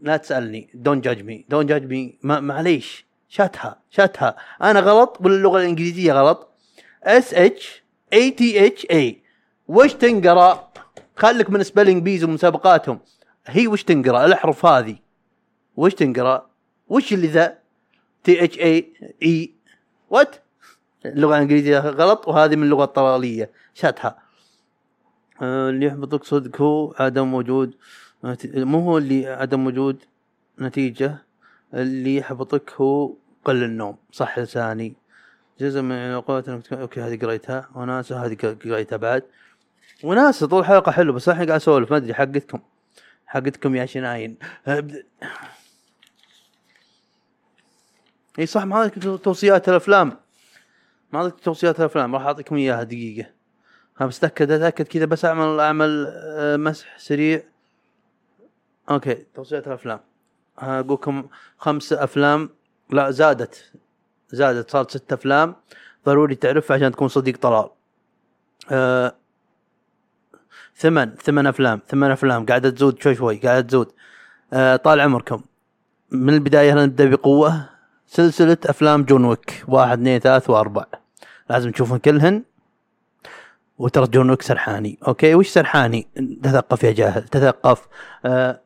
[0.00, 0.70] لا تسألني.
[0.74, 3.05] don't judge me don't judge me معليش.
[3.28, 4.36] شاتها شاتها.
[4.62, 6.48] أنا غلط؟ ولا اللغة الإنجليزية غلط.
[7.04, 9.22] S H A T H A
[9.68, 10.72] وش تنقرأ؟
[11.16, 13.00] خليك من spelling bees ومسابقاتهم.
[13.46, 14.96] هي وش تنقرأ؟ الأحرف هذه.
[15.76, 16.46] وش تنقرأ؟
[16.88, 17.58] وش اللي ذا؟
[18.24, 18.92] تي اتش اي
[19.22, 19.52] اي
[20.10, 20.36] وات
[21.06, 23.50] اللغة الإنجليزية غلط وهذه من اللغة الطلالية.
[23.74, 24.18] شاتها.
[25.42, 27.74] آه، اللي يحبطك صدق هو عدم وجود
[28.44, 30.04] مو هو اللي عدم وجود
[30.60, 31.25] نتيجة.
[31.74, 33.14] اللي يحبطك هو
[33.44, 34.94] قل النوم صح لساني.
[35.60, 37.68] جزء من علاقات أوكي هذه قريتها.
[37.74, 39.22] وناسة هذه قريتها بعد.
[40.04, 42.60] وناسة طول الحلقة حلو بس الحين قاعد أسولف ما أدري حقتكم.
[43.26, 44.36] حقتكم يا شناين.
[48.38, 50.16] إي صح ما عندك توصيات الأفلام.
[51.12, 53.30] ما عندك توصيات الأفلام راح أعطيكم إياها دقيقة.
[53.98, 57.42] ها بس تأكد اتاكد كذا بس أعمل أعمل آه، مسح سريع.
[58.90, 60.00] okay توصيات الأفلام.
[60.58, 61.26] أقول لكم
[61.58, 62.50] خمس أفلام.
[62.90, 63.72] لا زادت.
[64.30, 65.56] زادت صارت ست أفلام.
[66.06, 67.68] ضروري تعرفها عشان تكون صديق طلال.
[68.70, 69.14] آه
[70.76, 72.46] ثمن ثمن أفلام ثمن أفلام.
[72.46, 73.92] قاعدة تزود شوي شوي قاعدة تزود.
[74.52, 75.42] آه طال عمركم.
[76.10, 77.68] من البداية نبدأ بقوة؟
[78.06, 79.64] سلسلة أفلام جون ويك.
[79.68, 80.84] واحد اثنين ثلاث وأربع.
[81.50, 82.42] لازم تشوفون كلهن.
[83.78, 84.98] وترى جون ويك سرحاني.
[85.08, 86.08] okay وش سرحاني؟
[86.42, 87.88] تثقف يا جاهل تثقف.
[88.24, 88.60] آه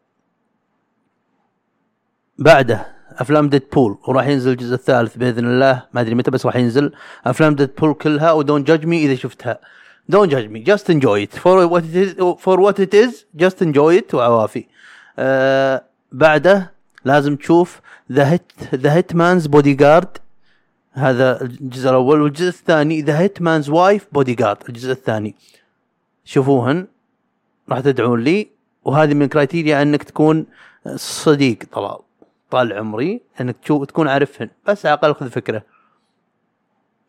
[2.41, 2.87] بعده
[3.19, 5.83] أفلام ديد بول وراح ينزل الجزء الثالث بإذن الله.
[5.93, 6.93] ما أدري متى بس راح ينزل.
[7.27, 9.59] أفلام ديد بول كلها و don't judge me إذا شفتها.
[10.09, 11.35] don't judge me just enjoy it
[12.39, 14.67] for what it is just enjoy it وعوافي.
[15.19, 16.73] آه بعده
[17.05, 17.81] لازم تشوف
[18.12, 20.19] The Hit The Hitman's Bodyguard
[20.93, 25.35] هذا الجزء الأول والجزء الثاني The Hitman's Wife's Bodyguard الجزء الثاني.
[26.25, 26.87] شوفوهن
[27.69, 28.49] راح تدعون لي.
[28.85, 30.47] وهذه من criteria أنك تكون
[30.97, 31.99] صديق طلال
[32.51, 34.51] طال عمري إنك تكون عارفهن.
[34.67, 35.63] بس على الأقل خذ فكرة.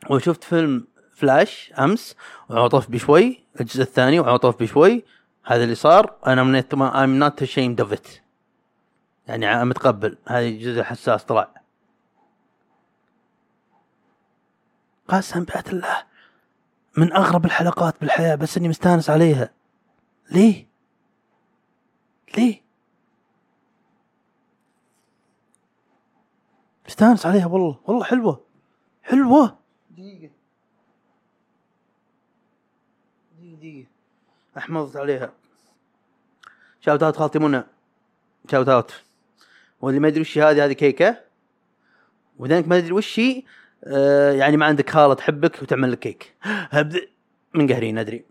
[0.10, 2.16] وشفت فيلم فلاش أمس
[2.50, 5.04] وعطف بشوي الجزء الثاني وعطف بشوي
[5.44, 6.16] هذا اللي صار.
[6.28, 6.42] أنا
[7.04, 8.08] I'm not ashamed of it
[9.28, 10.18] يعني متقبل.
[10.28, 11.62] هذا الجزء حساس طلع.
[15.08, 16.04] قسم بعد الله.
[16.98, 19.50] من أغرب الحلقات بالحياة بس إني مستانس عليها.
[20.32, 20.68] ليه؟
[22.38, 22.61] ليه؟
[26.92, 27.80] مستانس عليها والله.
[27.86, 28.44] والله حلوة.
[29.04, 29.58] حلوة.
[29.90, 30.30] دقيقة.
[33.40, 33.88] دقيقة دقيقة.
[34.58, 35.34] احمضت عليها.
[36.82, 37.64] shout out خالتي منى.
[38.52, 38.92] shout out
[39.82, 41.18] واللي ما يدري وش هذه هذه كيكة.
[42.38, 43.44] وذنك ما يدري وش هي
[43.84, 46.36] آه يعني ما عندك خالة تحبك وتعمل لك كيك.
[47.54, 48.26] من قهرين أدري.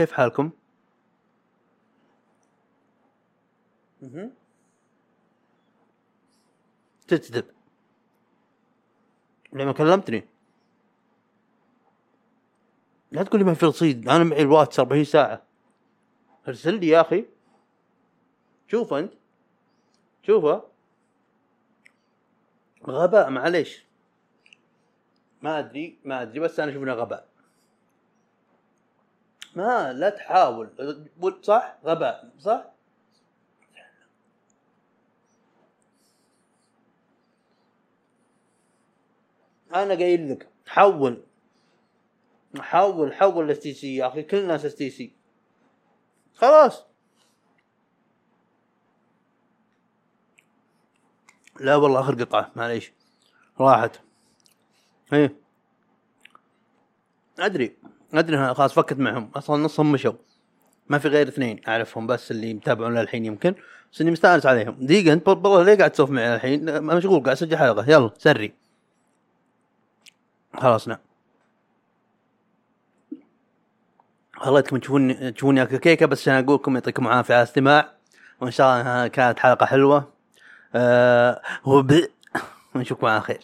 [0.00, 0.50] كيف حالكم؟
[4.02, 4.32] مهم.
[7.08, 7.44] تكذب
[9.52, 10.24] لما كلمتني.
[13.12, 14.08] لا تقول لي ما في رصيد.
[14.08, 15.42] أنا معي الواتس 40 ساعة.
[16.48, 17.24] ارسل لي يا أخي.
[18.68, 19.12] شوف أنت.
[20.22, 20.62] شوفه
[22.86, 23.84] غباء معليش.
[25.42, 27.29] ما أدري ما أدري بس أنا أشوف إنه غباء.
[29.54, 30.70] ما لا تحاول.
[31.42, 32.64] صح؟ غباء صح؟
[39.74, 41.22] أنا قايل لك حول.
[42.58, 45.12] حول حول STC يا أخي كل الناس STC
[46.34, 46.84] خلاص.
[51.60, 52.92] لا والله آخر قطعة معليش.
[53.60, 54.00] راحت.
[55.12, 55.36] إيه.
[57.38, 57.79] أدري.
[58.14, 59.30] ادري خلاص فكت معهم.
[59.36, 60.12] أصلا نصهم مشوا.
[60.88, 63.54] ما في غير اثنين أعرفهم بس اللي متابعون للحين يمكن.
[63.92, 64.76] بس إني مستأنس عليهم.
[64.80, 67.90] دقيقة انت والله ليه قاعد تسولف معي الحين؟ مشغول قاعد أسجل حلقة.
[67.90, 68.52] يلا سري.
[70.58, 70.98] خلاص نعم.
[74.44, 77.92] والله انكم تشوفوني تشوفوني اكل كيكة بس عشان أقول لكم يعطيكم العافية على الاستماع.
[78.40, 80.12] وإن شاء الله كانت حلقة حلوة.
[80.74, 82.00] آه وب...
[82.74, 83.40] ونشوفكم على خير.